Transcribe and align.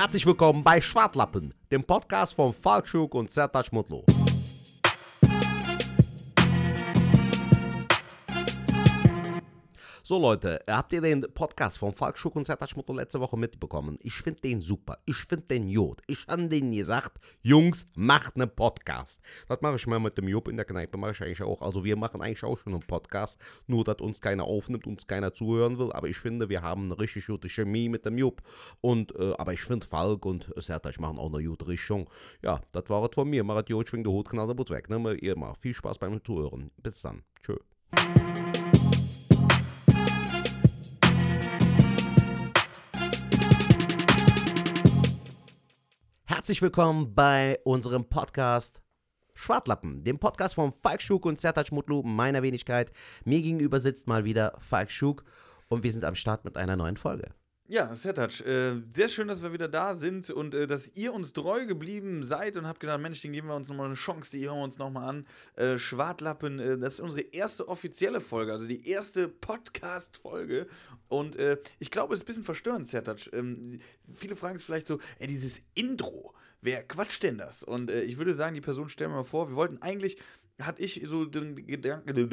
Herzlich 0.00 0.24
willkommen 0.24 0.64
bei 0.64 0.80
Schwartlappen, 0.80 1.52
dem 1.70 1.84
Podcast 1.84 2.32
von 2.32 2.54
Falk 2.54 2.88
Schuk 2.88 3.14
und 3.14 3.30
Sertac 3.30 3.70
Mutlu. 3.70 4.02
So 10.10 10.18
Leute, 10.18 10.58
habt 10.68 10.92
ihr 10.92 11.00
den 11.00 11.24
Podcast 11.34 11.78
von 11.78 11.92
Falk 11.92 12.18
Schuck 12.18 12.34
und 12.34 12.44
Sertac 12.44 12.74
Mutlu 12.74 12.96
letzte 12.96 13.20
Woche 13.20 13.38
mitbekommen? 13.38 13.96
Ich 14.02 14.14
finde 14.14 14.40
den 14.40 14.60
super. 14.60 14.98
Ich 15.04 15.18
finde 15.18 15.46
den 15.46 15.68
Jod. 15.68 16.02
Ich 16.08 16.26
habe 16.26 16.48
denen 16.48 16.72
gesagt, 16.72 17.20
Jungs, 17.42 17.86
macht 17.94 18.34
einen 18.34 18.52
Podcast. 18.52 19.22
Das 19.46 19.60
mache 19.60 19.76
ich 19.76 19.86
mal 19.86 20.00
mit 20.00 20.18
dem 20.18 20.26
Job 20.26 20.48
in 20.48 20.56
der 20.56 20.64
Kneipe, 20.64 20.98
mache 20.98 21.12
ich 21.12 21.22
eigentlich 21.22 21.42
auch. 21.42 21.62
Also 21.62 21.84
wir 21.84 21.94
machen 21.94 22.22
eigentlich 22.22 22.42
auch 22.42 22.58
schon 22.58 22.72
einen 22.72 22.82
Podcast, 22.82 23.38
nur 23.68 23.84
dass 23.84 24.00
uns 24.00 24.20
keiner 24.20 24.42
aufnimmt, 24.42 24.84
uns 24.88 25.06
keiner 25.06 25.32
zuhören 25.32 25.78
will. 25.78 25.92
Aber 25.92 26.08
ich 26.08 26.16
finde, 26.16 26.48
wir 26.48 26.60
haben 26.60 26.86
eine 26.86 26.98
richtig 26.98 27.28
gute 27.28 27.48
Chemie 27.48 27.88
mit 27.88 28.04
dem 28.04 28.18
Job. 28.18 28.42
Und, 28.80 29.14
äh, 29.14 29.34
aber 29.38 29.52
ich 29.52 29.62
finde, 29.62 29.86
Falk 29.86 30.26
und 30.26 30.52
Sertac 30.56 30.98
machen 30.98 31.20
auch 31.20 31.32
eine 31.32 31.44
gute 31.44 31.68
Richtung. 31.68 32.10
Ja, 32.42 32.60
das 32.72 32.90
war 32.90 33.04
es 33.04 33.14
von 33.14 33.30
mir. 33.30 33.44
Macht 33.44 33.70
Jod, 33.70 33.88
schwingt 33.88 34.06
der 34.06 34.12
Hut, 34.12 34.28
knallt 34.28 34.58
der 34.58 34.76
weg. 34.76 34.90
Ne? 34.90 35.14
Ihr 35.14 35.38
macht 35.38 35.62
viel 35.62 35.72
Spaß 35.72 35.98
beim 35.98 36.20
Zuhören. 36.24 36.72
Bis 36.82 37.00
dann. 37.00 37.22
Tschö. 37.40 37.54
Herzlich 46.40 46.62
willkommen 46.62 47.14
bei 47.14 47.58
unserem 47.64 48.06
Podcast 48.06 48.80
Schwartlappen, 49.34 50.04
dem 50.04 50.18
Podcast 50.18 50.54
von 50.54 50.72
Falk 50.72 51.02
Schuk 51.02 51.26
und 51.26 51.38
Sertac 51.38 51.70
Mutlu, 51.70 52.02
meiner 52.02 52.42
Wenigkeit. 52.42 52.92
Mir 53.26 53.42
gegenüber 53.42 53.78
sitzt 53.78 54.06
mal 54.06 54.24
wieder 54.24 54.56
Falk 54.58 54.90
Schuk 54.90 55.22
und 55.68 55.82
wir 55.82 55.92
sind 55.92 56.02
am 56.02 56.14
Start 56.14 56.46
mit 56.46 56.56
einer 56.56 56.76
neuen 56.76 56.96
Folge. 56.96 57.28
Ja, 57.72 57.94
Sertac, 57.94 58.40
äh, 58.40 58.80
sehr 58.90 59.08
schön, 59.08 59.28
dass 59.28 59.44
wir 59.44 59.52
wieder 59.52 59.68
da 59.68 59.94
sind 59.94 60.28
und 60.28 60.56
äh, 60.56 60.66
dass 60.66 60.96
ihr 60.96 61.14
uns 61.14 61.32
treu 61.32 61.66
geblieben 61.66 62.24
seid 62.24 62.56
und 62.56 62.66
habt 62.66 62.80
gedacht, 62.80 63.00
Mensch, 63.00 63.22
den 63.22 63.32
geben 63.32 63.46
wir 63.46 63.54
uns 63.54 63.68
nochmal 63.68 63.86
eine 63.86 63.94
Chance, 63.94 64.36
die 64.36 64.44
hören 64.44 64.58
wir 64.58 64.64
uns 64.64 64.78
nochmal 64.78 65.08
an. 65.08 65.26
Äh, 65.54 65.78
Schwartlappen, 65.78 66.58
äh, 66.58 66.78
das 66.78 66.94
ist 66.94 67.00
unsere 67.00 67.22
erste 67.22 67.68
offizielle 67.68 68.20
Folge, 68.20 68.50
also 68.50 68.66
die 68.66 68.88
erste 68.88 69.28
Podcast-Folge. 69.28 70.66
Und 71.06 71.36
äh, 71.36 71.58
ich 71.78 71.92
glaube, 71.92 72.12
es 72.12 72.18
ist 72.18 72.24
ein 72.24 72.26
bisschen 72.26 72.42
verstörend, 72.42 72.88
Sertac. 72.88 73.32
Ähm, 73.32 73.78
viele 74.12 74.34
fragen 74.34 74.58
sich 74.58 74.66
vielleicht 74.66 74.88
so, 74.88 74.98
ey, 75.20 75.28
dieses 75.28 75.60
Intro, 75.74 76.34
wer 76.62 76.82
quatscht 76.82 77.22
denn 77.22 77.38
das? 77.38 77.62
Und 77.62 77.88
äh, 77.88 78.02
ich 78.02 78.18
würde 78.18 78.34
sagen, 78.34 78.54
die 78.54 78.60
Person 78.60 78.88
stellen 78.88 79.12
wir 79.12 79.18
mal 79.18 79.22
vor, 79.22 79.48
wir 79.48 79.54
wollten 79.54 79.80
eigentlich 79.80 80.18
hatte 80.60 80.82
ich 80.82 81.02
so 81.06 81.24
den 81.24 81.66
Gedanken, 81.66 82.14
den 82.14 82.28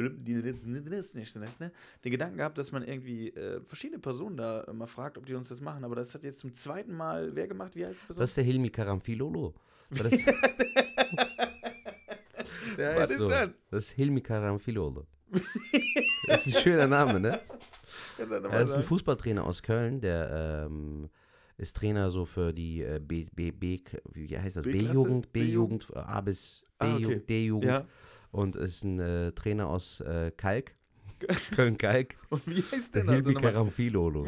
Gedanken 2.02 2.36
gehabt, 2.36 2.58
dass 2.58 2.72
man 2.72 2.82
irgendwie 2.82 3.30
äh, 3.30 3.60
verschiedene 3.62 3.98
Personen 3.98 4.36
da 4.36 4.66
mal 4.72 4.86
fragt, 4.86 5.18
ob 5.18 5.26
die 5.26 5.34
uns 5.34 5.48
das 5.48 5.60
machen. 5.60 5.84
Aber 5.84 5.96
das 5.96 6.14
hat 6.14 6.22
jetzt 6.24 6.40
zum 6.40 6.52
zweiten 6.54 6.94
Mal 6.94 7.34
wer 7.34 7.48
gemacht? 7.48 7.74
Wie 7.74 7.84
heißt 7.84 8.00
die 8.02 8.06
Person? 8.06 8.20
Das 8.20 8.30
ist 8.30 8.36
der 8.36 8.44
Hilmi 8.44 8.70
Karamfilolo. 8.70 9.54
Das, 9.90 10.10
der 12.76 12.96
Was 12.96 13.10
ist 13.10 13.18
so. 13.18 13.28
das? 13.28 13.48
Das 13.70 13.84
ist 13.86 13.90
Hilmi 13.92 14.20
Karamfilolo. 14.20 15.06
das 16.26 16.46
ist 16.46 16.56
ein 16.56 16.62
schöner 16.62 16.86
Name, 16.86 17.18
ne? 17.20 17.40
Er 18.18 18.62
ist 18.62 18.72
ein? 18.72 18.82
Fußballtrainer 18.82 19.44
aus 19.44 19.62
Köln, 19.62 20.00
der 20.00 20.66
ähm, 20.66 21.08
ist 21.56 21.76
Trainer 21.76 22.10
so 22.10 22.26
für 22.26 22.52
die 22.52 22.82
äh, 22.82 23.00
B, 23.00 23.26
B, 23.32 23.52
B, 23.52 23.80
wie 24.12 24.36
heißt 24.36 24.56
das? 24.56 24.64
B-Jugend, 24.64 25.32
B-Jugend, 25.32 25.86
A 25.94 26.20
bis 26.20 26.64
Ah, 26.78 26.98
D-Jugend 26.98 27.64
Ja. 27.64 27.86
Und 28.30 28.56
ist 28.56 28.84
ein 28.84 28.98
äh, 29.00 29.32
Trainer 29.32 29.68
aus 29.68 30.00
äh, 30.00 30.30
Kalk, 30.36 30.74
Köln-Kalk. 31.54 32.16
Und 32.30 32.46
wie 32.46 32.62
heißt 32.72 32.94
der 32.94 33.04
Der? 33.04 33.14
Hilmi 33.14 33.34
Karamfilolo. 33.34 34.26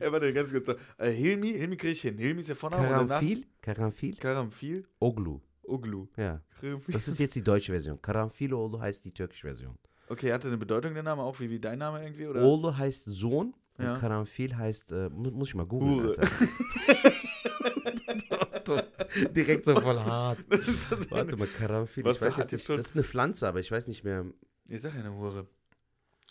Ey, 0.00 0.12
warte, 0.12 0.32
ganz 0.32 0.50
kurz. 0.52 0.68
Äh, 0.98 1.10
Hilmi, 1.10 1.52
Hilmi 1.52 1.76
kriege 1.76 1.92
ich 1.92 2.00
hin. 2.02 2.16
Hilmi 2.18 2.40
ist 2.40 2.48
ja 2.48 2.54
und 2.54 2.72
danach- 2.72 3.06
Karamfil? 3.08 3.46
Karamfil? 3.60 4.16
Karamfil? 4.16 4.86
Oglu. 4.98 5.40
Oglu. 5.64 6.08
Ja. 6.16 6.40
Karamfil. 6.60 6.92
Das 6.92 7.08
ist 7.08 7.18
jetzt 7.18 7.34
die 7.34 7.42
deutsche 7.42 7.72
Version. 7.72 8.00
Karamfilolo 8.00 8.80
heißt 8.80 9.04
die 9.04 9.12
türkische 9.12 9.46
Version. 9.46 9.76
Okay, 10.08 10.32
hatte 10.32 10.48
eine 10.48 10.56
Bedeutung 10.58 10.94
der 10.94 11.02
Name 11.02 11.22
auch 11.22 11.38
wie, 11.40 11.48
wie 11.50 11.58
dein 11.60 11.78
Name 11.78 12.02
irgendwie? 12.02 12.26
Oder? 12.26 12.42
Olo 12.42 12.76
heißt 12.76 13.04
Sohn 13.06 13.54
und 13.78 13.84
Ja. 13.84 13.98
Karamfil 13.98 14.56
heißt, 14.56 14.92
äh, 14.92 15.08
mu- 15.10 15.30
muss 15.30 15.48
ich 15.48 15.54
mal 15.54 15.66
googeln. 15.66 16.10
Alter. 16.10 16.28
Direkt 19.36 19.66
so 19.66 19.74
voll 19.80 19.98
hart. 19.98 20.38
Warte 21.10 21.36
mal, 21.36 21.46
Karamfil. 21.46 22.04
Was 22.04 22.16
Ich 22.16 22.22
weiß 22.22 22.36
jetzt 22.38 22.52
nicht, 22.52 22.68
das 22.68 22.86
ist 22.86 22.94
eine 22.94 23.04
Pflanze, 23.04 23.46
aber 23.48 23.60
ich 23.60 23.70
weiß 23.70 23.86
nicht 23.88 24.04
mehr. 24.04 24.24
Ich 24.68 24.80
sag 24.80 24.94
ja 24.94 25.00
eine 25.00 25.14
Hure. 25.14 25.46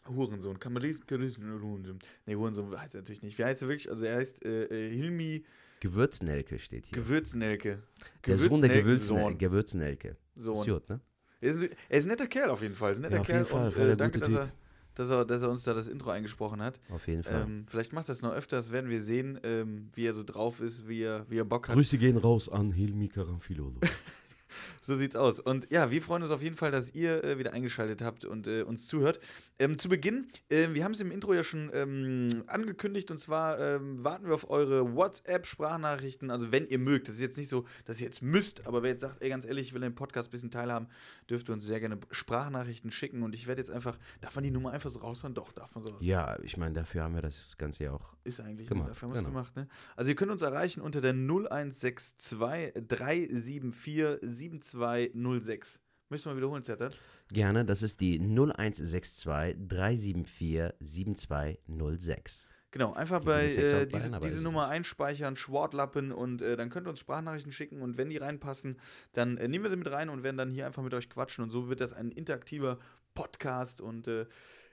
Hurensohn. 0.07 0.59
Kann 0.59 0.73
man 0.73 0.81
lesen? 0.81 1.05
Kann 1.05 1.21
lesen. 1.21 1.43
Hurensohn. 1.61 1.99
Nee, 2.25 2.35
Hurensohn 2.35 2.77
heißt 2.79 2.95
er 2.95 3.01
natürlich 3.01 3.21
nicht. 3.21 3.37
Wie 3.37 3.43
heißt 3.45 3.61
er 3.61 3.67
wirklich? 3.67 3.89
Also 3.89 4.05
er 4.05 4.17
heißt 4.17 4.43
äh, 4.45 4.63
äh, 4.65 4.95
Hilmi 4.95 5.43
Gewürznelke 5.79 6.59
steht 6.59 6.85
hier. 6.85 6.97
Gewürznelke. 6.97 7.81
der 8.25 8.37
Sohn 8.37 8.61
der 8.61 8.69
Gewürznelke. 8.69 9.37
Gewürznelke. 9.37 10.17
Sohn. 10.35 10.57
Ist 10.57 10.65
gut, 10.67 10.89
ne? 10.89 10.99
Er 11.41 11.49
ist, 11.49 11.63
er 11.89 11.97
ist 11.97 12.05
ein 12.05 12.09
netter 12.09 12.27
Kerl 12.27 12.49
auf 12.51 12.61
jeden 12.61 12.75
Fall. 12.75 12.91
Ist 12.91 12.99
ein 12.99 13.01
netter 13.01 13.15
Ja, 13.15 13.21
auf 13.21 13.27
Kerl. 13.27 13.37
jeden 13.39 13.49
Fall, 13.49 13.67
Und, 13.67 13.77
äh, 13.91 13.97
danke, 13.97 14.19
dass 14.19 14.31
er, 14.31 14.51
dass, 15.01 15.09
er, 15.09 15.25
dass 15.25 15.41
er 15.41 15.49
uns 15.49 15.63
da 15.63 15.73
das 15.73 15.87
Intro 15.87 16.09
eingesprochen 16.09 16.61
hat. 16.61 16.79
Auf 16.89 17.07
jeden 17.07 17.23
Fall. 17.23 17.43
Ähm, 17.43 17.65
vielleicht 17.67 17.93
macht 17.93 18.09
er 18.09 18.13
es 18.13 18.21
noch 18.21 18.33
öfter, 18.33 18.57
das 18.57 18.71
werden 18.71 18.89
wir 18.89 19.01
sehen, 19.01 19.39
ähm, 19.43 19.89
wie 19.93 20.05
er 20.05 20.13
so 20.13 20.23
drauf 20.23 20.61
ist, 20.61 20.87
wie 20.87 21.01
er, 21.01 21.25
wie 21.29 21.37
er 21.37 21.45
Bock 21.45 21.67
hat. 21.67 21.75
Grüße 21.75 21.97
gehen 21.97 22.17
raus 22.17 22.49
an 22.49 22.71
Hilmi 22.71 23.07
Karamfilolo. 23.07 23.79
So 24.83 24.95
sieht's 24.95 25.15
aus. 25.15 25.39
Und 25.39 25.71
ja, 25.71 25.91
wir 25.91 26.01
freuen 26.01 26.23
uns 26.23 26.31
auf 26.31 26.41
jeden 26.41 26.55
Fall, 26.55 26.71
dass 26.71 26.93
ihr 26.95 27.23
äh, 27.23 27.37
wieder 27.37 27.53
eingeschaltet 27.53 28.01
habt 28.01 28.25
und 28.25 28.47
äh, 28.47 28.63
uns 28.63 28.87
zuhört. 28.87 29.19
Ähm, 29.59 29.77
zu 29.77 29.89
Beginn, 29.89 30.27
äh, 30.49 30.69
wir 30.73 30.83
haben 30.83 30.93
es 30.93 30.99
im 30.99 31.11
Intro 31.11 31.35
ja 31.35 31.43
schon 31.43 31.69
ähm, 31.71 32.43
angekündigt 32.47 33.11
und 33.11 33.19
zwar 33.19 33.59
ähm, 33.59 34.03
warten 34.03 34.25
wir 34.25 34.33
auf 34.33 34.49
eure 34.49 34.95
WhatsApp-Sprachnachrichten. 34.95 36.31
Also, 36.31 36.51
wenn 36.51 36.65
ihr 36.65 36.79
mögt, 36.79 37.07
das 37.07 37.15
ist 37.15 37.21
jetzt 37.21 37.37
nicht 37.37 37.49
so, 37.49 37.65
dass 37.85 38.01
ihr 38.01 38.05
jetzt 38.05 38.23
müsst, 38.23 38.65
aber 38.65 38.81
wer 38.81 38.89
jetzt 38.89 39.01
sagt, 39.01 39.21
ey, 39.21 39.29
ganz 39.29 39.45
ehrlich, 39.45 39.67
ich 39.67 39.73
will 39.75 39.81
den 39.81 39.93
Podcast 39.93 40.29
ein 40.29 40.31
bisschen 40.31 40.49
teilhaben, 40.49 40.87
dürft 41.29 41.47
ihr 41.49 41.53
uns 41.53 41.63
sehr 41.63 41.79
gerne 41.79 41.99
Sprachnachrichten 42.09 42.89
schicken 42.89 43.21
und 43.21 43.35
ich 43.35 43.45
werde 43.45 43.61
jetzt 43.61 43.69
einfach, 43.69 43.99
darf 44.19 44.33
man 44.33 44.43
die 44.43 44.51
Nummer 44.51 44.71
einfach 44.71 44.89
so 44.89 44.97
raushauen? 44.97 45.35
Doch, 45.35 45.51
darf 45.51 45.75
man 45.75 45.83
so. 45.83 45.95
ja, 45.99 46.39
ich 46.41 46.57
meine, 46.57 46.73
dafür 46.73 47.03
haben 47.03 47.13
wir 47.13 47.21
das 47.21 47.55
Ganze 47.59 47.83
ja 47.83 47.91
auch. 47.91 48.15
Ist 48.23 48.39
eigentlich 48.39 48.67
Gemacht, 48.67 48.89
dafür 48.89 49.09
haben 49.09 49.13
wir 49.13 49.19
es 49.19 49.25
genau. 49.25 49.33
gemacht, 49.33 49.55
ne? 49.55 49.67
Also 49.95 50.09
ihr 50.09 50.15
könnt 50.15 50.31
uns 50.31 50.41
erreichen 50.41 50.81
unter 50.81 51.01
der 51.01 51.13
0162 51.13 52.39
374 52.87 54.70
7206. 54.71 55.79
Möchtest 56.09 56.25
du 56.25 56.29
mal 56.31 56.37
wiederholen, 56.37 56.63
Zettert? 56.63 56.97
Gerne, 57.29 57.63
das 57.63 57.83
ist 57.83 58.01
die 58.01 58.19
0162 58.19 59.23
374 59.67 60.73
7206. 60.79 62.49
Genau, 62.71 62.93
einfach 62.93 63.19
Die 63.19 63.25
bei 63.25 63.45
äh, 63.45 63.85
diese, 63.85 64.05
einarbeiten, 64.05 64.21
diese 64.21 64.41
Nummer 64.41 64.67
einspeichern, 64.69 65.35
Schwartlappen 65.35 66.11
und 66.13 66.41
äh, 66.41 66.55
dann 66.55 66.69
könnt 66.69 66.87
ihr 66.87 66.89
uns 66.89 66.99
Sprachnachrichten 66.99 67.51
schicken 67.51 67.81
und 67.81 67.97
wenn 67.97 68.09
die 68.09 68.15
reinpassen, 68.17 68.79
dann 69.11 69.37
äh, 69.37 69.47
nehmen 69.49 69.65
wir 69.65 69.69
sie 69.69 69.75
mit 69.75 69.91
rein 69.91 70.09
und 70.09 70.23
werden 70.23 70.37
dann 70.37 70.51
hier 70.51 70.65
einfach 70.65 70.81
mit 70.81 70.93
euch 70.93 71.09
quatschen 71.09 71.43
und 71.43 71.49
so 71.51 71.67
wird 71.67 71.81
das 71.81 71.91
ein 71.91 72.11
interaktiver 72.11 72.79
Podcast 73.13 73.81
und 73.81 74.07
äh, 74.07 74.25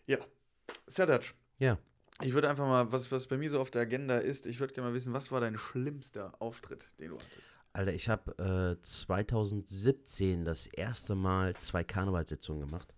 ja, 0.07 0.19
Sertac, 0.87 1.35
Ja. 1.59 1.77
ich 2.23 2.35
würde 2.35 2.49
einfach 2.49 2.67
mal, 2.67 2.93
was, 2.93 3.11
was 3.11 3.27
bei 3.27 3.37
mir 3.37 3.51
so 3.51 3.61
auf 3.61 3.71
der 3.73 3.83
Agenda 3.83 4.19
ist, 4.19 4.47
ich 4.47 4.61
würde 4.61 4.75
gerne 4.75 4.91
mal 4.91 4.95
wissen, 4.95 5.13
was 5.13 5.33
war 5.33 5.41
dein 5.41 5.59
schlimmster 5.59 6.41
Auftritt, 6.41 6.89
den 7.01 7.11
du 7.11 7.17
hattest? 7.17 7.58
Alter, 7.79 7.95
ich 7.95 8.09
habe 8.09 8.77
äh, 8.77 8.83
2017 8.83 10.45
das 10.45 10.67
erste 10.67 11.15
Mal 11.15 11.55
zwei 11.59 11.85
Karnevalssitzungen 11.85 12.61
gemacht 12.61 12.93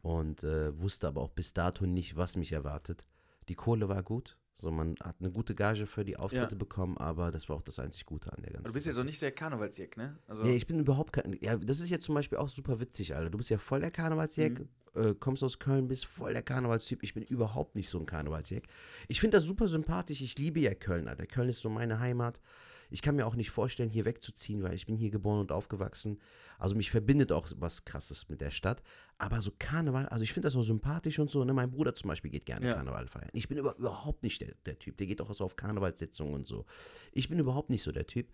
und 0.00 0.44
äh, 0.44 0.78
wusste 0.80 1.08
aber 1.08 1.20
auch 1.22 1.30
bis 1.30 1.52
dato 1.54 1.86
nicht, 1.86 2.16
was 2.16 2.36
mich 2.36 2.52
erwartet. 2.52 3.04
Die 3.48 3.56
Kohle 3.56 3.88
war 3.88 4.04
gut, 4.04 4.36
so 4.54 4.70
man 4.70 4.94
hat 5.02 5.16
eine 5.18 5.32
gute 5.32 5.56
Gage 5.56 5.86
für 5.86 6.04
die 6.04 6.16
Auftritte 6.16 6.52
Ja. 6.54 6.58
bekommen, 6.58 6.98
aber 6.98 7.32
das 7.32 7.48
war 7.48 7.56
auch 7.56 7.62
das 7.62 7.80
einzig 7.80 8.06
Gute 8.06 8.32
an 8.32 8.42
der 8.42 8.52
ganzen 8.52 8.66
Du 8.68 8.72
bist 8.74 8.86
ja 8.86 8.92
so 8.92 9.02
nicht 9.02 9.20
der 9.22 9.32
Karnevalsjack, 9.32 9.96
ne? 9.96 10.16
Also, 10.28 10.44
Nee, 10.44 10.54
ich 10.54 10.68
bin 10.68 10.78
überhaupt 10.78 11.12
kein. 11.12 11.36
Ja, 11.40 11.56
das 11.56 11.80
ist 11.80 11.90
jetzt 11.90 12.04
zum 12.04 12.14
Beispiel 12.14 12.38
auch 12.38 12.48
super 12.48 12.78
witzig, 12.78 13.16
Alter. 13.16 13.28
Du 13.30 13.38
bist 13.38 13.50
ja 13.50 13.58
voll 13.58 13.80
der 13.80 13.90
Karnevalsjack, 13.90 14.60
Mhm. 14.60 14.68
äh, 14.94 15.14
kommst 15.14 15.42
aus 15.42 15.58
Köln, 15.58 15.88
bist 15.88 16.06
voll 16.06 16.32
der 16.32 16.42
Karnevalstyp. 16.44 17.02
Ich 17.02 17.12
bin 17.14 17.24
überhaupt 17.24 17.74
nicht 17.74 17.88
so 17.90 17.98
ein 17.98 18.06
Karnevalsjack. 18.06 18.68
Ich 19.08 19.18
finde 19.20 19.36
das 19.38 19.42
super 19.44 19.66
sympathisch. 19.66 20.20
Ich 20.20 20.38
liebe 20.38 20.60
ja 20.60 20.74
Köln, 20.74 21.08
Alter. 21.08 21.26
Köln 21.26 21.48
ist 21.48 21.60
so 21.60 21.68
meine 21.70 21.98
Heimat. 21.98 22.40
Ich 22.90 23.02
kann 23.02 23.16
mir 23.16 23.26
auch 23.26 23.36
nicht 23.36 23.50
vorstellen, 23.50 23.88
hier 23.90 24.04
wegzuziehen, 24.04 24.62
weil 24.62 24.74
ich 24.74 24.86
bin 24.86 24.96
hier 24.96 25.10
geboren 25.10 25.40
und 25.40 25.52
aufgewachsen. 25.52 26.18
Also 26.58 26.74
mich 26.74 26.90
verbindet 26.90 27.32
auch 27.32 27.48
was 27.56 27.84
Krasses 27.84 28.28
mit 28.28 28.40
der 28.40 28.50
Stadt. 28.50 28.82
Aber 29.18 29.40
so 29.42 29.52
Karneval, 29.58 30.06
also 30.06 30.22
ich 30.24 30.32
finde 30.32 30.46
das 30.48 30.56
auch 30.56 30.62
sympathisch 30.62 31.18
und 31.18 31.30
so. 31.30 31.44
Ne? 31.44 31.52
Mein 31.52 31.70
Bruder 31.70 31.94
zum 31.94 32.08
Beispiel 32.08 32.30
geht 32.30 32.46
gerne 32.46 32.66
Ja. 32.66 32.74
Karneval 32.74 33.06
feiern. 33.06 33.30
Ich 33.32 33.48
bin 33.48 33.58
über, 33.58 33.76
überhaupt 33.76 34.22
nicht 34.22 34.40
der, 34.40 34.54
der 34.66 34.78
Typ. 34.78 34.96
Der 34.96 35.06
geht 35.06 35.20
auch 35.20 35.32
so 35.34 35.44
auf 35.44 35.56
Karnevalssitzungen 35.56 36.34
und 36.34 36.46
so. 36.46 36.66
Ich 37.12 37.28
bin 37.28 37.38
überhaupt 37.38 37.70
nicht 37.70 37.82
so 37.82 37.92
der 37.92 38.06
Typ. 38.06 38.32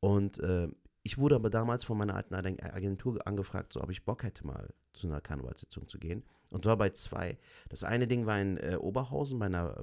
Und 0.00 0.38
äh, 0.40 0.68
ich 1.02 1.18
wurde 1.18 1.34
aber 1.36 1.50
damals 1.50 1.84
von 1.84 1.96
meiner 1.98 2.14
alten 2.14 2.34
Agen- 2.34 2.60
Agentur 2.60 3.26
angefragt, 3.26 3.72
so 3.72 3.80
ob 3.82 3.90
ich 3.90 4.04
Bock 4.04 4.22
hätte, 4.24 4.46
mal 4.46 4.72
zu 4.92 5.06
einer 5.06 5.20
Karnevalssitzung 5.20 5.88
zu 5.88 5.98
gehen. 5.98 6.24
Und 6.52 6.64
war 6.64 6.76
bei 6.76 6.90
zwei. 6.90 7.38
Das 7.68 7.82
eine 7.82 8.06
Ding 8.06 8.24
war 8.26 8.40
in 8.40 8.56
äh, 8.58 8.76
Oberhausen 8.78 9.38
bei 9.38 9.46
einer 9.46 9.76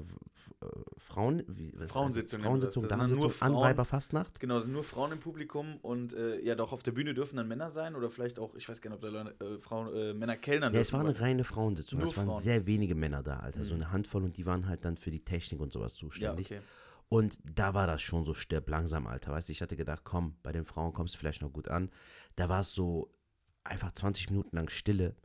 äh, 0.62 0.66
Frauen, 0.98 1.44
wie, 1.48 1.72
Frauensitzung 1.88 2.42
Frauensitzung, 2.42 2.88
Damensitzung 2.88 3.34
an. 3.42 3.54
Weiberfastnacht. 3.56 4.40
Genau, 4.40 4.60
es 4.60 4.64
sind 4.64 4.74
nur 4.74 4.86
Frauen 4.86 5.12
im 5.12 5.20
Publikum 5.20 5.76
und 5.82 6.14
äh, 6.14 6.40
ja, 6.42 6.56
doch 6.56 6.72
auf 6.72 6.82
der 6.82 6.92
Bühne 6.94 7.14
dürfen 7.14 7.36
dann 7.36 7.50
Männer 7.50 7.70
sein 7.70 7.96
oder 7.96 8.10
vielleicht 8.10 8.40
auch, 8.40 8.56
ich 8.56 8.70
weiß 8.70 8.80
gar 8.82 8.92
nicht, 8.92 9.04
ob 9.04 9.12
da 9.12 9.46
äh, 9.46 9.58
Frauen, 9.60 9.94
äh, 9.94 10.14
Männer 10.14 10.38
Kellnern 10.38 10.74
Ja, 10.74 10.80
es 10.80 10.94
war 10.94 11.02
eine 11.02 11.20
reine 11.20 11.44
Frauensitzung. 11.44 12.00
Nur 12.00 12.08
Es 12.08 12.16
waren 12.16 12.28
Frauen. 12.28 12.42
sehr 12.42 12.66
wenige 12.66 12.96
Männer 12.96 13.24
da, 13.24 13.40
Alter. 13.40 13.66
So 13.66 13.74
Mhm. 13.76 13.82
eine 13.82 13.92
Handvoll 13.92 14.24
und 14.24 14.38
die 14.38 14.46
waren 14.46 14.68
halt 14.70 14.86
dann 14.86 14.96
für 14.96 15.12
die 15.12 15.24
Technik 15.26 15.60
und 15.60 15.74
sowas 15.74 15.94
Ja, 15.96 16.00
zuständig. 16.00 16.48
okay. 16.48 16.62
Und 17.10 17.38
da 17.44 17.74
war 17.74 17.88
das 17.88 18.02
schon 18.02 18.24
so 18.24 18.34
stirb 18.34 18.70
langsam, 18.70 19.06
Alter. 19.06 19.32
Weißt 19.34 19.50
du, 19.50 19.52
ich 19.52 19.62
hatte 19.62 19.76
gedacht, 19.76 20.04
komm, 20.06 20.38
bei 20.44 20.52
den 20.54 20.64
Frauen 20.66 20.94
kommst 20.94 21.14
du 21.16 21.20
vielleicht 21.20 21.42
noch 21.42 21.52
gut 21.52 21.68
an. 21.68 21.92
Da 22.38 22.48
war 22.50 22.62
es 22.62 22.74
so 22.74 23.12
einfach 23.66 23.92
20 23.92 24.30
Minuten 24.32 24.56
lang 24.56 24.70
Stille. 24.70 25.16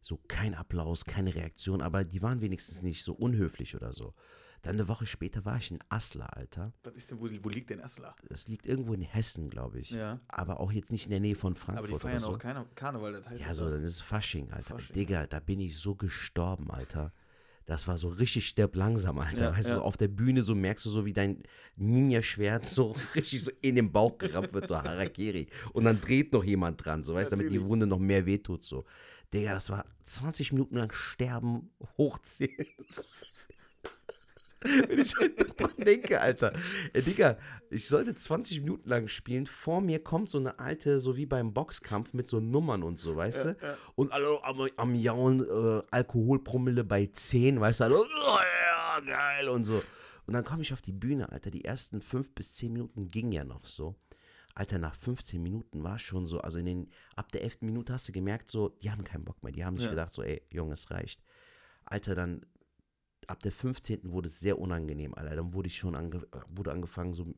So 0.00 0.20
kein 0.28 0.54
Applaus, 0.54 1.04
keine 1.04 1.34
Reaktion, 1.34 1.82
aber 1.82 2.04
die 2.04 2.22
waren 2.22 2.40
wenigstens 2.40 2.82
nicht 2.82 3.04
so 3.04 3.12
unhöflich 3.12 3.74
oder 3.76 3.92
so. 3.92 4.14
Dann 4.62 4.74
eine 4.74 4.88
Woche 4.88 5.06
später 5.06 5.44
war 5.44 5.56
ich 5.58 5.70
in 5.70 5.78
Asla, 5.88 6.26
Alter. 6.26 6.72
Was 6.82 6.94
ist 6.94 7.10
denn, 7.10 7.20
wo, 7.20 7.28
wo 7.42 7.48
liegt 7.48 7.70
denn 7.70 7.80
Asla? 7.80 8.16
Das 8.28 8.48
liegt 8.48 8.66
irgendwo 8.66 8.92
in 8.92 9.02
Hessen, 9.02 9.50
glaube 9.50 9.78
ich. 9.78 9.90
Ja. 9.90 10.20
Aber 10.26 10.58
auch 10.58 10.72
jetzt 10.72 10.90
nicht 10.90 11.04
in 11.04 11.10
der 11.10 11.20
Nähe 11.20 11.36
von 11.36 11.52
Aber 11.52 11.60
Frankfurt 11.60 11.90
die 11.90 11.98
feiern 11.98 12.20
so. 12.20 12.28
auch 12.30 12.38
keine 12.38 12.66
Karneval, 12.74 13.12
das 13.12 13.28
heißt 13.28 13.40
Ja, 13.40 13.54
so, 13.54 13.70
dann 13.70 13.82
ist 13.82 13.92
es 13.92 14.00
Fasching, 14.00 14.50
Alter. 14.50 14.78
Fasching, 14.78 14.94
Digga, 14.94 15.26
da 15.26 15.38
bin 15.38 15.60
ich 15.60 15.78
so 15.78 15.94
gestorben, 15.94 16.70
Alter. 16.70 17.12
Das 17.68 17.86
war 17.86 17.98
so 17.98 18.08
richtig 18.08 18.48
stirb 18.48 18.74
langsam, 18.76 19.18
Alter. 19.18 19.44
Ja, 19.44 19.50
weißt 19.52 19.66
du, 19.66 19.72
ja. 19.72 19.74
so 19.74 19.82
auf 19.82 19.98
der 19.98 20.08
Bühne 20.08 20.42
so 20.42 20.54
merkst 20.54 20.86
du 20.86 20.88
so, 20.88 21.04
wie 21.04 21.12
dein 21.12 21.42
Ninja-Schwert 21.76 22.66
so 22.66 22.96
richtig 23.14 23.44
so 23.44 23.50
in 23.60 23.76
den 23.76 23.92
Bauch 23.92 24.16
gerammt 24.16 24.54
wird, 24.54 24.66
so 24.66 24.76
Harakiri. 24.76 25.48
Und 25.74 25.84
dann 25.84 26.00
dreht 26.00 26.32
noch 26.32 26.44
jemand 26.44 26.82
dran, 26.82 27.04
so, 27.04 27.14
weißt 27.14 27.30
du, 27.30 27.36
damit 27.36 27.52
die. 27.52 27.62
Wunde 27.62 27.86
noch 27.86 27.98
mehr 27.98 28.24
wehtut, 28.24 28.64
so. 28.64 28.86
Digga, 29.32 29.54
das 29.54 29.70
war 29.70 29.84
20 30.04 30.52
Minuten 30.52 30.76
lang 30.76 30.92
sterben, 30.92 31.70
hochzählen. 31.98 32.66
Wenn 34.60 34.98
ich 34.98 35.16
heute 35.16 35.44
noch 35.44 35.54
dran 35.54 35.84
denke, 35.84 36.20
Alter. 36.20 36.52
Ey, 36.92 37.02
Digga, 37.02 37.38
ich 37.70 37.86
sollte 37.86 38.14
20 38.14 38.62
Minuten 38.62 38.88
lang 38.88 39.06
spielen. 39.06 39.46
Vor 39.46 39.80
mir 39.80 40.02
kommt 40.02 40.30
so 40.30 40.38
eine 40.38 40.58
alte, 40.58 40.98
so 40.98 41.16
wie 41.16 41.26
beim 41.26 41.54
Boxkampf 41.54 42.12
mit 42.12 42.26
so 42.26 42.40
Nummern 42.40 42.82
und 42.82 42.98
so, 42.98 43.14
weißt 43.14 43.44
du? 43.44 43.56
Und 43.94 44.12
alle 44.12 44.42
am, 44.42 44.68
am 44.76 44.94
Jauen, 44.96 45.44
äh, 45.44 45.82
Alkoholpromille 45.90 46.82
bei 46.82 47.06
10, 47.06 47.60
weißt 47.60 47.80
du? 47.80 47.84
Alle, 47.84 47.96
oh, 47.98 48.38
ja, 48.66 49.00
geil 49.06 49.48
und 49.48 49.62
so. 49.62 49.80
Und 50.26 50.34
dann 50.34 50.44
komme 50.44 50.62
ich 50.62 50.72
auf 50.72 50.82
die 50.82 50.92
Bühne, 50.92 51.30
Alter. 51.30 51.50
Die 51.50 51.64
ersten 51.64 52.00
5 52.02 52.34
bis 52.34 52.54
10 52.56 52.72
Minuten 52.72 53.08
ging 53.08 53.30
ja 53.30 53.44
noch 53.44 53.64
so. 53.64 53.94
Alter, 54.58 54.80
nach 54.80 54.96
15 54.96 55.40
Minuten 55.40 55.84
war 55.84 55.96
es 55.96 56.02
schon 56.02 56.26
so, 56.26 56.40
also 56.40 56.58
in 56.58 56.66
den, 56.66 56.90
ab 57.14 57.30
der 57.30 57.42
11. 57.44 57.58
Minute 57.60 57.92
hast 57.92 58.08
du 58.08 58.12
gemerkt, 58.12 58.50
so, 58.50 58.70
die 58.70 58.90
haben 58.90 59.04
keinen 59.04 59.24
Bock 59.24 59.40
mehr. 59.44 59.52
Die 59.52 59.64
haben 59.64 59.76
sich 59.76 59.84
Ja. 59.84 59.90
gedacht, 59.90 60.12
so, 60.12 60.24
ey, 60.24 60.42
Junge, 60.50 60.72
es 60.72 60.90
reicht. 60.90 61.22
Alter, 61.84 62.16
dann 62.16 62.44
ab 63.28 63.40
der 63.40 63.52
15. 63.52 64.10
wurde 64.10 64.28
es 64.28 64.40
sehr 64.40 64.58
unangenehm, 64.58 65.14
Alter. 65.14 65.36
Dann 65.36 65.54
wurde 65.54 65.68
ich 65.68 65.76
schon 65.76 65.94
ange 65.94 66.26
wurde 66.48 66.72
angefangen, 66.72 67.14
so 67.14 67.32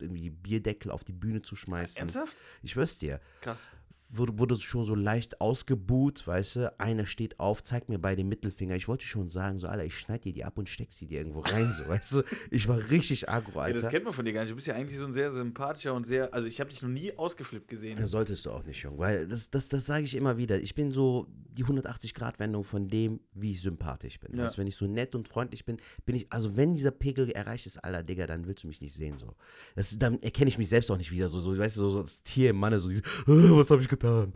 irgendwie 0.00 0.28
Bierdeckel 0.30 0.90
auf 0.90 1.04
die 1.04 1.12
Bühne 1.12 1.40
zu 1.40 1.54
schmeißen. 1.54 2.00
Ernsthaft? 2.00 2.36
Ich 2.62 2.72
schwör's 2.72 2.98
dir. 2.98 3.20
Krass. 3.42 3.70
Wurde, 4.08 4.38
wurde 4.38 4.54
schon 4.60 4.84
so 4.84 4.94
leicht 4.94 5.40
ausgebuht, 5.40 6.26
weißt 6.26 6.56
du? 6.56 6.80
Einer 6.80 7.06
steht 7.06 7.40
auf, 7.40 7.64
zeigt 7.64 7.88
mir 7.88 7.98
beide 7.98 8.22
Mittelfinger. 8.22 8.76
Ich 8.76 8.86
wollte 8.86 9.04
schon 9.04 9.26
sagen, 9.26 9.58
so, 9.58 9.66
Alter, 9.66 9.84
ich 9.84 9.98
schneid 9.98 10.24
dir 10.24 10.32
die 10.32 10.44
ab 10.44 10.58
und 10.58 10.68
steck 10.68 10.92
sie 10.92 11.08
dir 11.08 11.18
irgendwo 11.18 11.40
rein, 11.40 11.72
so, 11.72 11.82
weißt 11.88 12.12
du? 12.14 12.22
Ich 12.52 12.68
war 12.68 12.78
richtig 12.90 13.28
aggro, 13.28 13.58
Ja, 13.60 13.68
das 13.72 13.76
Alter. 13.82 13.88
kennt 13.88 14.04
man 14.04 14.12
von 14.12 14.24
dir 14.24 14.32
gar 14.32 14.42
nicht. 14.42 14.52
Du 14.52 14.54
bist 14.54 14.68
ja 14.68 14.74
eigentlich 14.74 14.98
so 14.98 15.06
ein 15.06 15.12
sehr 15.12 15.32
sympathischer 15.32 15.92
und 15.92 16.06
sehr, 16.06 16.32
also 16.32 16.46
ich 16.46 16.60
habe 16.60 16.70
dich 16.70 16.82
noch 16.82 16.88
nie 16.88 17.16
ausgeflippt 17.18 17.66
gesehen. 17.66 17.98
Ja, 17.98 18.06
Solltest 18.06 18.46
du 18.46 18.52
auch 18.52 18.64
nicht, 18.64 18.80
Jung, 18.82 18.96
weil 18.98 19.26
das, 19.26 19.50
das, 19.50 19.68
das 19.68 19.86
sage 19.86 20.04
ich 20.04 20.14
immer 20.14 20.36
wieder. 20.38 20.60
Ich 20.60 20.74
bin 20.76 20.92
so 20.92 21.26
die 21.56 21.64
180-Grad-Wendung 21.64 22.64
von 22.64 22.88
dem, 22.88 23.18
wie 23.34 23.52
ich 23.52 23.62
sympathisch 23.62 24.20
bin. 24.20 24.36
Ja. 24.36 24.44
Weißt, 24.44 24.54
du, 24.56 24.60
wenn 24.60 24.66
ich 24.66 24.76
so 24.76 24.86
nett 24.86 25.14
und 25.14 25.26
freundlich 25.26 25.64
bin, 25.64 25.78
bin 26.04 26.14
ich, 26.16 26.26
also 26.30 26.56
wenn 26.56 26.74
dieser 26.74 26.90
Pegel 26.90 27.30
erreicht 27.30 27.66
ist, 27.66 27.78
Alter, 27.82 28.02
Digga, 28.02 28.26
dann 28.26 28.46
willst 28.46 28.62
du 28.64 28.68
mich 28.68 28.80
nicht 28.80 28.94
sehen, 28.94 29.16
so. 29.16 29.34
Das, 29.74 29.98
dann 29.98 30.22
erkenne 30.22 30.48
ich 30.48 30.58
mich 30.58 30.68
selbst 30.68 30.90
auch 30.90 30.98
nicht 30.98 31.10
wieder, 31.10 31.28
so, 31.28 31.40
so 31.40 31.56
weißt 31.56 31.76
du, 31.76 31.80
so, 31.80 31.90
so 31.90 32.02
das 32.02 32.22
Tier 32.22 32.50
im 32.50 32.56
Manne, 32.56 32.78
so 32.78 32.88
dieses, 32.88 33.02
"Ah, 33.26 33.56
was 33.56 33.70
habe 33.70 33.80
ich 33.82 33.88
getan? 33.98 34.32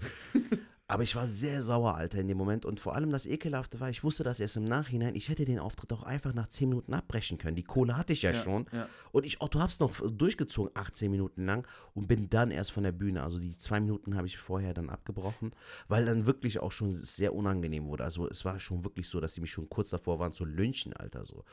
Aber 0.87 1.05
ich 1.05 1.15
war 1.15 1.29
sehr 1.29 1.63
sauer, 1.63 1.95
Alter, 1.95 2.19
in 2.19 2.27
dem 2.27 2.37
Moment. 2.37 2.67
Und 2.67 2.81
vor 2.81 2.97
allem 2.97 3.11
das 3.11 3.25
Ekelhafte 3.25 3.79
war, 3.79 3.91
ich 3.91 4.03
wusste 4.03 4.25
das 4.25 4.41
erst 4.41 4.57
im 4.57 4.65
Nachhinein. 4.65 5.15
Ich 5.15 5.29
hätte 5.29 5.45
den 5.45 5.61
Auftritt 5.61 5.93
auch 5.93 6.03
einfach 6.03 6.35
nach 6.35 6.49
10 6.49 6.69
Minuten 6.69 6.95
abbrechen 6.95 7.39
können. 7.39 7.55
Die 7.55 7.63
Kohle 7.63 7.97
hatte 7.97 8.13
ich 8.13 8.23
ja, 8.23 8.33
Ja, 8.33 8.43
schon. 8.43 8.67
ja. 8.73 8.89
Und 9.13 9.25
ich, 9.25 9.41
Otto, 9.41 9.61
hab's 9.61 9.79
noch 9.79 9.93
durchgezogen, 10.05 10.73
18 10.75 11.09
Minuten 11.09 11.47
lang. 11.47 11.65
Und 11.95 12.09
bin 12.09 12.29
dann 12.29 12.51
erst 12.51 12.73
von 12.73 12.83
der 12.83 12.91
Bühne. 12.91 13.23
Also 13.23 13.39
die 13.39 13.57
zwei 13.57 13.79
Minuten 13.79 14.17
habe 14.17 14.27
ich 14.27 14.37
vorher 14.37 14.75
dann 14.75 14.91
abgebrochen, 14.91 15.53
weil 15.87 16.05
dann 16.07 16.27
wirklich 16.27 16.59
auch 16.59 16.73
schon 16.73 16.91
sehr 16.91 17.37
unangenehm 17.37 17.87
wurde. 17.87 18.03
Also 18.03 18.29
es 18.29 18.45
war 18.45 18.59
schon 18.59 18.83
wirklich 18.83 19.07
so, 19.09 19.21
dass 19.21 19.35
sie 19.35 19.41
mich 19.43 19.53
schon 19.53 19.69
kurz 19.69 19.91
davor 19.91 20.19
waren 20.19 20.33
zu 20.33 20.45
lynchen, 20.45 20.93
Alter. 20.95 21.25
So. 21.25 21.45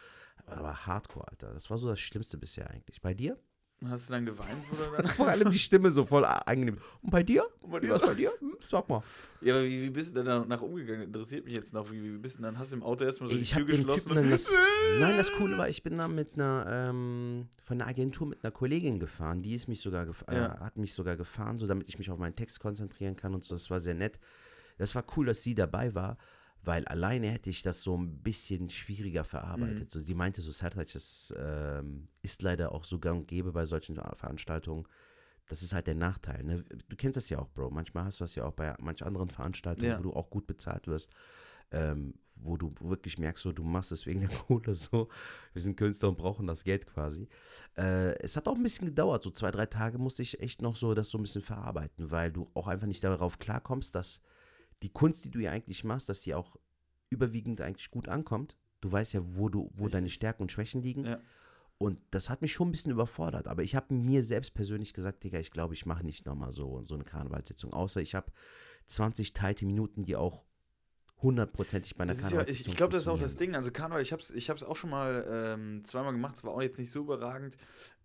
Aber 0.47 0.87
hardcore, 0.87 1.27
Alter. 1.27 1.53
Das 1.53 1.69
war 1.69 1.77
so 1.77 1.87
das 1.89 1.99
Schlimmste 1.99 2.39
bisher 2.39 2.71
eigentlich. 2.71 3.01
Bei 3.01 3.13
dir? 3.13 3.37
Hast 3.85 4.09
du 4.09 4.13
dann 4.13 4.25
geweint 4.25 4.63
oder 4.71 4.97
dann? 4.97 5.07
Vor 5.15 5.27
allem 5.27 5.51
die 5.51 5.59
Stimme 5.59 5.91
so 5.91 6.03
voll 6.03 6.25
angenehm. 6.25 6.77
Und 7.03 7.11
bei 7.11 7.21
dir? 7.21 7.45
Und 7.61 7.71
bei 7.71 7.79
dir? 7.79 7.91
war's 7.91 8.01
bei 8.01 8.15
dir? 8.15 8.31
Hm, 8.39 8.57
sag 8.67 8.89
mal. 8.89 9.03
Ja, 9.39 9.53
aber 9.53 9.65
wie, 9.65 9.83
wie 9.83 9.89
bist 9.91 10.09
du 10.09 10.15
denn 10.15 10.25
danach 10.25 10.61
umgegangen? 10.63 11.03
Interessiert 11.03 11.45
mich 11.45 11.53
jetzt 11.53 11.73
noch. 11.73 11.91
Wie, 11.91 12.01
wie 12.01 12.17
bist 12.17 12.39
du 12.39 12.41
dann? 12.41 12.57
Hast 12.57 12.71
du 12.71 12.77
im 12.77 12.81
Auto 12.83 13.05
erstmal 13.05 13.29
so 13.29 13.35
Ey, 13.35 13.37
die 13.37 13.43
ich 13.43 13.51
Tür 13.53 13.65
geschlossen? 13.65 14.01
Typen 14.01 14.15
dann 14.15 14.31
das. 14.31 14.49
Nein, 14.99 15.13
das 15.17 15.31
Coole 15.33 15.57
war, 15.59 15.69
ich 15.69 15.83
bin 15.83 15.95
da 15.99 16.07
mit 16.07 16.33
einer 16.33 16.65
ähm, 16.67 17.47
von 17.65 17.77
der 17.77 17.87
Agentur 17.87 18.25
mit 18.25 18.43
einer 18.43 18.51
Kollegin 18.51 18.99
gefahren. 18.99 19.43
Die 19.43 19.53
ist 19.53 19.67
mich 19.67 19.79
sogar 19.81 20.07
gef 20.07 20.25
Ja. 20.31 20.55
äh, 20.55 20.59
hat 20.59 20.77
mich 20.77 20.93
sogar 20.95 21.15
gefahren, 21.15 21.59
so 21.59 21.67
damit 21.67 21.87
ich 21.87 21.99
mich 21.99 22.09
auf 22.09 22.17
meinen 22.17 22.35
Text 22.35 22.59
konzentrieren 22.59 23.15
kann 23.15 23.35
und 23.35 23.43
so. 23.43 23.53
Das 23.53 23.69
war 23.69 23.79
sehr 23.79 23.93
nett. 23.93 24.19
Das 24.79 24.95
war 24.95 25.03
cool, 25.15 25.27
dass 25.27 25.43
sie 25.43 25.53
dabei 25.53 25.93
war, 25.93 26.17
weil 26.63 26.85
alleine 26.85 27.29
hätte 27.29 27.49
ich 27.49 27.61
das 27.63 27.81
so 27.81 27.97
ein 27.97 28.17
bisschen 28.23 28.69
schwieriger 28.69 29.23
verarbeitet. 29.23 29.89
So, 29.91 29.99
sie 29.99 30.13
meinte 30.15 30.41
so, 30.41 30.51
Sertac, 30.51 30.91
das 30.91 31.33
ähm, 31.37 32.07
ist 32.21 32.41
leider 32.41 32.71
auch 32.71 32.83
so 32.83 32.99
gang 32.99 33.21
und 33.21 33.27
gäbe 33.27 33.51
bei 33.51 33.65
solchen 33.65 33.95
Veranstaltungen. 33.95 34.85
Das 35.47 35.61
ist 35.63 35.71
halt 35.73 35.87
der 35.87 35.95
Nachteil. 35.95 36.43
Ne? 36.43 36.63
Du 36.89 36.95
kennst 36.97 37.15
das 37.15 37.29
ja 37.29 37.39
auch, 37.39 37.47
Bro. 37.49 37.69
Manchmal 37.69 38.03
hast 38.05 38.19
du 38.19 38.25
das 38.25 38.35
ja 38.35 38.43
auch 38.45 38.53
bei 38.53 38.75
manch 38.79 39.03
anderen 39.03 39.29
Veranstaltungen, 39.29 39.89
Ja. 39.89 39.97
wo 39.99 40.03
du 40.03 40.13
auch 40.13 40.29
gut 40.29 40.45
bezahlt 40.45 40.87
wirst 40.87 41.11
ähm, 41.71 42.13
wo 42.41 42.55
du 42.55 42.73
wirklich 42.79 43.17
merkst, 43.17 43.43
so, 43.43 43.51
du 43.51 43.63
machst 43.63 43.91
es 43.91 44.05
wegen 44.05 44.21
der 44.21 44.29
Kohle 44.47 44.75
so. 44.75 45.09
Wir 45.53 45.61
sind 45.61 45.75
Künstler 45.75 46.09
und 46.09 46.17
brauchen 46.17 46.47
das 46.47 46.63
Geld 46.63 46.85
quasi. 46.85 47.27
Äh, 47.75 48.17
es 48.19 48.37
hat 48.37 48.47
auch 48.47 48.55
ein 48.55 48.63
bisschen 48.63 48.87
gedauert, 48.87 49.23
so 49.23 49.31
zwei, 49.31 49.51
drei 49.51 49.65
Tage 49.65 49.97
musste 49.97 50.21
ich 50.21 50.39
echt 50.39 50.61
noch 50.61 50.75
so 50.75 50.93
das 50.93 51.09
so 51.09 51.17
ein 51.17 51.23
bisschen 51.23 51.41
verarbeiten, 51.41 52.11
weil 52.11 52.31
du 52.31 52.49
auch 52.53 52.67
einfach 52.67 52.87
nicht 52.87 53.03
darauf 53.03 53.39
klarkommst, 53.39 53.95
dass 53.95 54.21
die 54.83 54.89
Kunst, 54.89 55.25
die 55.25 55.31
du 55.31 55.39
ja 55.39 55.51
eigentlich 55.51 55.83
machst, 55.83 56.09
dass 56.09 56.21
sie 56.21 56.33
auch 56.33 56.55
überwiegend 57.09 57.61
eigentlich 57.61 57.89
gut 57.89 58.07
ankommt. 58.09 58.57
Du 58.81 58.91
weißt 58.91 59.13
ja, 59.13 59.21
wo 59.23 59.49
du, 59.49 59.71
wo 59.73 59.87
deine 59.87 60.09
Stärken 60.09 60.43
und 60.43 60.51
Schwächen 60.51 60.81
liegen. 60.81 61.05
Ja. 61.05 61.19
Und 61.79 61.99
das 62.11 62.29
hat 62.29 62.41
mich 62.41 62.53
schon 62.53 62.69
ein 62.69 62.71
bisschen 62.71 62.91
überfordert. 62.91 63.47
Aber 63.47 63.63
ich 63.63 63.75
habe 63.75 63.93
mir 63.93 64.23
selbst 64.23 64.53
persönlich 64.53 64.93
gesagt, 64.93 65.23
Digga, 65.23 65.39
ich 65.39 65.51
glaube, 65.51 65.73
ich 65.73 65.85
mache 65.85 66.03
nicht 66.03 66.25
nochmal 66.25 66.51
so, 66.51 66.83
so 66.85 66.95
eine 66.95 67.03
Karnevalssitzung. 67.03 67.71
Außer 67.71 68.01
ich 68.01 68.15
habe 68.15 68.31
20 68.87 69.33
teilte 69.33 69.65
Minuten, 69.65 70.03
die 70.03 70.15
auch 70.15 70.43
hundertprozentig 71.21 71.95
bei 71.95 72.03
einer 72.03 72.13
ist 72.13 72.21
ja, 72.21 72.27
Karnevalssitzung 72.29 72.65
ich 72.65 72.67
ich 72.71 72.77
glaube, 72.77 72.93
das 72.93 73.03
ist 73.03 73.07
auch 73.07 73.19
das. 73.19 73.37
Ding. 73.37 73.55
Also 73.55 73.71
Karneval, 73.71 74.01
ich 74.01 74.11
habe 74.11 74.21
es 74.21 74.31
ich 74.31 74.49
hab's 74.49 74.63
auch 74.63 74.75
schon 74.75 74.89
mal 74.89 75.25
ähm, 75.29 75.83
zweimal 75.83 76.13
gemacht. 76.13 76.35
Es 76.35 76.43
war 76.43 76.53
auch 76.53 76.61
jetzt 76.61 76.79
nicht 76.79 76.91
so 76.91 77.01
überragend. 77.01 77.57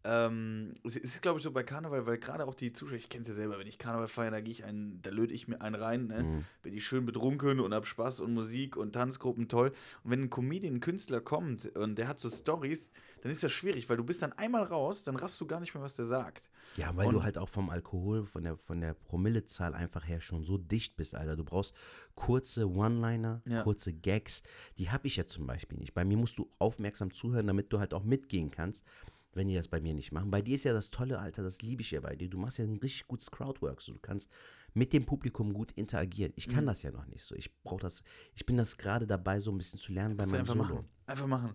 Ähm, 0.04 0.74
es 0.84 0.96
ist, 0.96 1.22
glaube 1.22 1.38
ich, 1.38 1.44
so 1.44 1.52
bei 1.52 1.62
Karneval, 1.62 2.06
weil 2.06 2.18
gerade 2.18 2.44
auch 2.46 2.54
die 2.54 2.72
Zuschauer, 2.72 2.96
ich 2.96 3.08
kenne 3.08 3.22
es 3.22 3.28
ja 3.28 3.34
selber, 3.34 3.58
wenn 3.58 3.68
ich 3.68 3.78
Karneval 3.78 4.08
feiere, 4.08 4.32
da 4.32 4.40
gehe 4.40 4.50
ich 4.50 4.64
einen, 4.64 5.00
da 5.02 5.10
löte 5.10 5.32
ich 5.32 5.46
mir 5.46 5.60
einen 5.60 5.76
rein, 5.76 6.06
ne? 6.08 6.22
Mhm. 6.24 6.44
bin 6.62 6.74
ich 6.74 6.84
schön 6.84 7.04
betrunken 7.06 7.60
und 7.60 7.72
hab 7.72 7.86
Spaß 7.86 8.20
und 8.20 8.34
Musik 8.34 8.76
und 8.76 8.92
Tanzgruppen 8.92 9.48
toll. 9.48 9.72
Und 10.02 10.10
wenn 10.10 10.22
ein 10.22 10.30
Comedian, 10.30 10.74
ein 10.74 10.80
Künstler 10.80 11.20
kommt 11.20 11.66
und 11.76 11.96
der 11.98 12.08
hat 12.08 12.18
so 12.18 12.28
Stories, 12.30 12.90
dann 13.20 13.30
ist 13.30 13.44
das 13.44 13.52
schwierig, 13.52 13.88
weil 13.88 13.96
du 13.96 14.04
bist 14.04 14.22
dann 14.22 14.32
einmal 14.32 14.64
raus, 14.64 15.04
dann 15.04 15.14
raffst 15.14 15.40
du 15.40 15.46
gar 15.46 15.60
nicht 15.60 15.72
mehr, 15.74 15.82
was 15.84 15.94
der 15.94 16.06
sagt. 16.06 16.48
Ja, 16.76 16.96
weil 16.96 17.06
Und- 17.08 17.14
du 17.14 17.22
halt 17.22 17.38
auch 17.38 17.48
vom 17.48 17.70
Alkohol, 17.70 18.24
von 18.26 18.42
der, 18.42 18.56
von 18.56 18.80
der 18.80 18.94
Promillezahl 18.94 19.74
einfach 19.74 20.08
her 20.08 20.20
schon 20.20 20.42
so 20.42 20.58
dicht 20.58 20.96
bist, 20.96 21.14
Alter. 21.14 21.36
Du 21.36 21.44
brauchst 21.44 21.74
kurze 22.14 22.68
One-Liner, 22.68 23.42
Ja. 23.46 23.62
kurze 23.62 23.92
Gags. 23.92 24.42
Die 24.78 24.90
habe 24.90 25.06
ich 25.06 25.16
ja 25.16 25.26
zum 25.26 25.46
Beispiel 25.46 25.78
nicht. 25.78 25.94
Bei 25.94 26.04
mir 26.04 26.16
musst 26.16 26.38
du 26.38 26.50
aufmerksam 26.58 27.12
zuhören, 27.12 27.46
damit 27.46 27.72
du 27.72 27.78
halt 27.78 27.92
auch 27.94 28.02
mitgehen 28.04 28.50
kannst, 28.50 28.84
wenn 29.34 29.48
die 29.48 29.54
das 29.54 29.68
bei 29.68 29.80
mir 29.80 29.94
nicht 29.94 30.12
machen. 30.12 30.30
Bei 30.30 30.42
dir 30.42 30.54
ist 30.54 30.64
ja 30.64 30.72
das 30.72 30.90
Tolle, 30.90 31.18
Alter, 31.18 31.42
das 31.42 31.62
liebe 31.62 31.82
ich 31.82 31.90
ja 31.90 32.00
bei 32.00 32.14
dir. 32.16 32.28
Du 32.28 32.38
machst 32.38 32.58
ja 32.58 32.64
ein 32.64 32.76
richtig 32.76 33.06
gutes 33.06 33.30
Crowdwork. 33.30 33.80
So, 33.80 33.92
du 33.92 33.98
kannst 33.98 34.30
mit 34.74 34.92
dem 34.92 35.04
Publikum 35.04 35.52
gut 35.52 35.72
interagieren. 35.72 36.32
Ich 36.36 36.48
Mhm. 36.48 36.52
kann 36.52 36.66
das 36.66 36.82
ja 36.82 36.90
noch 36.90 37.06
nicht 37.06 37.24
so. 37.24 37.34
Ich 37.34 37.50
brauche 37.62 37.80
das, 37.82 38.02
ich 38.34 38.44
bin 38.46 38.56
das 38.56 38.76
gerade 38.76 39.06
dabei, 39.06 39.40
so 39.40 39.50
ein 39.50 39.58
bisschen 39.58 39.78
zu 39.78 39.92
lernen 39.92 40.16
bei 40.16 40.26
meinem 40.26 40.40
einfach 40.40 40.54
Solo. 40.54 40.64
machen. 40.64 40.88
Einfach 41.06 41.26
machen. 41.26 41.54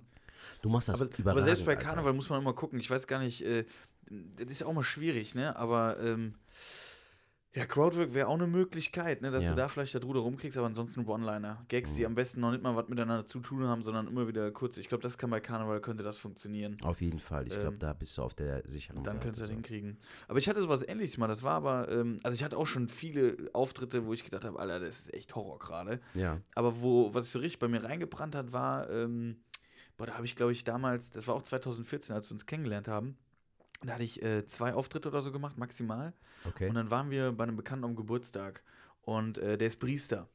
Du 0.62 0.70
machst 0.70 0.90
das 0.90 1.02
Aber, 1.02 1.32
aber 1.32 1.42
selbst 1.44 1.66
bei 1.66 1.76
Alter. 1.76 1.84
Karneval 1.84 2.14
muss 2.14 2.30
man 2.30 2.42
immer 2.42 2.54
gucken. 2.54 2.80
Ich 2.80 2.90
weiß 2.90 3.08
gar 3.08 3.20
nicht, 3.20 3.42
äh, 3.44 3.66
das 4.10 4.52
ist 4.52 4.62
ja 4.62 4.68
auch 4.68 4.74
mal 4.74 4.84
schwierig, 4.84 5.34
ne? 5.36 5.56
Aber 5.56 6.00
ähm, 6.00 6.36
Ja, 7.58 7.66
Crowdwork 7.66 8.14
wäre 8.14 8.28
auch 8.28 8.36
eine 8.36 8.46
Möglichkeit, 8.48 9.22
ne, 9.22 9.32
dass 9.32 9.46
Ja. 9.46 9.50
du 9.52 9.56
da 9.56 9.68
vielleicht 9.68 9.96
da 9.96 10.00
drüber 10.00 10.20
rumkriegst, 10.20 10.58
aber 10.58 10.68
ansonsten 10.68 11.06
One-Liner. 11.08 11.66
Gags, 11.70 11.96
die 11.96 12.06
am 12.06 12.14
besten 12.14 12.40
noch 12.42 12.52
nicht 12.52 12.62
mal 12.62 12.76
was 12.76 12.88
miteinander 12.88 13.26
zu 13.26 13.40
tun 13.40 13.64
haben, 13.64 13.82
sondern 13.82 14.08
immer 14.08 14.28
wieder 14.28 14.52
kurz. 14.52 14.78
Ich 14.78 14.88
glaube, 14.90 15.02
das 15.02 15.18
kann 15.18 15.30
bei 15.32 15.40
Karneval, 15.40 15.82
könnte 15.82 16.04
das 16.04 16.18
funktionieren. 16.20 16.78
Auf 16.84 17.02
jeden 17.02 17.20
Fall. 17.20 17.48
Ich 17.48 17.54
glaube, 17.54 17.74
Ähm, 17.74 17.80
da 17.80 17.94
bist 17.94 18.18
du 18.18 18.22
auf 18.22 18.34
der 18.36 18.62
sicheren 18.70 18.98
dann 19.04 19.16
Seite. 19.16 19.18
könntest 19.20 19.40
du 19.40 19.44
das 19.44 19.48
so. 19.50 19.54
hinkriegen. 19.54 19.98
Aber 20.28 20.38
ich 20.40 20.48
hatte 20.48 20.60
sowas 20.62 20.84
ähnliches 20.88 21.18
mal. 21.18 21.28
Das 21.28 21.42
war 21.44 21.54
aber, 21.56 21.90
ähm, 21.92 22.20
also 22.24 22.36
ich 22.36 22.44
hatte 22.44 22.58
auch 22.58 22.68
schon 22.68 22.90
viele 22.90 23.36
Auftritte, 23.54 24.06
wo 24.06 24.14
ich 24.14 24.24
gedacht 24.24 24.46
habe, 24.46 24.60
Alter, 24.60 24.80
das 24.80 25.00
ist 25.00 25.14
echt 25.14 25.36
Horror 25.36 25.58
gerade. 25.58 26.00
Ja. 26.14 26.40
Aber 26.54 26.82
wo, 26.82 27.14
was 27.14 27.32
so 27.32 27.40
richtig 27.40 27.60
bei 27.60 27.68
mir 27.68 27.84
reingebrannt 27.84 28.36
hat, 28.36 28.54
war, 28.54 28.90
ähm, 28.92 29.38
boah, 29.98 30.06
da 30.06 30.14
habe 30.14 30.26
ich, 30.26 30.36
glaube 30.36 30.52
ich, 30.52 30.64
damals, 30.64 31.10
das 31.10 31.28
war 31.28 31.34
auch 31.34 31.42
2014, 31.42 32.16
als 32.16 32.30
wir 32.30 32.34
uns 32.34 32.46
kennengelernt 32.46 32.88
haben. 32.88 33.18
Da 33.82 33.94
hatte 33.94 34.04
ich 34.04 34.22
äh, 34.24 34.46
zwei 34.48 34.74
Auftritte 34.74 35.10
oder 35.10 35.22
so 35.22 35.32
gemacht, 35.32 35.58
maximal. 35.58 36.14
Okay. 36.46 36.68
Und 36.70 36.76
dann 36.76 36.90
waren 36.90 37.10
wir 37.12 37.32
bei 37.32 37.44
einem 37.44 37.56
Bekannten 37.56 37.86
am 37.86 37.96
Geburtstag. 37.96 38.64
Und 39.02 39.38
äh, 39.38 39.58
der 39.58 39.68
ist 39.68 39.80
Priester. 39.80 40.28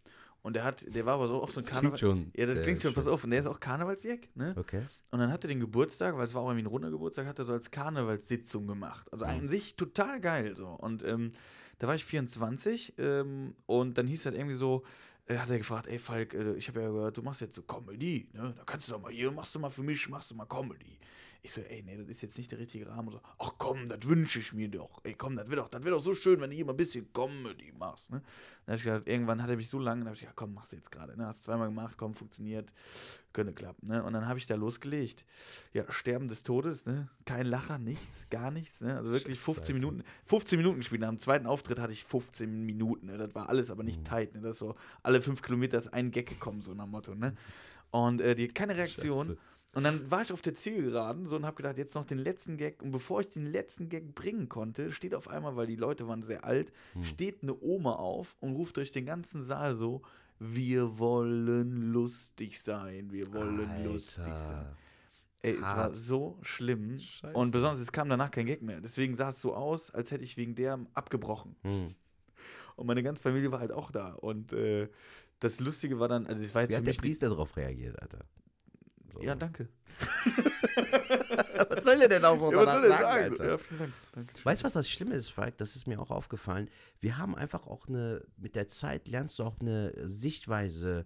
Und 0.43 0.55
der 0.55 0.65
hat, 0.65 0.85
der 0.93 1.07
war 1.07 1.15
aber 1.15 1.29
so 1.29 1.41
auch 1.43 1.51
so 1.51 1.61
ein 1.61 1.65
Das 1.65 1.73
Karneval. 1.73 1.99
klingt 1.99 2.01
schon. 2.01 2.33
Ja, 2.37 2.47
das 2.53 2.63
klingt 2.63 2.83
schon, 2.83 2.95
pass 2.95 3.07
auf. 3.07 3.23
Und 3.23 3.31
der 3.31 3.41
ist 3.41 3.47
auch 3.47 3.61
Karnevalsjack, 3.61 4.35
ne? 4.35 4.55
Okay. 4.57 4.83
Und 5.11 5.21
dann 5.21 5.31
hat 5.31 5.45
er 5.45 5.49
den 5.49 5.61
Geburtstag, 5.61 6.17
weil 6.17 6.25
es 6.25 6.35
war 6.35 6.43
auch 6.43 6.49
irgendwie 6.49 6.65
ein 6.65 6.67
runder 6.67 6.91
Geburtstag, 6.91 7.27
hat 7.27 7.39
er 7.39 7.45
so 7.45 7.53
als 7.53 7.71
Karnevalssitzung 7.71 8.67
gemacht. 8.67 9.07
Also 9.13 9.25
an 9.25 9.49
sich 9.49 9.77
total 9.77 10.21
geil 10.21 10.57
so. 10.57 10.67
Und 10.67 11.05
ähm, 11.05 11.33
da 11.79 11.87
war 11.87 11.95
ich 11.95 12.05
24 12.05 12.95
ähm, 12.99 13.55
und 13.67 13.99
dann 13.99 14.07
hieß 14.09 14.27
halt 14.27 14.37
irgendwie 14.37 14.55
so, 14.57 14.83
äh, 15.27 15.37
hat 15.37 15.51
er 15.51 15.59
gefragt, 15.59 15.87
ey 15.87 15.99
Falk, 16.01 16.35
äh, 16.35 16.55
ich 16.55 16.67
habe 16.69 16.81
ja 16.81 16.89
gehört, 16.89 17.17
du 17.17 17.23
machst 17.23 17.41
jetzt 17.41 17.55
so 17.55 17.63
Comedy, 17.63 18.29
ne? 18.33 18.53
Da 18.57 18.65
kannst 18.65 18.89
du 18.89 18.93
doch 18.95 19.01
mal 19.01 19.13
hier, 19.13 19.31
machst 19.31 19.55
du 19.55 19.61
mal 19.61 19.71
für 19.71 19.83
mich, 19.85 20.09
machst 20.09 20.31
du 20.33 20.35
mal 20.35 20.47
Comedy. 20.47 20.99
Ich 21.45 21.53
so, 21.55 21.61
ey, 21.61 21.83
nee, 21.83 21.97
das 21.97 22.07
ist 22.07 22.23
jetzt 22.23 22.39
nicht 22.39 22.53
der 22.53 22.61
richtige 22.61 22.89
Rahmen. 22.89 23.09
Und 23.09 23.15
so, 23.15 23.21
ach 23.41 23.55
komm, 23.59 23.89
das 23.89 23.99
wünsche 24.05 24.39
ich 24.39 24.53
mir 24.53 24.69
doch. 24.69 25.01
Ey, 25.03 25.15
komm, 25.15 25.35
das 25.35 25.49
wird 25.49 25.59
doch, 25.59 25.69
das 25.69 25.83
wird 25.83 25.93
doch 25.93 26.01
so 26.01 26.15
schön, 26.15 26.41
wenn 26.41 26.51
du 26.51 26.55
hier 26.57 26.65
mal 26.65 26.73
ein 26.73 26.77
bisschen 26.77 27.13
Comedy 27.13 27.73
machst, 27.77 28.11
ne? 28.13 28.23
Dann 28.65 28.75
hab 28.75 28.79
ich 28.79 28.85
gesagt, 28.85 29.09
irgendwann 29.09 29.43
hat 29.43 29.51
er 29.51 29.57
mich 29.57 29.69
so 29.69 29.81
lange, 29.81 30.03
dann 30.03 30.09
hab 30.11 30.15
ich 30.15 30.21
gesagt, 30.21 30.39
ja, 30.39 30.45
komm, 30.47 30.55
machst 30.55 30.71
du 30.71 30.77
jetzt 30.77 30.93
gerade, 30.93 31.17
ne? 31.19 31.27
Hast 31.27 31.43
zweimal 31.43 31.67
gemacht, 31.67 31.95
komm, 31.99 32.15
funktioniert, 32.15 32.73
könnte 33.33 33.53
klappen, 33.55 33.89
ne? 33.89 34.05
Und 34.05 34.13
dann 34.13 34.29
habe 34.29 34.39
ich 34.39 34.47
da 34.47 34.55
losgelegt. 34.55 35.25
Ja, 35.73 35.83
Sterben 35.91 36.29
des 36.29 36.45
Todes, 36.45 36.87
ne? 36.87 37.09
Kein 37.25 37.47
Lacher, 37.47 37.79
nichts, 37.79 38.29
gar 38.31 38.53
nichts, 38.53 38.81
ne? 38.81 38.97
Also 38.97 39.11
wirklich 39.11 39.41
15 39.41 39.75
Alter. 39.75 39.87
Minuten, 39.87 40.09
15 40.27 40.59
Minuten 40.59 40.77
gespielt. 40.79 41.01
Nach 41.01 41.09
dem 41.09 41.19
zweiten 41.19 41.47
Auftritt 41.49 41.81
hatte 41.81 41.93
ich 41.93 42.05
15 42.05 42.65
Minuten, 42.65 43.07
ne? 43.07 43.19
Das 43.19 43.35
war 43.35 43.49
alles 43.49 43.73
aber 43.73 43.83
Mhm. 43.83 43.89
nicht 43.89 44.05
tight, 44.05 44.33
ne? 44.37 44.43
Das 44.43 44.59
so, 44.59 44.77
alle 45.03 45.21
fünf 45.21 45.43
Kilometer 45.43 45.77
ist 45.79 45.93
ein 45.93 46.13
Gag 46.13 46.29
gekommen, 46.29 46.63
so 46.63 46.73
nach 46.73 46.87
Motto, 46.87 47.17
ne? 47.17 47.35
Und 47.91 48.21
äh, 48.21 48.37
die 48.37 48.47
keine 48.47 48.77
Reaktion. 48.77 49.27
Scheiße. 49.27 49.39
Und 49.75 49.85
dann 49.85 50.11
war 50.11 50.21
ich 50.21 50.33
auf 50.33 50.43
der 50.43 50.55
Zielgeraden 50.55 51.27
so 51.27 51.37
und 51.37 51.47
habe 51.47 51.57
gedacht, 51.57 51.79
jetzt 51.79 51.95
noch 51.95 52.05
den 52.05 52.19
letzten 52.19 52.59
Gag. 52.59 52.83
Und 52.83 52.91
bevor 52.91 53.21
ich 53.21 53.29
den 53.31 53.47
letzten 53.47 53.89
Gag 53.89 54.15
bringen 54.15 54.49
konnte, 54.51 54.93
steht 54.93 55.15
auf 55.15 55.29
einmal, 55.29 55.57
weil 55.57 55.67
die 55.67 55.77
Leute 55.77 56.07
waren 56.09 56.23
sehr 56.23 56.45
alt, 56.45 56.73
Hm. 56.93 57.05
steht 57.05 57.43
eine 57.43 57.55
Oma 57.61 57.95
auf 57.95 58.37
und 58.41 58.53
ruft 58.53 58.77
durch 58.77 58.91
den 58.93 59.07
ganzen 59.07 59.43
Saal 59.43 59.75
so: 59.75 60.03
Wir 60.39 60.99
wollen 60.99 61.91
lustig 61.93 62.61
sein, 62.61 63.11
wir 63.13 63.33
wollen 63.33 63.59
lustig 63.85 64.25
sein. 64.25 64.35
Alter. 64.59 64.77
Ey, 65.45 65.55
es 65.55 65.63
war 65.63 65.77
Hart. 65.77 65.97
so 65.97 66.39
schlimm. 66.43 67.01
Scheiße. 67.01 67.35
Und 67.37 67.51
besonders, 67.51 67.81
es 67.81 67.91
kam 67.91 68.09
danach 68.09 68.31
kein 68.31 68.47
Gag 68.47 68.63
mehr. 68.63 68.81
Deswegen 68.81 69.15
sah 69.17 69.31
es 69.31 69.41
so 69.41 69.55
aus, 69.55 69.91
als 69.91 70.11
hätte 70.13 70.23
ich 70.23 70.37
wegen 70.37 70.55
der 70.55 70.79
abgebrochen. 70.95 71.57
Hm. 71.63 71.95
Und 72.77 72.87
meine 72.87 73.03
ganze 73.03 73.23
Familie 73.23 73.51
war 73.51 73.59
halt 73.61 73.73
auch 73.73 73.91
da. 73.91 74.13
Und 74.13 74.53
äh, 74.53 74.89
das 75.41 75.61
Lustige 75.61 75.99
war 75.99 76.09
dann, 76.09 76.27
also 76.27 76.45
es 76.45 76.55
war 76.55 76.63
jetzt 76.63 76.73
Wie 76.73 76.77
hat 76.77 76.87
der. 76.87 76.93
Priester 76.93 77.29
darauf 77.29 77.57
reagiert, 77.57 78.01
Alter? 78.01 78.21
So. 79.13 79.21
ja, 79.21 79.35
danke. 79.35 79.69
was 81.69 81.85
soll 81.85 82.01
er 82.01 82.09
denn 82.09 82.25
auch 82.25 82.51
Ja, 82.51 82.59
was 82.59 82.75
soll 82.75 82.91
ich 82.91 82.99
sagen? 82.99 83.37
Ja, 83.39 83.59
vielen 83.59 83.79
Dank. 83.79 83.93
Danke. 84.13 84.45
Weißt 84.45 84.63
du, 84.63 84.65
was 84.65 84.73
das 84.73 84.89
Schlimme 84.89 85.15
ist, 85.15 85.29
Falk? 85.31 85.59
Das 85.59 85.77
ist 85.77 85.87
mir 85.87 86.01
auch 86.01 86.11
aufgefallen. 86.11 86.71
Wir 87.01 87.19
haben 87.19 87.37
einfach 87.37 87.67
auch 87.67 87.89
eine, 87.89 88.25
mit 88.37 88.57
der 88.57 88.69
Zeit 88.69 89.09
lernst 89.09 89.39
du 89.39 89.45
auch 89.45 89.61
eine 89.61 89.93
Sichtweise 90.09 91.05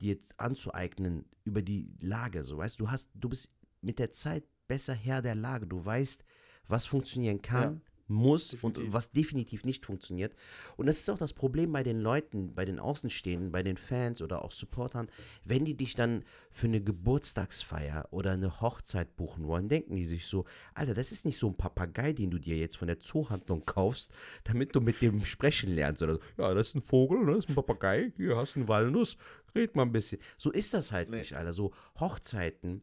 dir 0.00 0.18
anzueignen 0.36 1.24
über 1.44 1.62
die 1.62 1.96
Lage. 2.00 2.44
So, 2.44 2.58
weißt 2.58 2.78
du, 2.78 2.90
hast, 2.90 3.10
du 3.14 3.30
bist 3.30 3.50
mit 3.80 3.98
der 3.98 4.10
Zeit 4.10 4.44
besser 4.68 4.94
Herr 4.94 5.22
der 5.22 5.34
Lage. 5.34 5.66
Du 5.66 5.82
weißt, 5.84 6.24
was 6.68 6.84
funktionieren 6.84 7.40
kann, 7.40 7.80
muss 8.08 8.48
Definitiv. 8.50 8.84
und 8.84 8.92
was 8.92 9.10
definitiv 9.10 9.64
nicht 9.64 9.84
funktioniert. 9.84 10.34
Und 10.76 10.86
das 10.86 10.98
ist 10.98 11.10
auch 11.10 11.18
das 11.18 11.32
Problem 11.32 11.72
bei 11.72 11.82
den 11.82 12.00
Leuten, 12.00 12.54
bei 12.54 12.64
den 12.64 12.78
Außenstehenden, 12.78 13.50
bei 13.50 13.62
den 13.62 13.76
Fans 13.76 14.22
oder 14.22 14.44
auch 14.44 14.52
Supportern, 14.52 15.08
wenn 15.44 15.64
die 15.64 15.74
dich 15.76 15.94
dann 15.94 16.24
für 16.50 16.66
eine 16.68 16.80
Geburtstagsfeier 16.82 18.06
oder 18.10 18.32
eine 18.32 18.60
Hochzeit 18.60 19.16
buchen 19.16 19.46
wollen, 19.46 19.68
denken 19.68 19.96
die 19.96 20.06
sich 20.06 20.26
so, 20.26 20.44
Alter, 20.74 20.94
das 20.94 21.12
ist 21.12 21.24
nicht 21.24 21.38
so 21.38 21.48
ein 21.48 21.56
Papagei, 21.56 22.12
den 22.12 22.30
du 22.30 22.38
dir 22.38 22.56
jetzt 22.56 22.76
von 22.76 22.88
der 22.88 23.00
Zoohandlung 23.00 23.64
kaufst, 23.64 24.12
damit 24.44 24.74
du 24.74 24.80
mit 24.80 25.00
dem 25.02 25.24
sprechen 25.24 25.70
lernst. 25.72 26.02
Oder 26.02 26.14
so, 26.14 26.20
ja, 26.38 26.54
das 26.54 26.68
ist 26.68 26.74
ein 26.76 26.82
Vogel, 26.82 27.24
ne? 27.24 27.32
das 27.34 27.44
ist 27.44 27.50
ein 27.50 27.54
Papagei, 27.54 28.12
hier 28.16 28.36
hast 28.36 28.54
du 28.54 28.60
eine 28.60 28.68
Walnuss, 28.68 29.16
red 29.54 29.74
mal 29.74 29.82
ein 29.82 29.92
bisschen. 29.92 30.20
So 30.38 30.50
ist 30.52 30.72
das 30.74 30.92
halt 30.92 31.10
Nee. 31.10 31.18
nicht, 31.18 31.34
Alter. 31.36 31.52
So 31.52 31.72
Hochzeiten, 31.98 32.82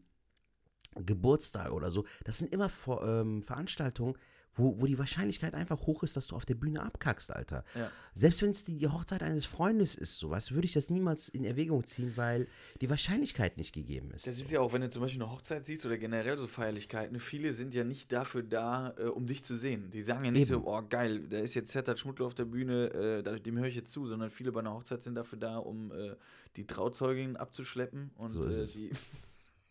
Geburtstag 0.96 1.72
oder 1.72 1.90
so, 1.90 2.06
das 2.24 2.38
sind 2.38 2.54
immer 2.54 2.70
Vor 2.70 3.04
ähm, 3.08 3.42
Veranstaltungen, 3.42 4.16
wo, 4.56 4.80
wo 4.80 4.86
die 4.86 5.00
Wahrscheinlichkeit 5.00 5.54
einfach 5.56 5.88
hoch 5.88 6.04
ist, 6.04 6.16
dass 6.16 6.28
du 6.28 6.36
auf 6.36 6.46
der 6.46 6.56
Bühne 6.56 6.82
abkackst, 6.82 7.32
Alter. 7.32 7.64
Ja. 7.76 7.92
Selbst 8.14 8.42
wenn 8.42 8.52
es 8.52 8.64
die, 8.64 8.78
die 8.78 8.88
Hochzeit 8.88 9.24
eines 9.24 9.46
Freundes 9.46 9.96
ist, 9.96 10.18
so 10.20 10.30
was, 10.30 10.52
würde 10.52 10.66
ich 10.66 10.74
das 10.74 10.90
niemals 10.90 11.30
in 11.30 11.44
Erwägung 11.44 11.86
ziehen, 11.86 12.14
weil 12.16 12.48
die 12.80 12.90
Wahrscheinlichkeit 12.90 13.58
nicht 13.58 13.74
gegeben 13.74 14.12
ist. 14.12 14.28
Das 14.28 14.36
so. 14.36 14.44
ist 14.44 14.52
ja 14.52 14.60
auch, 14.60 14.72
wenn 14.74 14.82
du 14.82 14.90
zum 14.90 15.02
Beispiel 15.02 15.22
eine 15.22 15.32
Hochzeit 15.32 15.66
siehst 15.66 15.86
oder 15.86 15.98
generell 15.98 16.38
so 16.38 16.46
Feierlichkeiten, 16.46 17.20
viele 17.20 17.54
sind 17.54 17.74
ja 17.74 17.84
nicht 17.84 18.12
dafür 18.12 18.44
da, 18.44 18.94
äh, 18.98 19.04
um 19.06 19.26
dich 19.26 19.44
zu 19.44 19.56
sehen. 19.56 19.90
Die 19.90 20.02
sagen 20.02 20.26
ja 20.26 20.32
nicht 20.32 20.52
Eben. 20.52 20.64
so, 20.64 20.68
oh 20.68 20.82
geil, 20.88 21.28
da 21.30 21.40
ist 21.40 21.56
jetzt 21.56 21.72
Zetat 21.72 22.00
Schmuttler 22.00 22.28
auf 22.28 22.36
der 22.36 22.46
Bühne, 22.46 23.24
äh, 23.26 23.40
dem 23.40 23.58
höre 23.58 23.68
ich 23.68 23.76
jetzt 23.76 23.92
zu, 23.92 24.06
sondern 24.06 24.30
viele 24.30 24.52
bei 24.52 24.60
einer 24.60 24.74
Hochzeit 24.74 25.02
sind 25.02 25.16
dafür 25.16 25.40
da, 25.40 25.58
um 25.58 25.92
äh, 25.92 26.16
die 26.56 26.68
Trauzeugin 26.68 27.38
abzuschleppen 27.38 28.12
und 28.16 28.34
So 28.34 28.44
ist 28.44 28.76
äh, 28.76 28.90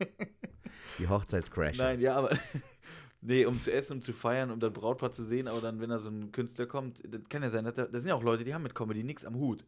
die. 0.00 0.06
die 0.98 1.08
Hochzeitscrash. 1.08 1.76
Nein, 1.78 2.00
ja, 2.00 2.16
aber. 2.16 2.36
Nee, 3.24 3.46
um 3.46 3.60
zu 3.60 3.72
essen, 3.72 3.94
um 3.94 4.02
zu 4.02 4.12
feiern, 4.12 4.50
um 4.50 4.58
das 4.58 4.72
Brautpaar 4.72 5.12
zu 5.12 5.22
sehen, 5.22 5.46
aber 5.46 5.60
dann, 5.60 5.80
wenn 5.80 5.90
da 5.90 5.98
so 6.00 6.10
ein 6.10 6.32
Künstler 6.32 6.66
kommt, 6.66 7.00
das 7.06 7.20
kann 7.28 7.42
ja 7.42 7.48
sein, 7.48 7.64
dass 7.64 7.74
da, 7.74 7.86
das 7.86 8.02
sind 8.02 8.08
ja 8.08 8.16
auch 8.16 8.22
Leute, 8.22 8.42
die 8.42 8.52
haben 8.52 8.64
mit 8.64 8.74
Comedy 8.74 9.04
nichts 9.04 9.24
am 9.24 9.36
Hut. 9.36 9.64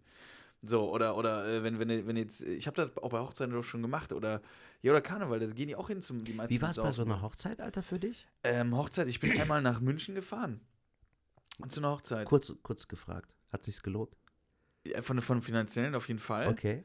So, 0.61 0.91
oder, 0.93 1.17
oder 1.17 1.47
äh, 1.47 1.63
wenn, 1.63 1.79
wenn, 1.79 2.07
wenn 2.07 2.17
jetzt, 2.17 2.43
ich 2.43 2.67
habe 2.67 2.75
das 2.75 2.97
auch 2.97 3.11
bei 3.11 3.21
Hochzeiten 3.21 3.55
doch 3.55 3.63
schon 3.63 3.83
gemacht, 3.83 4.13
oder, 4.13 4.41
ja, 4.83 4.91
oder 4.91 5.01
Karneval, 5.01 5.39
das 5.39 5.55
gehen 5.55 5.69
die 5.69 5.77
auch 5.77 5.89
hin 5.89 6.03
zum, 6.03 6.25
die 6.25 6.33
meisten 6.33 6.53
Wie 6.53 6.61
war 6.61 6.71
es 6.71 6.77
bei 6.79 6.91
so 6.91 7.03
einer 7.03 7.23
Hochzeit, 7.23 7.61
Alter, 7.61 7.83
für 7.85 8.01
dich? 8.01 8.27
Ähm, 8.43 8.75
Hochzeit, 8.77 9.07
ich 9.07 9.21
bin 9.21 9.39
einmal 9.41 9.63
nach 9.63 9.81
München 9.81 10.17
gefahren. 10.17 10.61
Zu 11.69 11.81
einer 11.81 11.93
Hochzeit. 11.93 12.27
Kurz, 12.27 12.53
kurz 12.63 12.89
gefragt. 12.89 13.33
Hat 13.53 13.63
sich's 13.63 13.83
gelohnt? 13.83 14.17
Ja, 14.85 15.01
Von, 15.01 15.21
von 15.21 15.43
finanziellen 15.43 15.95
auf 15.95 16.09
jeden 16.09 16.19
Fall. 16.19 16.49
Okay. 16.49 16.85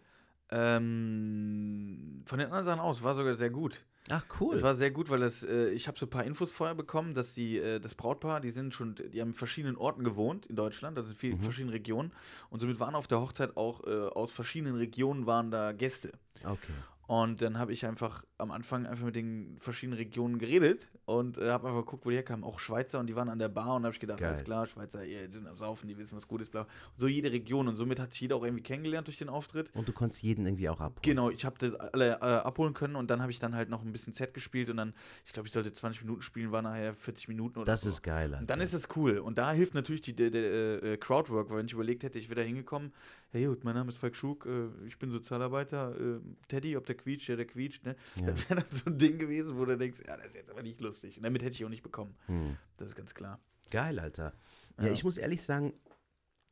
Ähm, 0.52 2.22
von 2.26 2.38
den 2.38 2.48
anderen 2.48 2.64
Sachen 2.64 2.80
aus 2.80 3.02
war 3.02 3.16
sogar 3.16 3.34
sehr 3.34 3.50
gut. 3.50 3.86
Ach, 4.12 4.26
cool. 4.40 4.56
Es 4.56 4.64
war 4.64 4.76
sehr 4.76 4.92
gut, 4.92 5.10
weil 5.10 5.20
das, 5.20 5.44
äh, 5.44 5.70
ich 5.70 5.88
habe 5.88 5.98
so 6.00 6.06
ein 6.06 6.10
paar 6.10 6.24
Infos 6.24 6.52
vorher 6.52 6.76
bekommen, 6.76 7.14
dass 7.14 7.34
die, 7.34 7.58
äh, 7.60 7.80
das 7.80 7.94
Brautpaar, 7.96 8.42
die 8.42 8.50
sind 8.50 8.74
schon, 8.74 8.96
die 8.96 9.22
haben 9.22 9.30
in 9.30 9.34
verschiedenen 9.34 9.76
Orten 9.78 10.04
gewohnt 10.04 10.48
in 10.48 10.56
Deutschland, 10.56 10.98
also 10.98 11.12
in 11.12 11.16
vielen 11.18 11.38
Mhm. 11.38 11.44
verschiedenen 11.44 11.74
Regionen. 11.74 12.12
Und 12.50 12.60
somit 12.60 12.80
waren 12.80 12.96
auf 12.96 13.08
der 13.08 13.22
Hochzeit 13.22 13.56
auch 13.56 13.86
äh, 13.86 13.92
aus 13.92 14.32
verschiedenen 14.32 14.76
Regionen 14.76 15.26
waren 15.26 15.52
da 15.52 15.72
Gäste. 15.74 16.12
okay. 16.44 16.74
Und 17.10 17.42
dann 17.42 17.58
habe 17.58 17.74
ich 17.74 17.88
einfach 17.88 18.24
am 18.38 18.52
Anfang 18.52 18.86
einfach 18.86 19.04
mit 19.04 19.16
den 19.16 19.58
verschiedenen 19.58 19.98
Regionen 19.98 20.38
geredet 20.38 20.88
und 21.06 21.40
äh, 21.40 21.50
habe 21.50 21.68
einfach 21.68 21.80
geguckt, 21.80 22.06
wo 22.06 22.12
die 22.12 22.18
herkamen. 22.18 22.46
Auch 22.46 22.60
Schweizer 22.60 23.00
und 23.00 23.08
die 23.08 23.16
waren 23.16 23.30
an 23.30 23.40
der 23.40 23.50
Bar 23.50 23.78
und 23.78 23.84
habe 23.84 23.96
ich 23.96 24.00
gedacht, 24.00 24.20
Geil. 24.20 24.28
alles 24.30 24.44
klar, 24.44 24.68
Schweizer, 24.68 25.04
ihr 25.04 25.28
sind 25.32 25.48
am 25.48 25.58
Saufen, 25.58 25.88
die 25.88 25.98
wissen, 25.98 26.16
was 26.16 26.28
gut 26.28 26.42
ist, 26.42 26.52
bla. 26.52 26.68
So 26.98 27.08
jede 27.08 27.32
Region 27.32 27.68
und 27.68 27.74
somit 27.74 28.00
hat 28.00 28.12
sich 28.12 28.22
jeder 28.22 28.36
auch 28.36 28.44
irgendwie 28.44 28.62
kennengelernt 28.62 29.08
durch 29.08 29.18
den 29.18 29.28
Auftritt. 29.28 29.72
Und 29.74 29.88
du 29.88 29.92
konntest 29.92 30.22
jeden 30.22 30.46
irgendwie 30.46 30.70
auch 30.70 30.80
abholen. 30.80 31.02
Genau, 31.02 31.32
ich 31.32 31.46
habe 31.46 31.56
das 31.58 31.74
alle 31.74 32.12
äh, 32.12 32.16
abholen 32.26 32.76
können 32.76 32.96
und 32.96 33.10
dann 33.10 33.24
habe 33.24 33.32
ich 33.32 33.40
dann 33.40 33.56
halt 33.56 33.70
noch 33.70 33.84
ein 33.84 33.92
bisschen 33.92 34.14
Set 34.14 34.36
gespielt 34.36 34.70
und 34.70 34.78
dann, 34.78 34.94
ich 35.26 35.34
glaube, 35.34 35.48
ich 35.48 35.54
sollte 35.54 35.74
20 35.74 36.04
Minuten 36.04 36.22
spielen, 36.22 36.52
war 36.52 36.62
nachher 36.62 36.94
40 36.94 37.28
Minuten 37.28 37.58
oder 37.58 37.66
Das 37.66 37.82
so. 37.82 37.90
ist 37.90 38.04
geil, 38.04 38.26
Alter. 38.28 38.42
Und 38.42 38.50
dann 38.52 38.62
ist 38.62 38.74
es 38.74 38.88
cool. 38.96 39.18
Und 39.18 39.40
da 39.40 39.52
hilft 39.52 39.74
natürlich 39.74 40.02
die, 40.02 40.16
der, 40.16 40.30
der, 40.30 40.84
äh, 40.84 40.98
Crowdwork, 40.98 41.50
weil 41.50 41.58
wenn 41.58 41.66
ich 41.66 41.74
überlegt 41.74 42.04
hätte, 42.04 42.20
ich 42.20 42.30
wäre 42.30 42.42
da 42.42 42.46
hingekommen, 42.46 42.94
hey 43.32 43.46
gut, 43.46 43.64
mein 43.64 43.76
Name 43.76 43.90
ist 43.90 43.98
Falk 43.98 44.16
Schug, 44.16 44.46
äh, 44.46 44.68
ich 44.86 44.98
bin 44.98 45.12
Sozialarbeiter, 45.12 45.96
äh, 46.00 46.20
Teddy, 46.48 46.76
ob 46.78 46.86
der 46.86 46.96
quietscht, 46.96 47.30
ja, 47.30 47.36
der 47.36 47.46
quietscht, 47.46 47.86
ne? 47.86 47.96
Ja. 48.16 48.28
Das 48.28 48.50
wäre 48.50 48.62
dann 48.62 48.72
so 48.72 48.90
ein 48.90 48.98
Ding 48.98 49.18
gewesen, 49.18 49.58
wo 49.58 49.66
du 49.66 49.78
denkst, 49.78 50.02
ja, 50.08 50.18
das 50.18 50.28
ist 50.28 50.36
jetzt 50.36 50.52
aber 50.52 50.64
nicht 50.64 50.82
lustig. 50.82 51.18
Und 51.18 51.24
damit 51.24 51.42
hätte 51.44 51.54
ich 51.54 51.64
auch 51.66 51.70
nicht 51.70 51.84
bekommen. 51.84 52.16
Hm. 52.26 52.58
Das 52.78 52.88
ist 52.88 52.96
ganz 52.96 53.14
klar. 53.14 53.40
Geil, 53.70 54.00
Alter. 54.00 54.34
Ja, 54.78 54.86
Ja. 54.88 54.92
ich 54.94 55.04
muss 55.04 55.18
ehrlich 55.18 55.44
sagen, 55.44 55.74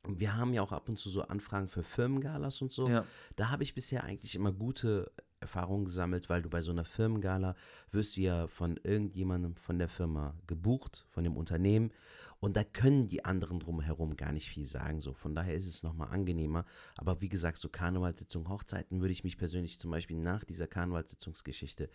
wir 0.07 0.35
haben 0.37 0.53
ja 0.53 0.61
auch 0.61 0.71
ab 0.71 0.87
und 0.87 0.97
zu 0.99 1.09
so 1.09 1.23
Anfragen 1.23 1.67
für 1.67 1.83
Firmengalas 1.83 2.61
und 2.61 2.71
so. 2.71 2.87
Ja. 2.87 3.05
Da 3.35 3.49
habe 3.49 3.63
ich 3.63 3.73
bisher 3.73 4.03
eigentlich 4.03 4.35
immer 4.35 4.53
gute 4.53 5.11
Erfahrungen 5.39 5.85
gesammelt, 5.85 6.29
weil 6.29 6.41
du 6.41 6.49
bei 6.49 6.61
so 6.61 6.71
einer 6.71 6.85
Firmengala 6.85 7.55
wirst 7.91 8.17
du 8.17 8.21
ja 8.21 8.47
von 8.47 8.77
irgendjemandem 8.83 9.55
von 9.55 9.77
der 9.79 9.89
Firma 9.89 10.33
gebucht, 10.47 11.05
von 11.09 11.23
dem 11.23 11.35
Unternehmen. 11.37 11.91
Und 12.39 12.55
da 12.55 12.63
können 12.63 13.07
die 13.07 13.25
anderen 13.25 13.59
drumherum 13.59 14.15
gar 14.15 14.31
nicht 14.31 14.49
viel 14.49 14.65
sagen. 14.67 15.01
So. 15.01 15.13
Von 15.13 15.33
daher 15.33 15.55
ist 15.55 15.65
es 15.67 15.83
nochmal 15.83 16.09
angenehmer. 16.09 16.65
Aber 16.95 17.21
wie 17.21 17.29
gesagt, 17.29 17.57
so 17.57 17.69
Karnevalssitzung, 17.69 18.47
Hochzeiten 18.49 19.01
würde 19.01 19.11
ich 19.11 19.23
mich 19.23 19.37
persönlich 19.37 19.79
zum 19.79 19.91
Beispiel 19.91 20.17
nach 20.17 20.43
dieser 20.43 20.67
Karnevalssitzungsgeschichte 20.67 21.89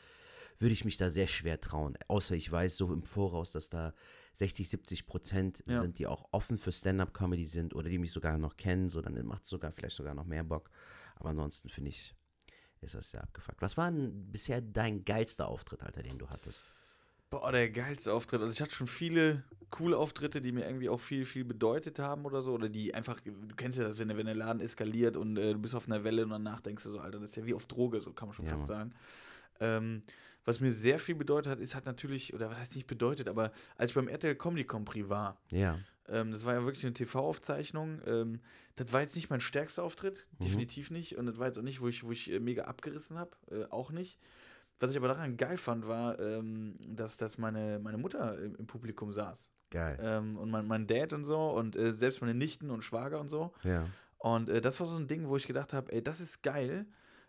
würde 0.58 0.72
ich 0.72 0.84
mich 0.84 0.96
da 0.96 1.10
sehr 1.10 1.26
schwer 1.26 1.60
trauen. 1.60 1.96
Außer 2.08 2.34
ich 2.34 2.50
weiß 2.50 2.76
so 2.76 2.92
im 2.92 3.02
Voraus, 3.02 3.52
dass 3.52 3.68
da 3.68 3.94
60, 4.34 4.68
70 4.68 5.06
Prozent 5.06 5.62
Ja. 5.66 5.80
sind, 5.80 5.98
die 5.98 6.06
auch 6.06 6.28
offen 6.30 6.56
für 6.58 6.72
Stand-Up-Comedy 6.72 7.46
sind 7.46 7.74
oder 7.74 7.88
die 7.88 7.98
mich 7.98 8.12
sogar 8.12 8.38
noch 8.38 8.56
kennen. 8.56 8.88
So, 8.88 9.00
dann 9.02 9.14
macht 9.26 9.44
es 9.44 9.50
sogar 9.50 9.72
vielleicht 9.72 9.96
sogar 9.96 10.14
noch 10.14 10.24
mehr 10.24 10.44
Bock. 10.44 10.70
Aber 11.16 11.30
ansonsten 11.30 11.68
finde 11.68 11.90
ich, 11.90 12.14
ist 12.80 12.94
das 12.94 13.10
sehr 13.10 13.22
abgefuckt. 13.22 13.60
Was 13.60 13.76
war 13.76 13.90
denn 13.90 14.30
bisher 14.30 14.60
dein 14.60 15.04
geilster 15.04 15.48
Auftritt, 15.48 15.82
Alter, 15.82 16.02
den 16.02 16.18
du 16.18 16.28
hattest? 16.28 16.66
Boah, 17.32 17.50
der 17.50 17.70
geilste 17.70 18.12
Auftritt. 18.12 18.40
Also 18.42 18.52
ich 18.52 18.60
hatte 18.60 18.74
schon 18.74 18.86
viele 18.86 19.42
coole 19.70 19.96
Auftritte, 19.96 20.42
die 20.42 20.52
mir 20.52 20.66
irgendwie 20.66 20.90
auch 20.90 21.00
viel, 21.00 21.24
viel 21.24 21.44
bedeutet 21.44 21.98
haben 21.98 22.26
oder 22.26 22.42
so. 22.42 22.52
Oder 22.52 22.68
die 22.68 22.94
einfach, 22.94 23.18
du 23.20 23.32
kennst 23.56 23.78
ja 23.78 23.84
das, 23.84 23.98
wenn 23.98 24.08
der, 24.08 24.18
wenn 24.18 24.26
der 24.26 24.34
Laden 24.34 24.60
eskaliert 24.60 25.16
und 25.16 25.38
äh, 25.38 25.54
du 25.54 25.58
bist 25.58 25.74
auf 25.74 25.86
einer 25.86 26.04
Welle 26.04 26.24
und 26.24 26.30
danach 26.30 26.60
denkst 26.60 26.84
du 26.84 26.90
so, 26.90 26.98
Alter, 27.00 27.18
das 27.20 27.30
ist 27.30 27.36
ja 27.36 27.46
wie 27.46 27.54
auf 27.54 27.64
Droge, 27.66 28.02
so 28.02 28.12
kann 28.12 28.28
man 28.28 28.34
schon 28.34 28.44
Ja, 28.44 28.52
fast 28.58 28.68
Mann. 28.68 28.90
sagen. 28.90 28.94
Ähm, 29.60 30.02
was 30.44 30.60
mir 30.60 30.70
sehr 30.70 30.98
viel 30.98 31.14
bedeutet 31.14 31.50
hat, 31.52 31.58
ist 31.60 31.74
hat 31.74 31.86
natürlich, 31.86 32.34
oder 32.34 32.50
was 32.50 32.58
heißt 32.58 32.74
nicht 32.74 32.86
bedeutet, 32.86 33.28
aber 33.28 33.52
als 33.78 33.92
ich 33.92 33.94
beim 33.94 34.08
RTL 34.08 34.34
Comedy 34.34 34.64
Compris 34.64 35.08
war, 35.08 35.40
Ja. 35.50 35.78
ähm, 36.08 36.32
das 36.32 36.44
war 36.44 36.52
ja 36.52 36.64
wirklich 36.64 36.84
eine 36.84 36.92
TV-Aufzeichnung. 36.94 38.00
Ähm, 38.06 38.40
das 38.76 38.92
war 38.92 39.00
jetzt 39.00 39.14
nicht 39.16 39.30
mein 39.30 39.40
stärkster 39.40 39.84
Auftritt, 39.84 40.26
Mhm. 40.38 40.44
definitiv 40.44 40.90
nicht. 40.90 41.16
Und 41.16 41.26
das 41.26 41.38
war 41.38 41.46
jetzt 41.46 41.58
auch 41.58 41.62
nicht, 41.62 41.80
wo 41.80 41.88
ich, 41.88 42.02
wo 42.04 42.10
ich 42.12 42.30
äh, 42.30 42.40
mega 42.40 42.64
abgerissen 42.64 43.16
habe, 43.18 43.30
äh, 43.50 43.64
auch 43.70 43.90
nicht. 43.90 44.18
Was 44.82 44.90
ich 44.90 44.96
aber 44.96 45.06
daran 45.06 45.36
geil 45.36 45.56
fand, 45.56 45.86
war, 45.86 46.18
ähm, 46.18 46.74
dass, 46.88 47.16
dass 47.16 47.38
meine, 47.38 47.78
meine 47.78 47.98
Mutter 47.98 48.36
im, 48.36 48.56
im 48.56 48.66
Publikum 48.66 49.12
saß. 49.12 49.48
Geil. 49.70 49.96
Ähm, 50.02 50.36
und 50.36 50.50
mein, 50.50 50.66
mein 50.66 50.88
Dad 50.88 51.12
und 51.12 51.24
so 51.24 51.50
und 51.50 51.76
äh, 51.76 51.92
selbst 51.92 52.20
meine 52.20 52.34
Nichten 52.34 52.68
und 52.68 52.82
Schwager 52.82 53.20
und 53.20 53.28
so. 53.28 53.52
Ja. 53.62 53.86
Und 54.18 54.48
äh, 54.48 54.60
das 54.60 54.80
war 54.80 54.88
so 54.88 54.96
ein 54.96 55.06
Ding, 55.06 55.28
wo 55.28 55.36
ich 55.36 55.46
gedacht 55.46 55.72
habe, 55.72 55.92
ey, 55.92 56.02
das 56.02 56.20
ist 56.20 56.42
geil, 56.42 56.84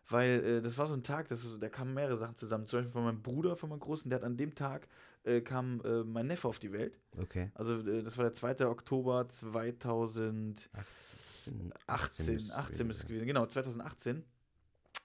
weil 0.09 0.43
äh, 0.43 0.61
das 0.63 0.79
war 0.79 0.87
so 0.87 0.95
ein 0.95 1.03
Tag, 1.03 1.27
das, 1.27 1.41
da 1.59 1.69
kamen 1.69 1.93
mehrere 1.93 2.17
Sachen 2.17 2.35
zusammen. 2.35 2.65
Zum 2.65 2.79
Beispiel 2.79 2.91
von 2.91 3.03
meinem 3.03 3.21
Bruder, 3.21 3.55
von 3.55 3.69
meinem 3.69 3.81
Großen, 3.81 4.09
der 4.09 4.17
hat 4.17 4.25
an 4.25 4.35
dem 4.35 4.55
Tag, 4.55 4.87
äh, 5.21 5.41
kam 5.41 5.79
äh, 5.85 6.03
mein 6.03 6.25
Neffe 6.25 6.47
auf 6.47 6.57
die 6.57 6.71
Welt. 6.71 6.97
Okay. 7.19 7.51
Also 7.53 7.87
äh, 7.87 8.01
das 8.01 8.17
war 8.17 8.23
der 8.23 8.33
2. 8.33 8.65
Oktober 8.65 9.29
2018, 9.29 11.71
18, 11.85 12.25
müsste 12.25 12.33
es 12.33 12.51
18 12.51 12.65
gewesen 12.65 12.87
müsste 12.87 12.89
es 12.89 12.97
sein. 12.97 13.07
gewesen, 13.09 13.27
genau, 13.27 13.45
2018. 13.45 14.23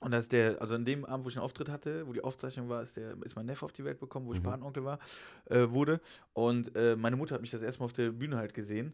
Und 0.00 0.12
da 0.12 0.18
ist 0.18 0.30
der, 0.32 0.60
also 0.60 0.74
an 0.76 0.84
dem 0.84 1.04
Abend, 1.04 1.24
wo 1.24 1.28
ich 1.28 1.36
einen 1.36 1.44
Auftritt 1.44 1.68
hatte, 1.68 2.06
wo 2.06 2.12
die 2.12 2.22
Aufzeichnung 2.22 2.68
war, 2.68 2.82
ist, 2.82 2.96
der, 2.96 3.16
ist 3.24 3.34
mein 3.34 3.46
Neffe 3.46 3.64
auf 3.64 3.72
die 3.72 3.84
Welt 3.84 3.98
bekommen, 3.98 4.26
wo 4.26 4.32
ich 4.32 4.38
Mhm. 4.40 4.44
Patenonkel 4.44 4.84
war, 4.84 4.98
äh, 5.46 5.68
wurde. 5.68 6.00
Und 6.34 6.74
äh, 6.76 6.94
meine 6.94 7.16
Mutter 7.16 7.34
hat 7.34 7.40
mich 7.40 7.50
das 7.50 7.62
erste 7.62 7.80
Mal 7.80 7.86
auf 7.86 7.92
der 7.92 8.10
Bühne 8.10 8.36
halt 8.36 8.54
gesehen. 8.54 8.92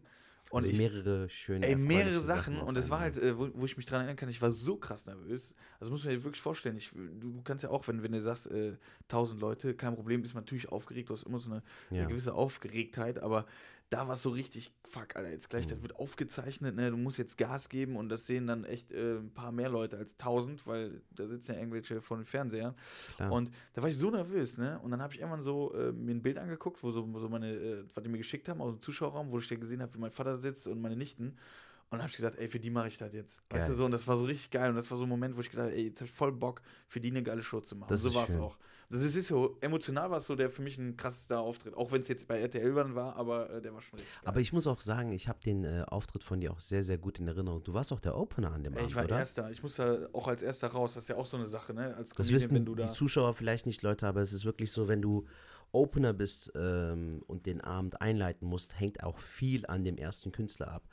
Und 0.51 0.59
also 0.59 0.69
ich, 0.69 0.77
mehrere 0.77 1.27
schöne 1.27 1.65
Ey, 1.65 1.75
mehrere 1.75 2.19
Sachen 2.19 2.59
auf 2.59 2.67
und 2.67 2.77
es 2.77 2.89
war 2.91 2.99
halt, 2.99 3.17
äh, 3.17 3.37
wo, 3.37 3.49
wo 3.55 3.65
ich 3.65 3.77
mich 3.77 3.85
dran 3.87 4.01
erinnern 4.01 4.15
kann, 4.15 4.29
ich 4.29 4.41
war 4.41 4.51
so 4.51 4.77
krass 4.77 5.07
nervös. 5.07 5.55
Also 5.79 5.91
muss 5.91 6.03
man 6.03 6.13
dir 6.13 6.23
wirklich 6.23 6.41
vorstellen, 6.41 6.77
ich, 6.77 6.91
du, 6.91 7.31
du 7.31 7.41
kannst 7.43 7.63
ja 7.63 7.71
auch, 7.71 7.87
wenn, 7.87 8.03
wenn 8.03 8.11
du 8.11 8.21
sagst, 8.21 8.51
äh, 8.51 8.73
1000 9.03 9.41
Leute, 9.41 9.73
kein 9.73 9.95
Problem, 9.95 10.23
ist 10.23 10.35
man 10.35 10.43
natürlich 10.43 10.69
aufgeregt, 10.69 11.09
du 11.09 11.13
hast 11.13 11.23
immer 11.23 11.39
so 11.39 11.49
eine, 11.51 11.63
ja. 11.89 12.01
eine 12.01 12.09
gewisse 12.09 12.33
Aufgeregtheit, 12.35 13.19
aber 13.19 13.45
da 13.91 14.07
war 14.07 14.15
es 14.15 14.23
so 14.23 14.29
richtig, 14.31 14.73
fuck, 14.83 15.15
Alter, 15.15 15.29
jetzt 15.29 15.49
gleich, 15.49 15.67
das 15.67 15.77
Mhm. 15.77 15.83
wird 15.83 15.95
aufgezeichnet, 15.97 16.75
ne, 16.75 16.89
du 16.91 16.97
musst 16.97 17.17
jetzt 17.17 17.37
Gas 17.37 17.69
geben 17.69 17.95
und 17.95 18.09
das 18.09 18.25
sehen 18.25 18.47
dann 18.47 18.63
echt 18.65 18.91
äh, 18.91 19.17
ein 19.19 19.31
paar 19.31 19.51
mehr 19.51 19.69
Leute 19.69 19.97
als 19.97 20.13
1000, 20.17 20.65
weil 20.65 21.01
da 21.11 21.27
sitzen 21.27 21.53
ja 21.53 21.59
irgendwelche 21.59 22.01
von 22.01 22.19
den 22.19 22.25
Fernsehern. 22.25 22.75
Klar. 23.15 23.31
Und 23.31 23.51
da 23.73 23.81
war 23.81 23.89
ich 23.89 23.97
so 23.97 24.09
nervös, 24.09 24.57
ne? 24.57 24.79
Und 24.79 24.91
dann 24.91 25.01
habe 25.01 25.13
ich 25.13 25.19
irgendwann 25.19 25.41
so 25.41 25.73
äh, 25.75 25.91
mir 25.91 26.15
ein 26.15 26.21
Bild 26.23 26.37
angeguckt, 26.39 26.81
wo 26.83 26.91
so, 26.91 27.07
so 27.19 27.29
meine, 27.29 27.51
äh, 27.53 27.83
was 27.93 28.03
die 28.03 28.09
mir 28.09 28.17
geschickt 28.17 28.49
haben 28.49 28.59
aus 28.61 28.73
dem 28.73 28.81
Zuschauerraum, 28.81 29.31
wo 29.31 29.37
ich 29.39 29.47
da 29.47 29.55
gesehen 29.55 29.81
habe, 29.81 29.93
wie 29.93 29.99
mein 29.99 30.11
Vater 30.11 30.37
sitzt 30.37 30.65
und 30.67 30.81
meine 30.81 30.95
Nichten. 30.95 31.37
Und 31.89 31.99
dann 31.99 32.01
habe 32.01 32.09
ich 32.09 32.15
gesagt, 32.17 32.37
ey, 32.39 32.47
für 32.49 32.59
die 32.59 32.71
mache 32.71 32.87
ich 32.87 32.97
das 32.97 33.13
jetzt. 33.13 33.37
Weißt 33.49 33.63
Geil. 33.63 33.69
du 33.69 33.75
so, 33.75 33.85
und 33.85 33.91
das 33.91 34.07
war 34.07 34.17
so 34.17 34.25
richtig 34.25 34.49
geil. 34.49 34.69
Und 34.69 34.75
das 34.75 34.89
war 34.89 34.97
so 34.97 35.03
ein 35.03 35.09
Moment, 35.09 35.37
wo 35.37 35.41
ich 35.41 35.49
gedacht 35.51 35.67
habe, 35.67 35.75
ey, 35.75 35.85
jetzt 35.87 36.01
habe 36.01 36.07
ich 36.07 36.13
voll 36.15 36.31
Bock, 36.31 36.61
für 36.87 36.99
die 36.99 37.11
eine 37.11 37.21
geile 37.21 37.43
Show 37.43 37.61
zu 37.61 37.75
machen. 37.75 37.89
Das 37.89 38.01
so 38.01 38.13
war 38.13 38.27
es 38.27 38.35
auch. 38.35 38.57
Das 38.89 39.03
ist, 39.03 39.15
ist 39.15 39.27
so, 39.27 39.57
emotional 39.61 40.11
war 40.11 40.19
es 40.19 40.27
so 40.27 40.35
der 40.35 40.49
für 40.49 40.61
mich 40.61 40.77
ein 40.77 40.95
krassester 40.95 41.39
Auftritt. 41.39 41.75
Auch 41.75 41.91
wenn 41.91 42.01
es 42.01 42.07
jetzt 42.07 42.27
bei 42.27 42.39
RTL 42.39 42.75
war, 42.75 43.15
aber 43.15 43.49
äh, 43.49 43.61
der 43.61 43.73
war 43.73 43.81
schon 43.81 43.97
richtig 43.99 44.15
geil. 44.15 44.27
Aber 44.29 44.39
ich 44.39 44.53
muss 44.53 44.67
auch 44.67 44.79
sagen, 44.79 45.11
ich 45.11 45.27
habe 45.27 45.39
den 45.43 45.63
äh, 45.63 45.83
Auftritt 45.87 46.23
von 46.23 46.39
dir 46.39 46.51
auch 46.51 46.59
sehr, 46.59 46.83
sehr 46.83 46.97
gut 46.97 47.19
in 47.19 47.27
Erinnerung. 47.27 47.63
Du 47.63 47.73
warst 47.73 47.91
auch 47.91 47.99
der 47.99 48.17
Opener 48.17 48.51
an 48.51 48.63
dem 48.63 48.73
ey, 48.73 48.79
Abend, 48.79 48.89
ich 48.91 48.95
war 48.95 49.05
oder? 49.05 49.19
Erster. 49.19 49.49
Ich 49.49 49.63
muss 49.63 49.75
da 49.75 50.07
auch 50.13 50.27
als 50.27 50.43
Erster 50.43 50.67
raus. 50.67 50.93
Das 50.93 51.03
ist 51.03 51.09
ja 51.09 51.15
auch 51.15 51.25
so 51.25 51.37
eine 51.37 51.47
Sache, 51.47 51.73
ne? 51.73 51.95
Als 51.95 52.09
Das 52.09 52.17
Comedian, 52.17 52.35
wissen 52.35 52.55
wenn 52.55 52.65
du 52.65 52.75
da. 52.75 52.85
die 52.85 52.93
Zuschauer 52.93 53.33
vielleicht 53.33 53.65
nicht, 53.65 53.81
Leute, 53.81 54.07
aber 54.07 54.21
es 54.21 54.33
ist 54.33 54.45
wirklich 54.45 54.71
so, 54.71 54.87
wenn 54.87 55.01
du 55.01 55.25
Opener 55.71 56.13
bist 56.13 56.51
ähm, 56.55 57.23
und 57.27 57.45
den 57.47 57.61
Abend 57.61 58.01
einleiten 58.01 58.47
musst, 58.47 58.79
hängt 58.79 59.03
auch 59.03 59.17
viel 59.17 59.65
an 59.65 59.83
dem 59.83 59.97
ersten 59.97 60.31
Künstler 60.31 60.71
ab. 60.71 60.83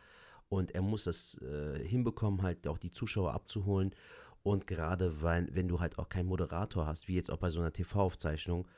Und 0.53 0.75
er 0.75 0.83
muss 0.83 1.07
es 1.07 1.41
äh, 1.41 1.79
hinbekommen, 1.83 2.43
halt 2.43 2.67
auch 2.67 2.77
die 2.77 2.91
Zuschauer 2.91 3.33
abzuholen. 3.33 3.95
Und 4.43 4.67
gerade 4.67 5.23
weil, 5.23 5.49
wenn 5.55 5.67
du 5.67 5.81
halt 5.81 5.99
auch 5.99 6.11
keinen 6.11 6.27
Moderator 6.27 6.87
hast, 6.87 7.09
wie 7.09 7.15
jetzt 7.15 7.31
auch 7.31 7.39
bei 7.39 7.49
so 7.49 7.61
einer 7.61 7.73
TV-Aufzeichnung, 7.73 8.69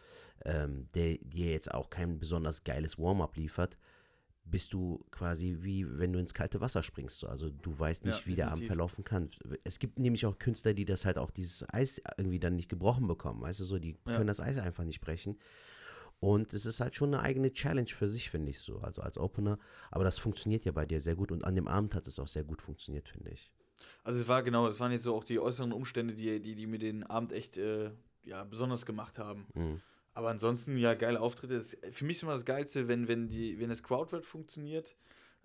ähm, 0.44 0.86
der 0.94 1.18
dir 1.18 1.50
jetzt 1.50 1.74
auch 1.74 1.90
kein 1.90 2.20
besonders 2.20 2.62
geiles 2.62 2.96
Warm-up 2.96 3.34
liefert, 3.36 3.76
bist 4.44 4.72
du 4.72 5.04
quasi 5.10 5.56
wie 5.62 5.98
wenn 5.98 6.12
du 6.12 6.20
ins 6.20 6.34
kalte 6.34 6.60
Wasser 6.60 6.82
springst. 6.84 7.18
So. 7.18 7.26
Also 7.26 7.50
du 7.50 7.76
weißt 7.76 8.04
nicht, 8.04 8.20
Ja, 8.20 8.26
wie 8.26 8.36
der 8.36 8.52
Abend 8.52 8.66
verlaufen 8.66 9.02
kann. 9.02 9.30
Es 9.64 9.80
gibt 9.80 9.98
nämlich 9.98 10.26
auch 10.26 10.38
Künstler, 10.38 10.74
die 10.74 10.84
das 10.84 11.04
halt 11.04 11.18
auch 11.18 11.32
dieses 11.32 11.68
Eis 11.72 12.00
irgendwie 12.18 12.38
dann 12.38 12.54
nicht 12.54 12.68
gebrochen 12.68 13.08
bekommen. 13.08 13.40
Weißt 13.40 13.58
du 13.58 13.64
so, 13.64 13.80
die 13.80 13.96
Ja. 14.06 14.16
können 14.16 14.28
das 14.28 14.40
Eis 14.40 14.58
einfach 14.58 14.84
nicht 14.84 15.00
brechen. 15.00 15.38
Und 16.24 16.54
es 16.54 16.64
ist 16.64 16.80
halt 16.80 16.94
schon 16.96 17.12
eine 17.12 17.22
eigene 17.22 17.52
Challenge 17.52 17.88
für 17.90 18.08
sich, 18.08 18.30
finde 18.30 18.48
ich 18.50 18.58
so. 18.60 18.78
Also 18.78 19.02
als 19.02 19.18
Opener. 19.18 19.58
Aber 19.90 20.04
das 20.04 20.18
funktioniert 20.18 20.64
ja 20.64 20.72
bei 20.72 20.86
dir 20.86 20.98
sehr 21.00 21.16
gut. 21.16 21.30
Und 21.30 21.44
an 21.44 21.54
dem 21.54 21.68
Abend 21.68 21.94
hat 21.94 22.06
es 22.06 22.18
auch 22.18 22.28
sehr 22.28 22.44
gut 22.44 22.62
funktioniert, 22.62 23.08
finde 23.10 23.30
ich. 23.30 23.52
Also 24.04 24.18
es 24.20 24.26
war 24.26 24.42
genau, 24.42 24.66
es 24.66 24.80
waren 24.80 24.90
jetzt 24.90 25.02
so 25.02 25.14
auch 25.14 25.24
die 25.24 25.38
äußeren 25.38 25.70
Umstände, 25.72 26.14
die, 26.14 26.40
die, 26.40 26.54
die 26.54 26.66
mir 26.66 26.78
den 26.78 27.04
Abend 27.04 27.32
echt 27.32 27.58
äh, 27.58 27.90
ja, 28.24 28.42
besonders 28.44 28.86
gemacht 28.86 29.18
haben. 29.18 29.46
Mhm. 29.52 29.82
Aber 30.14 30.30
ansonsten, 30.30 30.78
ja, 30.78 30.94
geile 30.94 31.20
Auftritte. 31.20 31.58
Das- 31.58 31.76
Für 31.90 32.06
mich 32.06 32.16
ist 32.16 32.22
immer 32.22 32.32
das 32.32 32.46
Geilste, 32.46 32.88
wenn, 32.88 33.06
wenn, 33.06 33.28
die, 33.28 33.60
wenn 33.60 33.68
das 33.68 33.82
Crowdwork 33.82 34.24
funktioniert, 34.24 34.96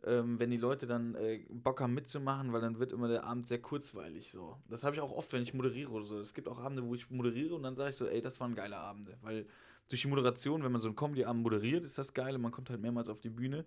ähm, 0.06 0.40
wenn 0.40 0.50
die 0.50 0.56
Leute 0.58 0.88
dann 0.88 1.14
äh, 1.16 1.40
Bock 1.50 1.82
haben 1.82 1.94
mitzumachen, 1.94 2.54
weil 2.54 2.62
dann 2.62 2.80
wird 2.80 2.94
immer 2.94 3.10
der 3.10 3.26
Abend 3.26 3.48
sehr 3.48 3.60
kurzweilig 3.62 4.32
so. 4.32 4.56
Das 4.70 4.84
habe 4.84 4.96
ich 4.96 5.02
auch 5.02 5.12
oft, 5.12 5.34
wenn 5.34 5.42
ich 5.44 5.54
moderiere 5.54 5.90
oder 5.92 6.06
so. 6.06 6.20
Es 6.22 6.34
gibt 6.34 6.48
auch 6.48 6.60
Abende, 6.60 6.86
wo 6.86 6.96
ich 6.96 7.10
moderiere 7.10 7.54
und 7.56 7.64
dann 7.64 7.76
sage 7.76 7.90
ich 7.90 7.98
so, 7.98 8.08
ey, 8.08 8.22
das 8.22 8.40
waren 8.40 8.56
geile 8.56 8.78
Abende. 8.78 9.18
Weil 9.22 9.46
durch 9.90 10.02
die 10.02 10.08
Moderation, 10.08 10.64
wenn 10.64 10.72
man 10.72 10.80
so 10.80 10.88
einen 10.88 10.96
Comedy-Abend 10.96 11.42
moderiert, 11.44 11.84
ist 11.84 11.98
das 11.98 12.14
geil 12.14 12.36
und 12.36 12.42
man 12.42 12.52
kommt 12.52 12.70
halt 12.70 12.80
mehrmals 12.80 13.10
auf 13.10 13.20
die 13.20 13.30
Bühne. 13.30 13.66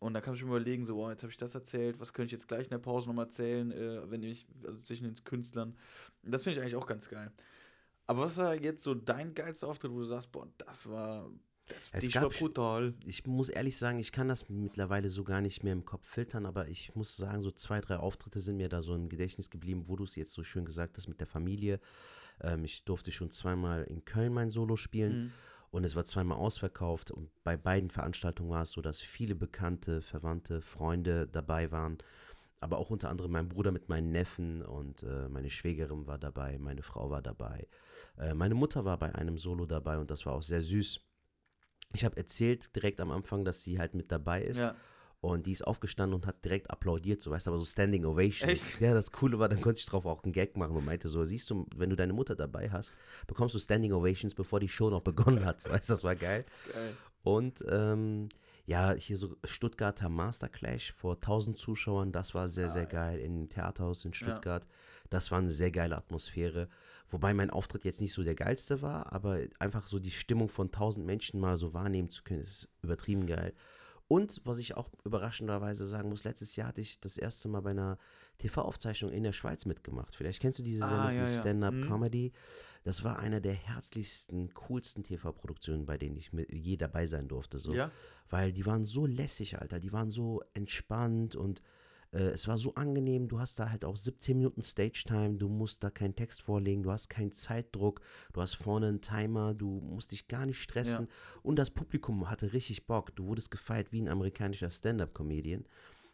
Und 0.00 0.14
da 0.14 0.20
kann 0.20 0.34
ich 0.34 0.42
mir 0.42 0.48
überlegen, 0.48 0.84
so, 0.84 0.96
wow, 0.96 1.10
jetzt 1.10 1.22
habe 1.22 1.30
ich 1.30 1.36
das 1.38 1.54
erzählt, 1.54 1.98
was 2.00 2.12
könnte 2.12 2.26
ich 2.26 2.32
jetzt 2.32 2.48
gleich 2.48 2.64
in 2.64 2.70
der 2.70 2.78
Pause 2.78 3.06
nochmal 3.08 3.26
erzählen, 3.26 3.70
äh, 3.70 4.10
wenn 4.10 4.22
ich, 4.22 4.46
also 4.66 4.78
zwischen 4.78 5.04
den 5.04 5.14
Künstlern. 5.24 5.76
Das 6.22 6.42
finde 6.42 6.58
ich 6.58 6.62
eigentlich 6.62 6.76
auch 6.76 6.86
ganz 6.86 7.08
geil. 7.08 7.30
Aber 8.06 8.22
was 8.22 8.36
war 8.36 8.54
jetzt 8.54 8.82
so 8.82 8.94
dein 8.94 9.34
geilster 9.34 9.68
Auftritt, 9.68 9.92
wo 9.92 10.00
du 10.00 10.04
sagst, 10.04 10.30
boah, 10.32 10.48
das 10.58 10.88
war, 10.88 11.30
das 11.68 11.88
Es 11.92 12.10
gab 12.10 12.24
war 12.24 12.30
brutal. 12.30 12.94
Ich 13.06 13.26
muss 13.26 13.48
ehrlich 13.48 13.76
sagen, 13.78 13.98
ich 14.00 14.12
kann 14.12 14.28
das 14.28 14.48
mittlerweile 14.48 15.08
so 15.08 15.22
gar 15.24 15.40
nicht 15.40 15.62
mehr 15.62 15.72
im 15.72 15.84
Kopf 15.84 16.06
filtern, 16.06 16.46
aber 16.46 16.68
ich 16.68 16.94
muss 16.94 17.16
sagen, 17.16 17.40
so 17.40 17.52
zwei, 17.52 17.80
drei 17.80 17.96
Auftritte 17.96 18.40
sind 18.40 18.56
mir 18.56 18.68
da 18.68 18.82
so 18.82 18.94
im 18.94 19.08
Gedächtnis 19.08 19.50
geblieben, 19.50 19.84
wo 19.86 19.96
du 19.96 20.04
es 20.04 20.16
jetzt 20.16 20.32
so 20.32 20.42
schön 20.42 20.64
gesagt 20.64 20.96
hast 20.96 21.08
mit 21.08 21.20
der 21.20 21.28
Familie. 21.28 21.80
Ähm, 22.40 22.64
ich 22.64 22.84
durfte 22.84 23.12
schon 23.12 23.30
zweimal 23.30 23.84
in 23.84 24.04
Köln 24.04 24.32
mein 24.32 24.50
Solo 24.50 24.76
spielen. 24.76 25.24
Mhm. 25.26 25.32
Und 25.72 25.84
es 25.84 25.96
war 25.96 26.04
zweimal 26.04 26.36
ausverkauft. 26.36 27.10
Und 27.10 27.30
bei 27.44 27.56
beiden 27.56 27.90
Veranstaltungen 27.90 28.50
war 28.50 28.62
es 28.62 28.72
so, 28.72 28.82
dass 28.82 29.00
viele 29.00 29.34
bekannte, 29.34 30.02
Verwandte, 30.02 30.60
Freunde 30.60 31.26
dabei 31.26 31.72
waren. 31.72 31.98
Aber 32.60 32.76
auch 32.76 32.90
unter 32.90 33.08
anderem 33.08 33.32
mein 33.32 33.48
Bruder 33.48 33.72
mit 33.72 33.88
meinen 33.88 34.12
Neffen 34.12 34.62
und 34.62 35.02
äh, 35.02 35.28
meine 35.28 35.50
Schwägerin 35.50 36.06
war 36.06 36.18
dabei, 36.18 36.58
meine 36.58 36.82
Frau 36.82 37.10
war 37.10 37.22
dabei. 37.22 37.66
Äh, 38.18 38.34
meine 38.34 38.54
Mutter 38.54 38.84
war 38.84 38.98
bei 38.98 39.12
einem 39.14 39.36
Solo 39.36 39.66
dabei 39.66 39.98
und 39.98 40.10
das 40.10 40.26
war 40.26 40.34
auch 40.34 40.42
sehr 40.42 40.62
süß. 40.62 41.00
Ich 41.94 42.04
habe 42.04 42.16
erzählt 42.16 42.76
direkt 42.76 43.00
am 43.00 43.10
Anfang, 43.10 43.44
dass 43.44 43.62
sie 43.62 43.80
halt 43.80 43.94
mit 43.94 44.12
dabei 44.12 44.42
ist. 44.42 44.60
Ja. 44.60 44.76
Und 45.22 45.46
die 45.46 45.52
ist 45.52 45.64
aufgestanden 45.64 46.16
und 46.16 46.26
hat 46.26 46.44
direkt 46.44 46.68
applaudiert, 46.68 47.22
so 47.22 47.30
weißt 47.30 47.46
du, 47.46 47.50
aber 47.50 47.58
so 47.58 47.64
Standing 47.64 48.04
Ovation. 48.04 48.48
Echt? 48.48 48.80
Ja, 48.80 48.92
das 48.92 49.12
Coole 49.12 49.38
war, 49.38 49.48
dann 49.48 49.60
konnte 49.60 49.78
ich 49.78 49.86
drauf 49.86 50.04
auch 50.04 50.24
einen 50.24 50.32
Gag 50.32 50.56
machen 50.56 50.74
und 50.74 50.84
meinte 50.84 51.08
so, 51.08 51.24
siehst 51.24 51.48
du, 51.48 51.64
wenn 51.76 51.90
du 51.90 51.94
deine 51.94 52.12
Mutter 52.12 52.34
dabei 52.34 52.68
hast, 52.70 52.96
bekommst 53.28 53.54
du 53.54 53.60
Standing 53.60 53.92
Ovations, 53.92 54.34
bevor 54.34 54.58
die 54.58 54.68
Show 54.68 54.90
noch 54.90 55.02
begonnen 55.02 55.44
hat. 55.44 55.64
Weißt 55.70 55.88
du, 55.88 55.92
das 55.92 56.02
war 56.02 56.16
geil. 56.16 56.44
Geil. 56.72 56.96
Und 57.22 57.64
ähm, 57.68 58.30
ja, 58.66 58.94
hier 58.94 59.16
so 59.16 59.36
Stuttgarter 59.44 60.08
Masterclash 60.08 60.92
vor 60.92 61.14
1000 61.14 61.56
Zuschauern, 61.56 62.10
das 62.10 62.34
war 62.34 62.48
sehr, 62.48 62.68
sehr 62.68 62.86
geil. 62.86 63.20
Im 63.20 63.48
Theaterhaus 63.48 64.04
in 64.04 64.14
Stuttgart. 64.14 64.66
Das 65.08 65.30
war 65.30 65.38
eine 65.38 65.52
sehr 65.52 65.70
geile 65.70 65.96
Atmosphäre. 65.96 66.68
Wobei 67.08 67.32
mein 67.32 67.50
Auftritt 67.50 67.84
jetzt 67.84 68.00
nicht 68.00 68.12
so 68.12 68.24
der 68.24 68.34
geilste 68.34 68.82
war, 68.82 69.12
aber 69.12 69.38
einfach 69.60 69.86
so 69.86 70.00
die 70.00 70.10
Stimmung 70.10 70.48
von 70.48 70.66
1000 70.66 71.06
Menschen 71.06 71.38
mal 71.38 71.56
so 71.56 71.74
wahrnehmen 71.74 72.08
zu 72.08 72.24
können, 72.24 72.40
ist 72.40 72.68
übertrieben 72.82 73.26
geil. 73.26 73.52
Und 74.08 74.40
was 74.44 74.58
ich 74.58 74.76
auch 74.76 74.90
überraschenderweise 75.04 75.86
sagen 75.86 76.08
muss, 76.08 76.24
letztes 76.24 76.56
Jahr 76.56 76.68
hatte 76.68 76.80
ich 76.80 77.00
das 77.00 77.16
erste 77.16 77.48
Mal 77.48 77.60
bei 77.60 77.70
einer 77.70 77.98
TV-Aufzeichnung 78.38 79.10
in 79.12 79.22
der 79.22 79.32
Schweiz 79.32 79.64
mitgemacht. 79.64 80.14
Vielleicht 80.14 80.40
kennst 80.40 80.58
du 80.58 80.62
diese 80.62 80.84
Ah, 80.84 80.88
Sendung, 80.88 81.16
ja, 81.16 81.24
die 81.24 81.32
ja. 81.32 81.40
Stand-Up-Comedy. 81.40 82.32
Das 82.84 83.04
war 83.04 83.18
eine 83.18 83.40
der 83.40 83.54
herzlichsten, 83.54 84.52
coolsten 84.54 85.04
TV-Produktionen, 85.04 85.86
bei 85.86 85.96
denen 85.96 86.16
ich 86.16 86.32
mit, 86.32 86.52
je 86.52 86.76
dabei 86.76 87.06
sein 87.06 87.28
durfte. 87.28 87.58
So. 87.58 87.72
Ja? 87.72 87.90
Weil 88.28 88.52
die 88.52 88.66
waren 88.66 88.84
so 88.84 89.06
lässig, 89.06 89.60
Alter. 89.60 89.78
Die 89.78 89.92
waren 89.92 90.10
so 90.10 90.42
entspannt 90.52 91.36
und 91.36 91.62
es 92.12 92.46
war 92.46 92.58
so 92.58 92.74
angenehm, 92.74 93.26
du 93.26 93.40
hast 93.40 93.58
da 93.58 93.70
halt 93.70 93.84
auch 93.86 93.96
17 93.96 94.36
Minuten 94.36 94.62
Stage-Time, 94.62 95.38
du 95.38 95.48
musst 95.48 95.82
da 95.82 95.90
keinen 95.90 96.14
Text 96.14 96.42
vorlegen, 96.42 96.82
du 96.82 96.90
hast 96.90 97.08
keinen 97.08 97.32
Zeitdruck, 97.32 98.02
du 98.34 98.42
hast 98.42 98.54
vorne 98.54 98.88
einen 98.88 99.00
Timer, 99.00 99.54
du 99.54 99.80
musst 99.80 100.12
dich 100.12 100.28
gar 100.28 100.44
nicht 100.44 100.60
stressen. 100.60 101.08
Und 101.42 101.58
das 101.58 101.70
Publikum 101.70 102.28
hatte 102.28 102.52
richtig 102.52 102.86
Bock. 102.86 103.16
Du 103.16 103.26
wurdest 103.26 103.50
gefeiert 103.50 103.92
wie 103.92 104.00
ein 104.00 104.08
amerikanischer 104.08 104.70
Stand-Up-Comedian. 104.70 105.64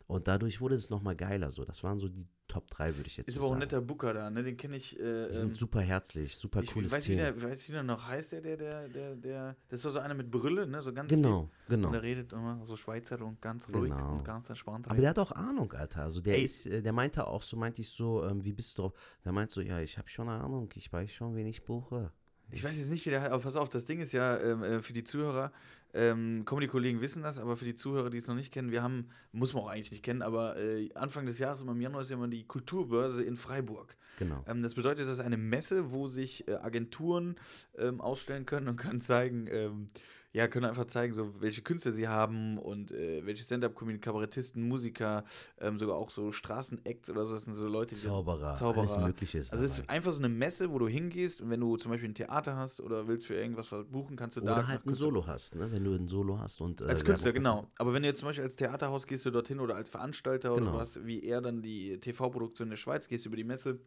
Und 0.09 0.27
dadurch 0.27 0.61
wurde 0.63 0.75
es 0.75 0.89
nochmal 0.89 1.15
geiler. 1.15 1.51
So. 1.51 1.65
Das 1.67 1.85
waren 1.85 1.99
so 1.99 2.09
die 2.09 2.27
Top 2.49 2.71
3, 2.71 2.97
würde 2.97 3.09
ich 3.09 3.19
jetzt 3.19 3.29
Ist 3.29 3.35
so 3.35 3.41
aber 3.43 3.49
auch 3.49 3.51
ein 3.53 3.61
sagen. 3.61 3.71
netter 3.71 3.81
Booker 3.83 4.15
da, 4.15 4.31
ne? 4.31 4.43
Den 4.43 4.57
kenne 4.57 4.77
ich. 4.77 4.99
Äh, 4.99 5.29
Die 5.29 5.35
sind 5.37 5.49
ähm, 5.49 5.53
super 5.53 5.83
herzlich, 5.83 6.35
super 6.35 6.63
ich 6.63 6.73
cooles 6.73 6.91
weiß, 6.91 7.07
wie 7.11 7.17
der, 7.17 7.43
weiß, 7.43 7.69
wie 7.69 7.73
der 7.73 7.83
noch 7.83 8.07
heißt, 8.09 8.33
der, 8.33 8.41
der, 8.41 8.57
der, 8.57 8.89
der, 8.89 9.17
der. 9.17 9.57
Das 9.69 9.81
ist 9.81 9.85
doch 9.85 9.91
so 9.91 9.99
einer 9.99 10.15
mit 10.15 10.31
Brille, 10.31 10.67
ne? 10.67 10.81
So 10.83 10.95
ganz 10.95 11.11
Genau, 11.11 11.43
lieb. 11.43 11.51
genau. 11.69 11.89
Und 11.89 11.93
der 11.93 12.03
redet 12.03 12.33
immer 12.33 12.65
so 12.65 12.75
Schweizer 12.75 13.21
und 13.21 13.43
ganz 13.43 13.69
ruhig 13.69 13.93
Genau. 13.93 14.13
und 14.13 14.25
ganz 14.25 14.49
entspannt. 14.49 14.89
Aber 14.89 14.99
der 14.99 15.11
hat 15.11 15.19
auch 15.19 15.33
Ahnung, 15.33 15.71
Alter. 15.75 16.05
Also 16.05 16.23
der 16.23 16.37
Ey. 16.39 16.45
ist, 16.45 16.65
äh, 16.65 16.81
der 16.81 16.95
meinte 16.95 17.27
auch 17.27 17.43
so, 17.43 17.59
meinte 17.59 17.83
ich 17.83 17.91
so, 17.91 18.25
ähm, 18.25 18.43
wie 18.43 18.55
bist 18.55 18.79
du 18.79 18.83
drauf? 18.83 18.93
Der 19.27 19.33
meint 19.33 19.51
so, 19.51 19.61
ja, 19.61 19.79
ich 19.81 19.99
habe 19.99 20.09
schon 20.09 20.31
Ahnung, 20.31 20.71
ich 20.75 20.91
weiß 20.91 21.11
schon, 21.13 21.37
wen 21.37 21.47
ich 21.47 21.63
buche. 21.65 22.13
Ich 22.51 22.65
weiß 22.65 22.77
jetzt 22.77 22.91
nicht, 22.91 23.05
wie 23.07 23.11
der 23.11 23.21
heißt, 23.21 23.33
aber 23.33 23.43
pass 23.43 23.57
auf, 23.57 23.69
das 23.69 23.85
Ding 23.85 24.01
ist 24.01 24.13
ja 24.13 24.39
ähm, 24.39 24.63
äh, 24.63 24.83
für 24.83 24.93
die 24.93 25.05
Zuhörer, 25.05 25.53
ähm, 25.95 26.45
Comedy-Kollegen 26.45 27.01
wissen 27.01 27.23
das, 27.23 27.39
aber 27.39 27.57
für 27.57 27.65
die 27.65 27.75
Zuhörer, 27.75 28.11
die 28.11 28.19
es 28.19 28.27
noch 28.27 28.35
nicht 28.35 28.53
kennen, 28.53 28.71
wir 28.71 28.83
haben, 28.83 29.09
muss 29.33 29.55
man 29.55 29.65
auch 29.65 29.69
eigentlich 29.69 29.91
nicht 29.91 30.03
kennen, 30.03 30.23
aber 30.23 30.57
äh, 30.59 30.89
Anfang 30.95 31.27
des 31.27 31.39
Jahres, 31.39 31.63
immer 31.63 31.73
im 31.73 31.81
Januar, 31.81 32.03
ist 32.03 32.11
ja 32.11 32.17
immer 32.17 32.29
die 32.29 32.45
Kulturbörse 32.45 33.23
in 33.23 33.37
Freiburg. 33.37 33.97
Genau. 34.19 34.45
Ähm, 34.47 34.63
das 34.63 34.75
bedeutet, 34.75 35.07
das 35.07 35.15
ist 35.15 35.25
eine 35.25 35.39
Messe, 35.39 35.91
wo 35.93 36.07
sich 36.07 36.47
äh, 36.47 36.55
Agenturen 36.55 37.37
ähm, 37.79 38.01
ausstellen 38.01 38.45
können 38.45 38.69
und 38.69 38.77
können 38.77 39.01
zeigen, 39.01 39.47
ähm, 39.51 39.87
ja, 40.33 40.47
können 40.47 40.67
einfach 40.67 40.85
zeigen, 40.85 41.15
so 41.15 41.41
welche 41.41 41.63
Künstler 41.63 41.93
sie 41.93 42.07
haben 42.07 42.59
und 42.59 42.93
äh, 42.93 43.25
welche 43.25 43.43
Stand-up-Comedy, 43.43 43.99
Kabarettisten, 43.99 44.63
Musiker, 44.69 45.25
ähm, 45.59 45.79
sogar 45.79 45.97
auch 45.97 46.11
so 46.11 46.33
Straßenacts 46.33 47.09
oder 47.11 47.25
so. 47.27 47.33
Das 47.33 47.45
sind 47.45 47.55
so 47.55 47.67
Leute, 47.67 47.95
die 47.95 48.01
Zauberer, 48.03 48.55
Zauberer. 48.55 48.83
alles 48.83 48.99
Mögliche 48.99 49.39
ist 49.39 49.53
Also 49.53 49.65
es 49.65 49.79
ist 49.79 49.89
einfach 49.89 50.13
so 50.13 50.19
eine 50.19 50.29
Messe, 50.29 50.71
wo 50.71 50.79
du 50.79 50.87
hingehst 50.87 51.41
und 51.41 51.49
wenn 51.51 51.61
du 51.61 51.77
zum 51.79 51.91
Beispiel 51.91 52.11
ein 52.11 52.15
Theater 52.15 52.57
hast 52.57 52.81
oder 52.81 53.09
willst 53.09 53.27
für 53.27 53.35
irgendwas 53.35 53.73
was 53.73 53.87
buchen, 53.87 54.17
kannst 54.17 54.37
du 54.37 54.43
da 54.43 54.53
Oder 54.59 54.67
halt 54.69 54.87
ein 54.87 54.95
Solo 54.95 55.27
hast, 55.27 55.55
ne? 55.57 55.73
Wenn 55.73 55.85
du 55.85 55.95
ein 55.95 56.09
Solo 56.09 56.39
hast 56.39 56.61
und. 56.61 56.83
Äh, 56.83 56.85
als 56.85 57.05
Künstler, 57.05 57.33
genau. 57.33 57.67
Aber 57.79 57.95
wenn 57.95 58.03
du 58.03 58.09
jetzt 58.09 58.21
zum 58.21 58.29
Beispiel 58.29 58.45
als 58.45 58.57
Theaterhaus 58.57 59.07
gehst 59.07 59.25
du 59.25 59.31
dorthin 59.31 59.61
oder 59.61 59.77
als 59.77 59.89
Veranstalter 59.91 60.53
oder 60.53 60.61
Genau. 60.61 60.73
du 60.73 60.81
hast 60.81 61.07
wie 61.07 61.23
er 61.23 61.41
dann 61.41 61.63
die 61.63 61.99
TV-Produktion 62.01 62.67
in 62.67 62.71
der 62.71 62.77
Schweiz, 62.77 63.09
gehst 63.09 63.25
über 63.25 63.37
die 63.37 63.45
Messe 63.45 63.81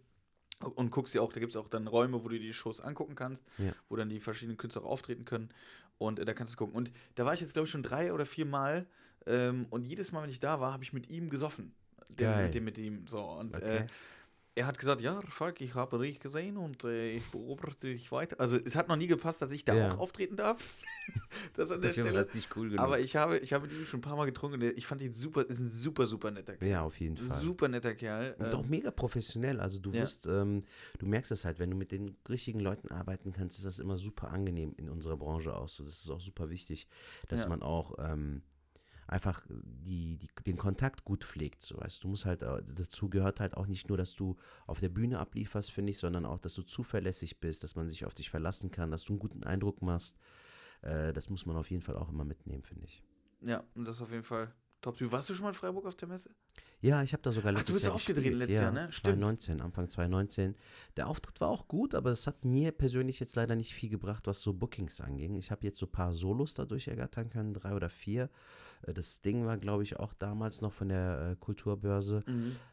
und 0.63 0.91
guckst 0.91 1.13
dir 1.13 1.21
auch, 1.21 1.31
da 1.33 1.39
gibt 1.39 1.53
es 1.53 1.57
auch 1.57 1.67
dann 1.67 1.87
Räume, 1.87 2.23
wo 2.23 2.29
du 2.29 2.35
dir 2.35 2.41
die 2.41 2.53
Shows 2.53 2.81
angucken 2.81 3.15
kannst, 3.15 3.43
Ja. 3.57 3.71
wo 3.89 3.95
dann 3.95 4.09
die 4.09 4.19
verschiedenen 4.19 4.57
Künstler 4.57 4.83
auch 4.83 4.89
auftreten 4.91 5.25
können 5.25 5.49
und 5.97 6.19
äh, 6.19 6.25
da 6.25 6.33
kannst 6.33 6.53
du 6.53 6.57
gucken. 6.57 6.75
Und 6.75 6.91
da 7.15 7.25
war 7.25 7.33
ich 7.33 7.41
jetzt, 7.41 7.53
glaube 7.53 7.65
ich, 7.65 7.71
schon 7.71 7.83
drei 7.83 8.13
oder 8.13 8.25
vier 8.25 8.45
Mal 8.45 8.85
ähm, 9.25 9.67
und 9.69 9.85
jedes 9.85 10.11
Mal, 10.11 10.23
wenn 10.23 10.29
ich 10.29 10.39
da 10.39 10.59
war, 10.59 10.73
habe 10.73 10.83
ich 10.83 10.93
mit 10.93 11.09
ihm 11.09 11.29
gesoffen. 11.29 11.73
Dem, 12.09 12.15
Geil. 12.27 12.45
mit 12.45 12.55
dem, 12.55 12.63
mit 12.65 12.77
ihm. 12.77 13.07
So, 13.07 13.21
und 13.23 13.55
Okay. 13.55 13.77
äh, 13.77 13.87
er 14.53 14.67
hat 14.67 14.77
gesagt, 14.77 14.99
ja, 15.01 15.21
Falk, 15.21 15.61
ich 15.61 15.75
habe 15.75 15.97
dich 15.99 16.19
gesehen 16.19 16.57
und 16.57 16.83
äh, 16.83 17.11
ich 17.13 17.23
beobachte 17.31 17.87
dich 17.87 18.11
weiter. 18.11 18.37
Also 18.39 18.57
es 18.57 18.75
hat 18.75 18.89
noch 18.89 18.97
nie 18.97 19.07
gepasst, 19.07 19.41
dass 19.41 19.51
ich 19.51 19.63
da 19.63 19.73
Ja. 19.75 19.93
auch 19.93 19.99
auftreten 19.99 20.35
darf. 20.35 20.61
das 21.53 21.71
an 21.71 21.81
der 21.81 21.93
Stelle. 21.93 22.11
das 22.11 22.33
nicht 22.33 22.53
cool 22.57 22.67
genug. 22.69 22.79
Aber 22.83 22.99
ich 22.99 23.15
habe, 23.15 23.37
ich 23.39 23.53
habe 23.53 23.67
ihm 23.67 23.85
schon 23.85 23.99
ein 23.99 24.01
paar 24.01 24.17
Mal 24.17 24.25
getrunken 24.25 24.61
ich 24.61 24.85
fand 24.85 25.01
ihn 25.01 25.13
super, 25.13 25.47
ist 25.49 25.59
ein 25.59 25.69
super, 25.69 26.05
super 26.05 26.31
netter 26.31 26.57
Kerl. 26.57 26.69
ja, 26.69 26.81
auf 26.81 26.99
jeden 26.99 27.15
Fall. 27.15 27.39
Super 27.39 27.69
netter 27.69 27.95
Kerl. 27.95 28.35
Und 28.39 28.47
ähm, 28.47 28.53
auch 28.55 28.65
mega 28.65 28.91
professionell. 28.91 29.59
Also 29.61 29.79
du 29.79 29.91
ja. 29.91 30.01
wirst, 30.01 30.27
ähm, 30.27 30.61
du 30.99 31.05
merkst 31.05 31.31
es 31.31 31.45
halt, 31.45 31.57
wenn 31.59 31.69
du 31.71 31.77
mit 31.77 31.91
den 31.93 32.17
richtigen 32.27 32.59
Leuten 32.59 32.89
arbeiten 32.91 33.31
kannst, 33.31 33.57
ist 33.57 33.65
das 33.65 33.79
immer 33.79 33.95
super 33.95 34.31
angenehm 34.31 34.73
in 34.77 34.89
unserer 34.89 35.15
Branche 35.17 35.55
auch. 35.55 35.69
So, 35.69 35.83
das 35.83 35.93
ist 36.03 36.09
auch 36.09 36.19
super 36.21 36.49
wichtig, 36.49 36.87
dass 37.29 37.43
Ja. 37.43 37.49
man 37.49 37.61
auch 37.61 37.95
ähm, 37.99 38.41
einfach 39.11 39.45
die, 39.49 40.17
die, 40.17 40.27
den 40.45 40.57
Kontakt 40.57 41.03
gut 41.03 41.25
pflegt. 41.25 41.61
So, 41.61 41.77
weißt 41.77 42.03
du, 42.03 42.07
musst 42.07 42.25
halt, 42.25 42.41
äh, 42.41 42.63
dazu 42.73 43.09
gehört 43.09 43.39
halt 43.41 43.57
auch 43.57 43.67
nicht 43.67 43.89
nur, 43.89 43.97
dass 43.97 44.15
du 44.15 44.37
auf 44.65 44.79
der 44.79 44.89
Bühne 44.89 45.19
ablieferst, 45.19 45.71
finde 45.71 45.91
ich, 45.91 45.97
sondern 45.97 46.25
auch, 46.25 46.39
dass 46.39 46.53
du 46.53 46.63
zuverlässig 46.63 47.39
bist, 47.39 47.63
dass 47.63 47.75
man 47.75 47.89
sich 47.89 48.05
auf 48.05 48.15
dich 48.15 48.29
verlassen 48.29 48.71
kann, 48.71 48.89
dass 48.89 49.03
du 49.03 49.13
einen 49.13 49.19
guten 49.19 49.43
Eindruck 49.43 49.81
machst. 49.81 50.17
Äh, 50.81 51.11
das 51.11 51.29
muss 51.29 51.45
man 51.45 51.57
auf 51.57 51.69
jeden 51.69 51.83
Fall 51.83 51.97
auch 51.97 52.09
immer 52.09 52.23
mitnehmen, 52.23 52.63
finde 52.63 52.85
ich. 52.85 53.03
Ja, 53.41 53.63
und 53.75 53.85
das 53.85 54.01
auf 54.01 54.11
jeden 54.11 54.23
Fall 54.23 54.53
top. 54.81 54.99
Warst 55.11 55.29
du 55.29 55.33
schon 55.33 55.43
mal 55.43 55.49
in 55.49 55.55
Freiburg 55.55 55.85
auf 55.85 55.95
der 55.95 56.07
Messe? 56.07 56.29
Ja, 56.81 57.03
ich 57.03 57.13
habe 57.13 57.21
da 57.21 57.31
sogar 57.31 57.49
Ach, 57.51 57.53
du 57.53 57.57
letztes 57.59 57.75
bist 57.75 57.85
Jahr 57.85 57.93
aufgetreten 57.95 58.39
gespielt. 58.39 58.39
letztes 58.39 58.55
ja, 58.55 58.61
Jahr, 58.63 58.71
ne? 58.71 58.91
Stimmt. 58.91 59.03
2019, 59.19 59.61
Anfang 59.61 59.89
2019. 59.89 60.55
Der 60.97 61.07
Auftritt 61.07 61.39
war 61.39 61.49
auch 61.49 61.67
gut, 61.67 61.93
aber 61.93 62.09
es 62.11 62.25
hat 62.25 62.43
mir 62.43 62.71
persönlich 62.71 63.19
jetzt 63.19 63.35
leider 63.35 63.55
nicht 63.55 63.73
viel 63.73 63.89
gebracht, 63.89 64.25
was 64.25 64.41
so 64.41 64.53
Bookings 64.53 64.99
anging. 64.99 65.35
Ich 65.35 65.51
habe 65.51 65.65
jetzt 65.65 65.77
so 65.79 65.85
ein 65.85 65.91
paar 65.91 66.13
Solos 66.13 66.55
dadurch 66.55 66.87
ergattern 66.87 67.29
können, 67.29 67.53
drei 67.53 67.75
oder 67.75 67.89
vier. 67.89 68.29
Äh, 68.81 68.93
Das 68.93 69.21
Ding 69.21 69.45
war, 69.45 69.57
glaube 69.57 69.83
ich, 69.83 69.97
auch 69.99 70.13
damals 70.13 70.61
noch 70.61 70.73
von 70.73 70.89
der 70.89 71.31
äh, 71.31 71.35
Kulturbörse. 71.35 72.23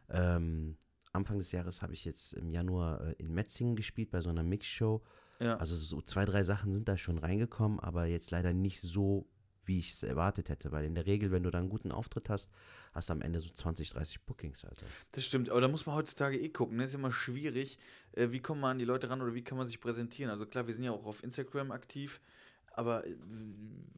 Ähm, 0.08 0.76
Anfang 1.12 1.38
des 1.38 1.52
Jahres 1.52 1.82
habe 1.82 1.92
ich 1.94 2.04
jetzt 2.04 2.32
im 2.34 2.50
Januar 2.50 3.00
äh, 3.08 3.12
in 3.18 3.32
Metzingen 3.32 3.76
gespielt 3.76 4.10
bei 4.10 4.20
so 4.20 4.30
einer 4.30 4.42
Mixshow. 4.42 5.02
Ja. 5.40 5.56
Also 5.56 5.76
so 5.76 6.00
zwei, 6.02 6.24
drei 6.24 6.44
Sachen 6.44 6.72
sind 6.72 6.88
da 6.88 6.96
schon 6.96 7.18
reingekommen, 7.18 7.78
aber 7.78 8.06
jetzt 8.06 8.30
leider 8.30 8.52
nicht 8.52 8.80
so, 8.80 9.26
wie 9.68 9.78
ich 9.78 9.92
es 9.92 10.02
erwartet 10.02 10.48
hätte. 10.48 10.72
Weil 10.72 10.84
in 10.84 10.94
der 10.94 11.06
Regel, 11.06 11.30
wenn 11.30 11.44
du 11.44 11.50
da 11.50 11.58
einen 11.58 11.68
guten 11.68 11.92
Auftritt 11.92 12.28
hast, 12.28 12.50
hast 12.92 13.08
du 13.08 13.12
am 13.12 13.22
Ende 13.22 13.38
so 13.38 13.50
20, 13.50 13.90
30 13.90 14.22
Bookings, 14.22 14.64
Alter. 14.64 14.86
Das 15.12 15.24
stimmt, 15.24 15.50
aber 15.50 15.60
da 15.60 15.68
muss 15.68 15.86
man 15.86 15.94
heutzutage 15.94 16.38
eh 16.38 16.48
gucken. 16.48 16.78
Das 16.78 16.88
ist 16.88 16.94
immer 16.94 17.12
schwierig. 17.12 17.78
Äh, 18.12 18.32
wie 18.32 18.40
kommt 18.40 18.60
man 18.60 18.72
an 18.72 18.78
die 18.78 18.84
Leute 18.84 19.08
ran 19.10 19.22
oder 19.22 19.34
wie 19.34 19.44
kann 19.44 19.58
man 19.58 19.68
sich 19.68 19.80
präsentieren? 19.80 20.30
Also 20.30 20.46
klar, 20.46 20.66
wir 20.66 20.74
sind 20.74 20.82
ja 20.82 20.90
auch 20.90 21.06
auf 21.06 21.22
Instagram 21.22 21.70
aktiv, 21.70 22.20
aber 22.72 23.04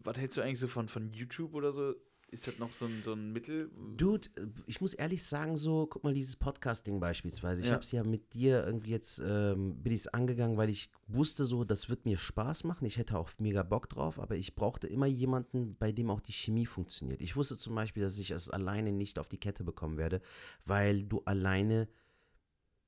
was 0.03 0.19
hältst 0.19 0.37
du 0.37 0.43
eigentlich 0.43 0.59
so 0.59 0.69
von, 0.69 0.89
von 0.89 1.11
YouTube 1.13 1.55
oder 1.55 1.73
so? 1.73 1.95
Ist 2.33 2.47
das 2.47 2.59
noch 2.59 2.73
so 2.73 2.85
ein, 2.85 3.03
so 3.05 3.13
ein 3.13 3.33
Mittel? 3.33 3.71
Dude, 3.97 4.29
ich 4.67 4.81
muss 4.81 4.95
ehrlich 4.95 5.25
sagen, 5.25 5.57
so, 5.57 5.87
guck 5.89 6.05
mal, 6.05 6.15
dieses 6.15 6.37
Podcasting 6.37 7.01
beispielsweise. 7.01 7.61
Ich 7.61 7.67
Ja. 7.67 7.73
habe 7.75 7.83
es 7.83 7.91
ja 7.91 8.05
mit 8.05 8.35
dir 8.35 8.65
irgendwie 8.65 8.91
jetzt, 8.91 9.21
ähm, 9.25 9.83
bin 9.83 9.93
ich 9.93 10.03
es 10.03 10.09
angegangen, 10.09 10.57
weil 10.57 10.71
ich 10.71 10.91
wusste 11.09 11.45
so, 11.45 11.65
das 11.65 11.89
wird 11.89 12.07
mir 12.07 12.19
Spaß 12.19 12.63
machen. 12.65 12.85
Ich 12.85 12.99
hätte 12.99 13.19
auch 13.19 13.31
mega 13.39 13.65
Bock 13.65 13.89
drauf, 13.89 14.21
aber 14.21 14.37
ich 14.37 14.55
brauchte 14.55 14.87
immer 14.87 15.07
jemanden, 15.07 15.75
bei 15.77 15.91
dem 15.91 16.09
auch 16.09 16.21
die 16.21 16.33
Chemie 16.33 16.67
funktioniert. 16.67 17.21
Ich 17.21 17.35
wusste 17.35 17.57
zum 17.57 17.75
Beispiel, 17.75 18.05
dass 18.05 18.17
ich 18.19 18.31
es 18.31 18.49
alleine 18.49 18.93
nicht 18.93 19.19
auf 19.19 19.29
die 19.29 19.39
Kette 19.39 19.65
bekommen 19.65 19.97
werde, 19.99 20.21
weil 20.65 21.03
du 21.03 21.23
alleine 21.25 21.89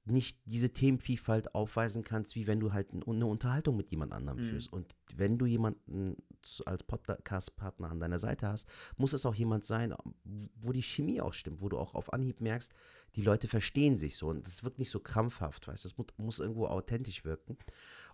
nicht 0.04 0.38
diese 0.46 0.72
Themenvielfalt 0.72 1.54
aufweisen 1.54 2.02
kannst, 2.02 2.34
wie 2.34 2.46
wenn 2.46 2.58
du 2.60 2.72
halt 2.72 2.88
eine 2.92 3.26
Unterhaltung 3.26 3.76
mit 3.76 3.90
jemand 3.90 4.12
anderem 4.12 4.38
Mhm. 4.38 4.44
führst. 4.44 4.72
Und 4.72 4.94
wenn 5.14 5.38
du 5.38 5.46
jemanden 5.46 6.16
als 6.66 6.82
Podcast-Partner 6.82 7.90
an 7.90 8.00
deiner 8.00 8.18
Seite 8.18 8.48
hast, 8.48 8.66
muss 8.96 9.12
es 9.12 9.24
auch 9.26 9.34
jemand 9.34 9.64
sein, 9.64 9.94
wo 10.56 10.72
die 10.72 10.82
Chemie 10.82 11.20
auch 11.20 11.32
stimmt, 11.34 11.62
wo 11.62 11.68
du 11.68 11.78
auch 11.78 11.94
auf 11.94 12.12
Anhieb 12.12 12.40
merkst, 12.40 12.72
die 13.14 13.22
Leute 13.22 13.46
verstehen 13.46 13.96
sich 13.96 14.16
so 14.16 14.28
und 14.28 14.46
es 14.46 14.64
wirkt 14.64 14.78
nicht 14.80 14.90
so 14.90 14.98
krampfhaft, 14.98 15.68
weißt 15.68 15.84
du, 15.84 15.88
es 15.88 15.96
muss, 15.96 16.06
muss 16.16 16.40
irgendwo 16.40 16.66
authentisch 16.66 17.24
wirken. 17.24 17.56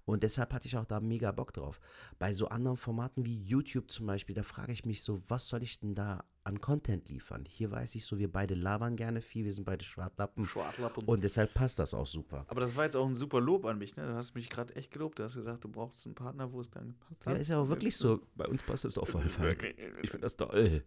Und 0.04 0.22
deshalb 0.22 0.52
hatte 0.54 0.66
ich 0.66 0.76
auch 0.76 0.86
da 0.86 1.00
mega 1.00 1.32
Bock 1.32 1.52
drauf. 1.52 1.80
Bei 2.18 2.32
so 2.32 2.48
anderen 2.48 2.76
Formaten 2.78 3.24
wie 3.26 3.38
YouTube 3.38 3.90
zum 3.90 4.06
Beispiel, 4.06 4.34
da 4.34 4.42
frage 4.42 4.72
ich 4.72 4.84
mich 4.86 5.02
so, 5.02 5.20
was 5.28 5.46
soll 5.48 5.62
ich 5.62 5.80
denn 5.80 5.94
da 5.94 6.24
an 6.48 6.60
Content 6.60 7.08
liefern? 7.08 7.44
Hier 7.46 7.70
weiß 7.70 7.94
ich 7.94 8.04
so, 8.04 8.18
wir 8.18 8.30
beide 8.32 8.54
labern 8.54 8.96
gerne 8.96 9.20
viel, 9.22 9.44
wir 9.44 9.52
sind 9.52 9.64
beide 9.64 9.84
Schwartlappen 9.84 10.44
Schwartlappen. 10.46 11.04
und 11.04 11.22
deshalb 11.22 11.54
passt 11.54 11.78
das 11.78 11.94
auch 11.94 12.06
super. 12.06 12.44
aber 12.48 12.60
das 12.60 12.74
war 12.74 12.84
jetzt 12.84 12.96
auch 12.96 13.06
ein 13.06 13.14
super 13.14 13.40
Lob 13.40 13.64
an 13.66 13.78
mich, 13.78 13.94
ne? 13.96 14.06
Du 14.06 14.14
hast 14.14 14.34
mich 14.34 14.48
gerade 14.50 14.74
echt 14.76 14.90
gelobt. 14.90 15.18
Du 15.18 15.22
hast 15.24 15.34
gesagt, 15.34 15.62
du 15.64 15.68
brauchst 15.68 16.04
einen 16.06 16.14
Partner, 16.14 16.50
wo 16.52 16.60
es 16.60 16.70
dann 16.70 16.94
gepasst 17.08 17.22
Ja, 17.26 17.32
hat. 17.32 17.40
ist 17.40 17.48
ja 17.48 17.58
auch 17.58 17.68
wirklich 17.68 17.96
so. 17.96 18.20
Bei 18.34 18.46
uns 18.46 18.62
passt 18.62 18.84
es 18.84 18.98
auf 18.98 19.12
jeden 19.14 19.28
Fall. 19.30 19.56
Ich 20.02 20.10
finde 20.10 20.24
das 20.24 20.36
toll. 20.36 20.82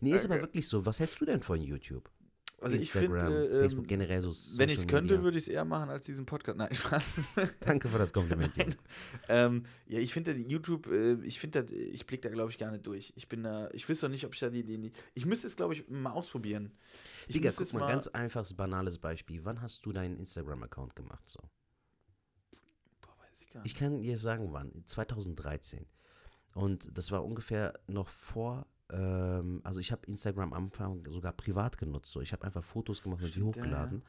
Nee, 0.00 0.14
ist 0.14 0.24
aber 0.24 0.40
wirklich 0.40 0.68
so. 0.68 0.86
Was 0.86 1.00
hältst 1.00 1.20
du 1.20 1.24
denn 1.26 1.42
von 1.42 1.60
YouTube? 1.60 2.08
Also 2.60 2.74
ich 2.74 2.82
Instagram, 2.82 3.20
finde, 3.20 3.48
äh, 3.48 3.60
Facebook 3.60 3.84
ähm, 3.84 3.88
generell 3.88 4.20
so 4.20 4.34
Wenn 4.58 4.68
ich 4.68 4.78
es 4.78 4.86
könnte, 4.86 5.22
würde 5.22 5.38
ich 5.38 5.44
es 5.44 5.48
eher 5.48 5.64
machen 5.64 5.90
als 5.90 6.06
diesen 6.06 6.26
Podcast. 6.26 6.58
Nein, 6.58 6.74
Spaß. 6.74 7.04
Danke 7.60 7.88
für 7.88 7.98
das 7.98 8.12
Kompliment. 8.12 8.76
Ähm, 9.28 9.62
ja, 9.86 10.00
ich 10.00 10.12
finde 10.12 10.32
YouTube, 10.32 10.88
äh, 10.88 11.14
ich 11.24 11.38
finde, 11.38 11.66
ich 11.72 12.04
blicke 12.06 12.28
da, 12.28 12.34
glaube 12.34 12.50
ich, 12.50 12.58
gar 12.58 12.72
nicht 12.72 12.84
durch. 12.86 13.12
Ich 13.14 13.28
bin 13.28 13.44
da, 13.44 13.68
ich 13.72 13.88
wüsste 13.88 14.06
auch 14.06 14.10
nicht, 14.10 14.24
ob 14.24 14.34
ich 14.34 14.40
da 14.40 14.50
die, 14.50 14.64
die, 14.64 14.78
die 14.78 14.92
ich 15.14 15.24
müsste 15.24 15.46
es, 15.46 15.54
glaube 15.54 15.74
ich, 15.74 15.88
mal 15.88 16.10
ausprobieren. 16.10 16.72
Ich 17.28 17.34
Digga, 17.34 17.50
guck 17.50 17.60
es 17.60 17.72
mal, 17.72 17.86
ganz 17.86 18.08
einfaches, 18.08 18.54
banales 18.54 18.98
Beispiel. 18.98 19.44
Wann 19.44 19.62
hast 19.62 19.86
du 19.86 19.92
deinen 19.92 20.16
Instagram-Account 20.16 20.96
gemacht? 20.96 21.28
So? 21.28 21.40
Boah, 23.00 23.14
weiß 23.18 23.40
ich 23.40 23.50
gar 23.50 23.64
Ich 23.64 23.76
kann 23.76 24.00
dir 24.00 24.18
sagen, 24.18 24.52
wann. 24.52 24.82
2013. 24.84 25.86
Und 26.54 26.96
das 26.96 27.12
war 27.12 27.24
ungefähr 27.24 27.78
noch 27.86 28.08
vor, 28.08 28.66
ähm, 28.90 29.60
also 29.64 29.80
ich 29.80 29.92
habe 29.92 30.06
Instagram 30.06 30.52
am 30.52 30.64
Anfang 30.64 31.04
sogar 31.10 31.32
privat 31.32 31.78
genutzt. 31.78 32.12
So. 32.12 32.20
Ich 32.20 32.32
habe 32.32 32.44
einfach 32.44 32.64
Fotos 32.64 33.02
gemacht 33.02 33.22
und 33.22 33.28
die 33.28 33.40
Stimmt, 33.40 33.56
ja, 33.56 33.62
hochgeladen. 33.62 34.02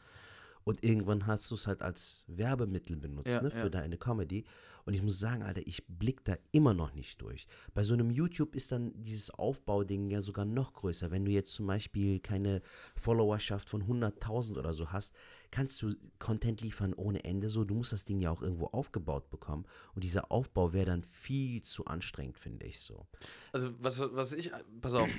Und 0.69 0.83
irgendwann 0.83 1.25
hast 1.25 1.49
du 1.49 1.55
es 1.55 1.65
halt 1.65 1.81
als 1.81 2.25
Werbemittel 2.27 2.95
benutzt, 2.95 3.31
Ja, 3.31 3.41
ne, 3.41 3.49
für 3.49 3.57
ja. 3.57 3.69
deine 3.69 3.97
Comedy. 3.97 4.45
Und 4.85 4.93
ich 4.93 5.01
muss 5.01 5.17
sagen, 5.17 5.41
Alter, 5.41 5.65
ich 5.65 5.83
blick 5.87 6.23
da 6.25 6.37
immer 6.51 6.75
noch 6.75 6.93
nicht 6.93 7.19
durch. 7.23 7.47
Bei 7.73 7.83
so 7.83 7.95
einem 7.95 8.11
YouTube 8.11 8.53
ist 8.53 8.71
dann 8.71 8.91
dieses 8.93 9.31
Aufbauding 9.31 10.11
ja 10.11 10.21
sogar 10.21 10.45
noch 10.45 10.73
größer. 10.73 11.09
Wenn 11.09 11.25
du 11.25 11.31
jetzt 11.31 11.53
zum 11.53 11.65
Beispiel 11.65 12.19
keine 12.19 12.61
Followerschaft 12.95 13.67
von 13.67 13.81
100.000 13.81 14.59
oder 14.59 14.71
so 14.73 14.91
hast, 14.91 15.15
kannst 15.49 15.81
du 15.81 15.95
Content 16.19 16.61
liefern 16.61 16.93
ohne 16.93 17.23
Ende 17.23 17.49
so. 17.49 17.63
Du 17.63 17.73
musst 17.73 17.91
das 17.91 18.05
Ding 18.05 18.19
ja 18.19 18.29
auch 18.29 18.43
irgendwo 18.43 18.67
aufgebaut 18.67 19.31
bekommen. 19.31 19.65
Und 19.95 20.03
dieser 20.03 20.31
Aufbau 20.31 20.71
wäre 20.71 20.85
dann 20.85 21.03
viel 21.03 21.63
zu 21.63 21.85
anstrengend, 21.85 22.37
finde 22.37 22.67
ich 22.67 22.79
so. 22.79 23.07
Also, 23.53 23.71
was, 23.81 23.99
was 23.99 24.33
ich, 24.33 24.51
pass 24.81 24.93
auf. 24.93 25.09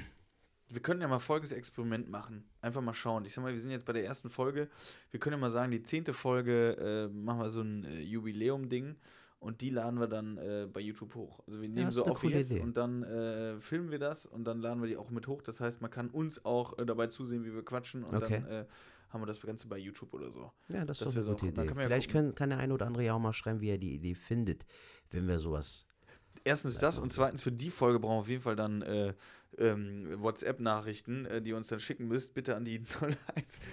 Wir 0.72 0.80
können 0.82 1.00
ja 1.00 1.08
mal 1.08 1.18
folgendes 1.18 1.52
Experiment 1.52 2.08
machen. 2.08 2.44
Einfach 2.60 2.80
mal 2.80 2.94
schauen. 2.94 3.24
Ich 3.24 3.34
sag 3.34 3.42
mal, 3.42 3.52
wir 3.52 3.60
sind 3.60 3.70
jetzt 3.70 3.84
bei 3.86 3.92
der 3.92 4.04
ersten 4.04 4.30
Folge. 4.30 4.68
Wir 5.10 5.20
können 5.20 5.34
ja 5.34 5.38
mal 5.40 5.50
sagen, 5.50 5.70
die 5.70 5.82
zehnte 5.82 6.12
Folge 6.12 6.76
äh, 6.78 7.08
machen 7.12 7.40
wir 7.40 7.50
so 7.50 7.62
ein 7.62 7.84
äh, 7.84 8.00
Jubiläum-Ding 8.00 8.96
und 9.40 9.60
die 9.62 9.70
laden 9.70 9.98
wir 9.98 10.06
dann 10.06 10.36
äh, 10.38 10.68
bei 10.72 10.80
YouTube 10.80 11.14
hoch. 11.14 11.40
Also 11.46 11.60
wir 11.60 11.68
nehmen 11.68 11.86
das 11.86 11.94
so 11.94 12.06
auf 12.06 12.22
wie 12.22 12.28
jetzt 12.28 12.50
Idee. 12.52 12.60
und 12.60 12.76
dann 12.76 13.02
äh, 13.02 13.58
filmen 13.60 13.90
wir 13.90 13.98
das 13.98 14.26
und 14.26 14.44
dann 14.44 14.60
laden 14.60 14.80
wir 14.82 14.88
die 14.88 14.96
auch 14.96 15.10
mit 15.10 15.26
hoch. 15.26 15.42
Das 15.42 15.60
heißt, 15.60 15.80
man 15.80 15.90
kann 15.90 16.08
uns 16.10 16.44
auch 16.44 16.78
äh, 16.78 16.84
dabei 16.86 17.06
zusehen, 17.08 17.44
wie 17.44 17.54
wir 17.54 17.64
quatschen 17.64 18.04
und 18.04 18.14
Okay. 18.22 18.42
dann 18.42 18.50
äh, 18.52 18.66
haben 19.08 19.22
wir 19.22 19.26
das 19.26 19.40
Ganze 19.40 19.66
bei 19.66 19.76
YouTube 19.78 20.12
oder 20.14 20.30
so. 20.30 20.52
Ja, 20.68 20.84
das 20.84 21.00
ist 21.02 21.16
eine 21.16 21.26
gute 21.26 21.52
dann 21.52 21.64
Idee. 21.64 21.66
kann 21.66 21.78
ja 21.78 21.86
Vielleicht 21.86 22.10
gucken. 22.10 22.20
können, 22.26 22.34
kann 22.36 22.50
der 22.50 22.58
eine 22.58 22.74
oder 22.74 22.86
andere 22.86 23.04
ja 23.04 23.14
auch 23.14 23.18
mal 23.18 23.32
schreiben, 23.32 23.60
wie 23.60 23.70
er 23.70 23.78
die 23.78 23.94
Idee 23.94 24.14
findet, 24.14 24.66
wenn 25.10 25.26
wir 25.26 25.38
sowas. 25.40 25.84
Erstens 26.44 26.78
das 26.78 26.98
und 26.98 27.12
zweitens 27.12 27.42
für 27.42 27.52
die 27.52 27.70
Folge 27.70 28.00
brauchen 28.00 28.14
wir 28.16 28.20
auf 28.20 28.28
jeden 28.28 28.42
Fall 28.42 28.56
dann 28.56 28.82
äh, 28.82 29.14
ähm, 29.58 30.06
WhatsApp-Nachrichten, 30.22 31.26
äh, 31.26 31.42
die 31.42 31.50
ihr 31.50 31.56
uns 31.56 31.68
dann 31.68 31.80
schicken 31.80 32.08
müsst. 32.08 32.32
Bitte 32.34 32.56
an 32.56 32.64
die 32.64 32.78
01. 33.00 33.18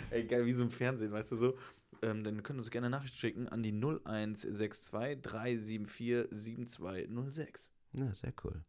Ey, 0.10 0.26
geil, 0.26 0.46
wie 0.46 0.54
so 0.54 0.64
im 0.64 0.72
Fernsehen, 0.72 1.12
weißt 1.12 1.32
du 1.32 1.36
so. 1.38 1.58
Ähm, 2.02 2.24
dann 2.24 2.44
könnt 2.44 2.58
ihr 2.58 2.62
uns 2.62 2.70
gerne 2.72 2.90
Nachrichten 2.90 3.18
schicken 3.18 3.48
an 3.48 3.64
die 3.64 3.72
0162 3.72 5.22
374 5.22 6.28
7206. 6.32 7.70
Ja, 7.94 8.14
sehr 8.14 8.34
cool. 8.44 8.64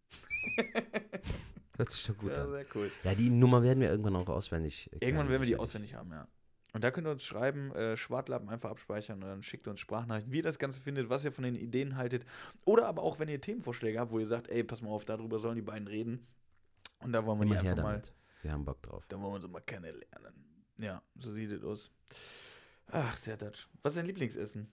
Hört 1.77 1.91
sich 1.91 2.07
doch 2.07 2.17
gut 2.17 2.31
Ja, 2.33 2.45
an. 2.45 2.51
sehr 2.51 2.67
cool. 2.75 2.91
Ja, 3.05 3.15
die 3.15 3.31
Nummer 3.31 3.63
werden 3.63 3.81
wir 3.81 3.91
irgendwann 3.91 4.17
auch 4.17 4.29
auswendig. 4.29 4.91
Irgendwann 5.01 5.29
werden 5.29 5.43
wir 5.43 5.47
die 5.47 5.57
auswendig 5.57 5.95
haben, 5.95 6.11
ja. 6.11 6.27
Und 6.79 6.85
da 6.85 6.93
könnt 6.93 7.09
ihr 7.09 7.11
uns 7.11 7.25
schreiben, 7.25 7.73
äh, 7.73 7.97
Schwartlappen 7.97 8.49
einfach 8.49 8.71
abspeichern 8.71 9.21
und 9.21 9.29
dann 9.29 9.43
schickt 9.43 9.67
uns 9.67 9.81
Sprachnachrichten, 9.81 10.33
wie 10.33 10.37
ihr 10.37 10.43
das 10.45 10.61
Ganze 10.61 10.81
findet, 10.81 11.11
was 11.11 11.25
ihr 11.25 11.33
von 11.33 11.43
den 11.43 11.57
Ideen 11.57 11.97
haltet. 11.97 12.25
Oder 12.67 12.87
aber 12.87 13.03
auch, 13.03 13.19
wenn 13.19 13.29
ihr 13.29 13.41
Themenvorschläge 13.41 13.99
habt, 13.99 14.13
wo 14.13 14.21
ihr 14.21 14.29
sagt, 14.29 14.47
ey, 14.49 14.63
pass 14.63 14.81
mal 14.81 14.91
auf, 14.91 15.05
darüber 15.05 15.41
sollen 15.41 15.57
die 15.57 15.63
beiden 15.63 15.89
reden. 15.89 16.29
Und 17.01 17.13
da 17.13 17.27
wollen 17.27 17.41
wir 17.41 17.47
die 17.47 17.51
Immer 17.51 17.63
her 17.63 17.71
einfach 17.73 17.83
mal. 17.83 18.03
Wir 18.43 18.53
haben 18.53 18.65
Bock 18.65 18.81
drauf. 18.83 19.05
da 19.09 19.17
wollen 19.17 19.33
wir 19.33 19.45
uns 19.45 19.49
mal 19.49 19.59
kennenlernen. 19.59 20.63
Ja, 20.79 21.03
so 21.17 21.33
sieht 21.33 21.51
es 21.51 21.65
aus. 21.65 21.91
Ach, 22.93 23.17
Sertac. 23.17 23.67
Was 23.83 23.95
ist 23.95 23.99
dein 23.99 24.07
Lieblingsessen? 24.07 24.71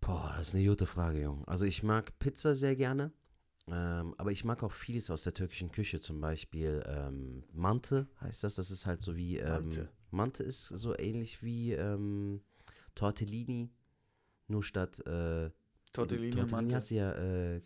Boah, 0.00 0.32
das 0.36 0.50
ist 0.50 0.54
eine 0.54 0.64
gute 0.64 0.86
Frage, 0.86 1.22
Junge. 1.22 1.42
Also 1.48 1.66
ich 1.66 1.82
mag 1.82 2.16
Pizza 2.20 2.54
sehr 2.54 2.76
gerne. 2.76 3.10
Ähm, 3.66 4.14
aber 4.16 4.30
ich 4.30 4.44
mag 4.44 4.62
auch 4.62 4.70
vieles 4.70 5.10
aus 5.10 5.24
der 5.24 5.34
türkischen 5.34 5.72
Küche, 5.72 6.00
zum 6.00 6.20
Beispiel 6.20 6.84
ähm, 6.86 7.42
Mante 7.52 8.06
heißt 8.20 8.44
das. 8.44 8.54
Das 8.54 8.70
ist 8.70 8.86
halt 8.86 9.02
so 9.02 9.16
wie. 9.16 9.38
Ähm, 9.38 9.48
Mante. 9.48 9.90
Mante 10.12 10.42
ist 10.42 10.68
so 10.68 10.96
ähnlich 10.96 11.42
wie 11.42 11.72
ähm, 11.72 12.42
Tortellini. 12.94 13.70
Nur 14.48 14.62
statt. 14.62 15.00
Äh, 15.00 15.50
Tortellini, 15.92 16.30
Tortellini 16.32 16.50
Mante. 16.50 16.76
hast 16.76 16.90
du 16.90 16.94
ja. 16.94 17.12
Äh, 17.12 17.62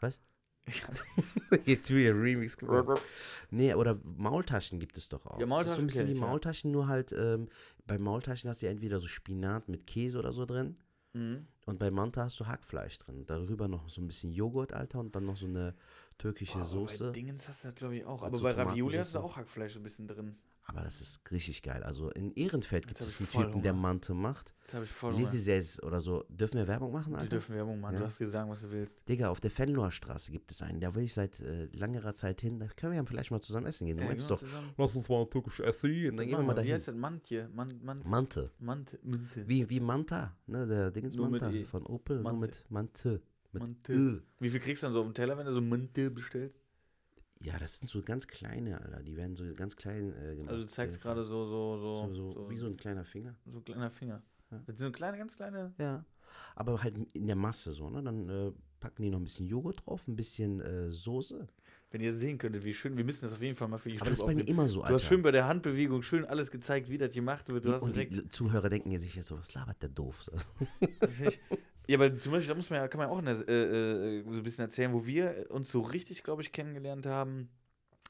was? 0.00 0.20
Jetzt 1.64 1.88
wieder 1.90 2.14
Remix 2.14 2.56
gemacht. 2.58 3.02
Nee, 3.50 3.72
oder 3.72 3.98
Maultaschen 4.04 4.78
gibt 4.78 4.98
es 4.98 5.08
doch 5.08 5.24
auch. 5.26 5.40
Ja, 5.40 5.46
Das 5.46 5.68
ist 5.68 5.76
so 5.76 5.80
Maultaschen 5.80 5.84
ein 5.84 5.86
bisschen 5.86 6.08
wie. 6.08 6.14
Maultaschen, 6.14 6.70
nur 6.70 6.88
halt 6.88 7.12
ähm, 7.12 7.48
bei 7.86 7.98
Maultaschen 7.98 8.50
hast 8.50 8.60
du 8.60 8.66
ja 8.66 8.72
entweder 8.72 9.00
so 9.00 9.06
Spinat 9.06 9.68
mit 9.68 9.86
Käse 9.86 10.18
oder 10.18 10.32
so 10.32 10.44
drin. 10.44 10.76
Mhm. 11.14 11.46
Und 11.64 11.78
bei 11.78 11.90
Manta 11.90 12.24
hast 12.24 12.38
du 12.38 12.46
Hackfleisch 12.46 12.98
drin. 12.98 13.24
Darüber 13.26 13.66
noch 13.66 13.88
so 13.88 14.02
ein 14.02 14.06
bisschen 14.06 14.30
Joghurt, 14.32 14.72
Alter, 14.72 15.00
und 15.00 15.14
dann 15.16 15.24
noch 15.24 15.36
so 15.36 15.46
eine 15.46 15.74
türkische 16.18 16.56
aber 16.56 16.64
Soße. 16.64 17.06
Bei 17.06 17.12
Dingens 17.12 17.48
hast 17.48 17.64
du 17.64 17.68
das, 17.68 17.74
glaube 17.74 17.96
ich, 17.96 18.04
auch. 18.04 18.22
Aber 18.22 18.36
so 18.36 18.42
bei 18.42 18.52
Ravioli 18.52 18.96
hast 18.96 19.14
du 19.14 19.20
auch 19.20 19.36
Hackfleisch 19.36 19.72
so 19.72 19.80
ein 19.80 19.82
bisschen 19.82 20.06
drin. 20.06 20.36
Aber 20.70 20.82
das 20.82 21.00
ist 21.00 21.22
richtig 21.30 21.62
geil. 21.62 21.82
Also 21.82 22.10
in 22.10 22.30
Ehrenfeld 22.34 22.86
gibt 22.86 23.00
es 23.00 23.18
einen 23.18 23.30
Typen, 23.30 23.62
der 23.62 23.72
Hunger. 23.72 23.80
Mante 23.82 24.12
macht. 24.12 24.54
Das 24.66 24.74
habe 24.74 24.84
ich 24.84 24.90
voll. 24.90 25.14
Lisises 25.14 25.82
oder 25.82 25.98
so. 26.02 26.26
Dürfen 26.28 26.58
wir 26.58 26.68
Werbung 26.68 26.92
machen, 26.92 27.16
Alter? 27.16 27.30
dürfen 27.30 27.54
Werbung 27.54 27.80
machen. 27.80 27.94
Ja. 27.94 28.00
Du 28.00 28.04
hast 28.04 28.18
sagen, 28.18 28.50
was 28.50 28.60
du 28.60 28.70
willst. 28.70 29.08
Digga, 29.08 29.30
auf 29.30 29.40
der 29.40 29.50
Fenloher 29.50 29.90
Straße 29.90 30.30
gibt 30.30 30.50
es 30.50 30.60
einen. 30.60 30.78
Da 30.80 30.94
will 30.94 31.04
ich 31.04 31.14
seit 31.14 31.40
äh, 31.40 31.68
langerer 31.72 32.14
Zeit 32.14 32.42
hin. 32.42 32.60
Da 32.60 32.66
können 32.76 32.92
wir 32.92 32.98
ja 32.98 33.04
vielleicht 33.06 33.30
mal 33.30 33.40
zusammen 33.40 33.66
essen 33.66 33.86
gehen. 33.86 33.96
Du 33.96 34.02
Ja, 34.02 34.10
meinst 34.10 34.28
gehen 34.28 34.36
wir 34.36 34.36
doch, 34.36 34.44
zusammen. 34.46 34.74
lass 34.76 34.94
uns 34.94 35.08
mal 35.08 35.24
türkisch 35.30 35.60
essen. 35.60 35.90
Und 35.90 36.04
dann 36.04 36.16
Dann 36.18 36.26
gehen 36.28 36.38
wir 36.38 36.42
mal 36.44 36.52
Wie 36.52 36.56
dahin. 36.56 36.72
heißt 36.74 36.88
das? 36.88 36.94
Mantje? 36.94 37.48
Man, 37.54 37.80
man, 37.82 38.02
Mante. 38.04 38.50
Mante. 38.58 38.98
Mante. 39.02 39.48
Wie, 39.48 39.70
wie 39.70 39.80
Manta, 39.80 40.36
ne? 40.46 40.66
Der 40.66 41.02
Nur 41.16 41.30
mit 41.30 41.40
Manta 41.40 41.56
E. 41.56 41.64
von 41.64 41.86
Opel. 41.86 42.16
Nur 42.20 42.32
Mante. 42.34 42.40
mit 42.46 42.70
Mante. 42.70 43.22
Mit 43.52 43.62
Mante. 43.62 43.92
Ö. 43.94 44.20
Wie 44.38 44.50
viel 44.50 44.60
kriegst 44.60 44.82
du 44.82 44.86
dann 44.88 44.92
so 44.92 45.00
auf 45.00 45.06
dem 45.06 45.14
Teller, 45.14 45.38
wenn 45.38 45.46
du 45.46 45.54
so 45.54 45.62
Mante 45.62 46.10
bestellst? 46.10 46.60
Ja, 47.40 47.58
das 47.58 47.78
sind 47.78 47.88
so 47.88 48.02
ganz 48.02 48.26
kleine, 48.26 48.80
Alter. 48.80 49.02
Die 49.02 49.16
werden 49.16 49.36
so 49.36 49.44
ganz 49.54 49.76
klein 49.76 50.12
äh, 50.12 50.34
gemacht. 50.34 50.50
Also 50.50 50.64
du 50.64 50.68
zeigst 50.68 51.00
gerade 51.00 51.24
so, 51.24 51.46
so, 51.46 51.78
so, 51.78 52.14
so, 52.14 52.32
so, 52.32 52.50
wie 52.50 52.56
so 52.56 52.66
ein 52.66 52.76
kleiner 52.76 53.04
Finger. 53.04 53.34
so 53.46 53.58
ein 53.58 53.64
kleiner 53.64 53.90
Finger. 53.90 54.22
Ja. 54.50 54.58
Das 54.66 54.78
sind 54.78 54.88
so 54.88 54.92
kleine, 54.92 55.18
ganz 55.18 55.36
kleine. 55.36 55.72
Ja. 55.78 56.04
Aber 56.56 56.82
halt 56.82 56.96
in 57.12 57.26
der 57.26 57.36
Masse 57.36 57.72
so, 57.72 57.90
ne? 57.90 58.02
Dann 58.02 58.28
äh, 58.28 58.52
packen 58.80 59.02
die 59.02 59.10
noch 59.10 59.20
ein 59.20 59.24
bisschen 59.24 59.46
Joghurt 59.46 59.86
drauf, 59.86 60.06
ein 60.08 60.16
bisschen 60.16 60.60
äh, 60.60 60.90
Soße. 60.90 61.46
Wenn 61.90 62.00
ihr 62.02 62.14
sehen 62.14 62.36
könntet, 62.36 62.64
wie 62.64 62.74
schön, 62.74 62.96
wir 62.96 63.04
müssen 63.04 63.24
das 63.24 63.32
auf 63.32 63.40
jeden 63.40 63.56
Fall 63.56 63.68
mal 63.68 63.78
für 63.78 63.88
YouTube 63.88 64.02
Aber 64.02 64.10
das 64.10 64.20
ist 64.20 64.26
bei 64.26 64.34
mir 64.34 64.46
immer 64.46 64.68
so, 64.68 64.80
Du 64.80 64.82
Alter. 64.82 64.94
hast 64.96 65.04
schön 65.04 65.22
bei 65.22 65.30
der 65.30 65.46
Handbewegung 65.46 66.02
schön 66.02 66.24
alles 66.24 66.50
gezeigt, 66.50 66.90
wie 66.90 66.98
das 66.98 67.12
gemacht 67.12 67.48
wird. 67.48 67.64
Du 67.64 67.72
hast 67.72 67.82
und 67.82 67.96
die 67.96 68.28
Zuhörer 68.28 68.68
denken 68.68 68.96
sich 68.98 69.14
jetzt 69.14 69.28
so, 69.28 69.38
was 69.38 69.54
labert 69.54 69.80
der 69.80 69.88
doof? 69.88 70.30
Ja, 71.88 71.96
aber 71.96 72.18
zum 72.18 72.32
Beispiel, 72.32 72.48
da 72.48 72.54
muss 72.54 72.68
man 72.70 72.80
ja, 72.80 72.88
kann 72.88 72.98
man 72.98 73.08
ja 73.08 73.14
auch 73.14 73.18
eine, 73.18 73.30
äh, 73.30 74.18
äh, 74.20 74.22
so 74.24 74.30
ein 74.32 74.42
bisschen 74.42 74.64
erzählen, 74.64 74.92
wo 74.92 75.06
wir 75.06 75.46
uns 75.50 75.70
so 75.70 75.80
richtig, 75.80 76.22
glaube 76.22 76.42
ich, 76.42 76.52
kennengelernt 76.52 77.06
haben. 77.06 77.48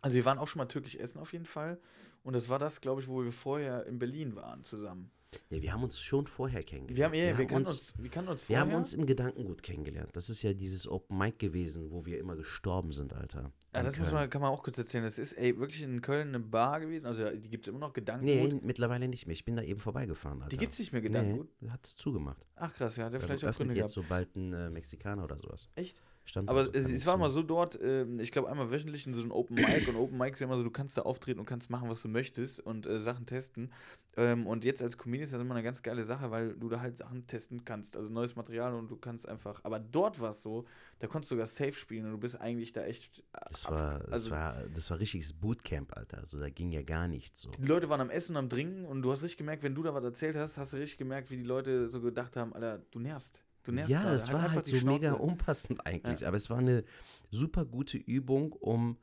Also 0.03 0.17
wir 0.17 0.25
waren 0.25 0.39
auch 0.39 0.49
schon 0.49 0.59
mal 0.61 0.67
türkisch 0.67 0.97
essen 0.97 1.21
auf 1.21 1.33
jeden 1.33 1.47
Fall. 1.47 1.81
Und 2.25 2.35
das 2.35 2.49
war 2.49 2.59
das, 2.59 2.81
glaube 2.81 3.03
ich, 3.03 3.09
wo 3.09 3.25
wir 3.25 3.33
vorher 3.33 3.87
in 3.87 3.99
Berlin 3.99 4.37
waren 4.37 4.65
zusammen. 4.65 5.11
Ja, 5.51 5.63
wir 5.63 5.73
haben 5.73 5.83
uns 5.83 6.01
schon 6.01 6.27
vorher 6.27 6.63
kennengelernt. 6.63 6.97
Wir 6.99 7.05
haben, 7.05 7.15
ja, 7.15 7.39
wir, 7.39 7.45
haben 7.45 7.47
kannten 7.49 7.69
uns, 7.69 7.93
wir 7.99 8.11
kannten 8.11 8.31
uns 8.31 8.49
wir 8.49 8.59
haben 8.59 8.73
uns 8.75 8.95
im 8.95 9.05
Gedankengut 9.07 9.63
kennengelernt. 9.63 10.11
Das 10.15 10.31
ist 10.31 10.43
ja 10.43 10.53
dieses 10.55 10.89
Open 10.89 11.19
Mic 11.19 11.39
gewesen, 11.39 11.91
wo 11.91 12.07
wir 12.07 12.19
immer 12.19 12.35
gestorben 12.37 12.93
sind, 12.93 13.13
Alter. 13.13 13.53
ja, 13.75 13.83
das 13.83 13.99
muss 13.99 14.11
man, 14.11 14.29
kann 14.31 14.41
man 14.41 14.51
auch 14.51 14.63
kurz 14.63 14.79
erzählen. 14.79 15.05
Das 15.05 15.19
ist 15.19 15.35
ey, 15.35 15.59
wirklich 15.59 15.83
in 15.83 16.01
Köln 16.01 16.29
eine 16.29 16.41
Bar 16.41 16.81
gewesen. 16.81 17.07
Also 17.07 17.29
die 17.31 17.49
gibt 17.51 17.67
es 17.67 17.69
immer 17.69 17.81
noch, 17.81 17.93
Gedankengut. 17.93 18.53
Nee, 18.53 18.61
mittlerweile 18.63 19.07
nicht 19.09 19.27
mehr. 19.27 19.35
Ich 19.35 19.45
bin 19.45 19.57
da 19.57 19.63
eben 19.63 19.81
vorbeigefahren, 19.81 20.39
Alter. 20.43 20.51
die 20.51 20.57
gibt 20.57 20.73
es 20.73 20.79
nicht 20.79 20.93
mehr, 20.93 21.03
Nee, 21.03 21.09
Gedankengut. 21.09 21.49
hat 21.69 21.85
zugemacht. 21.87 22.47
Ach 22.57 22.73
krass, 22.75 22.97
ja, 22.97 23.05
hat 23.05 23.13
der 23.13 23.21
Da 23.21 23.27
vielleicht 23.27 23.45
auch 23.45 23.55
Gründe 23.55 23.75
jetzt 23.75 23.95
gehabt. 23.95 24.07
so 24.09 24.15
bald 24.15 24.35
ein 24.37 24.53
äh, 24.53 24.71
Mexikaner 24.71 25.25
oder 25.25 25.39
sowas. 25.39 25.69
Echt? 25.75 26.03
Stand 26.29 26.51
Aber 26.51 26.61
es, 26.75 26.93
es 26.93 27.07
war 27.07 27.17
mal 27.17 27.31
so 27.31 27.43
dort, 27.43 27.79
ähm, 27.83 28.21
ich 28.21 28.31
glaube 28.31 28.51
einmal 28.51 28.71
wöchentlich 28.71 29.07
in 29.07 29.15
so 29.15 29.23
einem 29.23 29.31
Open 29.33 29.57
Mic 29.57 29.89
und 29.89 29.97
Open 29.97 30.19
Mic 30.19 30.33
ist 30.33 30.41
ja 30.41 30.47
immer 30.47 30.57
so, 30.59 30.63
du 30.63 30.71
kannst 30.71 30.97
da 30.99 31.03
auftreten 31.03 31.41
und 31.41 31.47
kannst 31.47 31.71
machen, 31.71 31.89
was 31.89 32.03
du 32.03 32.09
möchtest 32.09 32.61
und 32.61 32.87
äh, 32.87 32.99
Sachen 32.99 33.25
testen. 33.25 33.73
Ähm, 34.19 34.47
und 34.47 34.65
jetzt 34.65 34.83
als 34.83 34.99
Comedian 34.99 35.25
ist 35.25 35.33
das 35.33 35.41
immer 35.41 35.55
eine 35.55 35.63
ganz 35.63 35.83
geile 35.83 36.05
Sache, 36.05 36.31
weil 36.31 36.55
du 36.55 36.69
da 36.69 36.81
halt 36.81 36.99
Sachen 36.99 37.27
testen 37.27 37.65
kannst, 37.65 37.97
also 37.97 38.13
neues 38.13 38.37
Material 38.37 38.75
und 38.75 38.91
du 38.91 38.97
kannst 38.97 39.27
einfach, 39.27 39.61
aber 39.65 39.79
dort 39.79 40.21
war 40.21 40.31
es 40.31 40.43
so, 40.43 40.67
da 40.99 41.07
konntest 41.07 41.31
du 41.31 41.37
sogar 41.37 41.47
safe 41.47 41.73
spielen 41.73 42.05
und 42.05 42.11
du 42.13 42.19
bist 42.19 42.39
eigentlich 42.39 42.73
da 42.75 42.85
echt 42.85 43.25
Das 43.51 43.65
ab- 43.65 43.73
war, 43.73 43.99
das, 44.01 44.11
also 44.13 44.31
war, 44.33 44.65
das 44.75 44.91
war 44.91 44.99
richtiges 44.99 45.33
Bootcamp, 45.33 45.97
Alter. 45.97 46.19
Also 46.19 46.39
da 46.39 46.51
ging 46.51 46.73
ja 46.73 46.83
gar 46.83 47.09
nichts 47.09 47.41
so. 47.41 47.51
die 47.53 47.67
Leute 47.67 47.89
waren 47.89 48.03
am 48.03 48.11
Essen 48.11 48.33
und 48.33 48.39
am 48.45 48.51
Trinken 48.51 48.85
und 48.85 49.01
du 49.01 49.11
hast 49.13 49.23
richtig 49.23 49.39
gemerkt, 49.39 49.63
wenn 49.63 49.75
du 49.75 49.83
da 49.83 49.95
was 49.95 50.05
erzählt 50.05 50.37
hast, 50.37 50.59
hast 50.59 50.75
du 50.75 50.77
richtig 50.77 50.99
gemerkt, 50.99 51.31
wie 51.31 51.37
die 51.39 51.45
Leute 51.45 51.89
so 51.89 52.01
gedacht 52.03 52.37
haben, 52.37 52.53
Alter, 52.53 52.81
du 52.91 52.99
nervst. 52.99 53.43
Du 53.69 53.75
nervst 53.75 53.91
Ja, 53.93 54.01
gerade. 54.01 54.15
das 54.17 54.33
war 54.33 54.41
einfach 54.41 54.55
halt 54.57 54.65
so 54.67 54.77
mega 54.87 55.09
Schnauze. 55.11 55.23
unpassend 55.23 55.87
eigentlich. 55.87 56.27
Aber 56.27 56.39
es 56.39 56.49
war 56.49 56.57
eine 56.57 56.85
super 57.31 57.67
gute 57.67 57.99
Übung, 57.99 58.53
um 58.55 58.97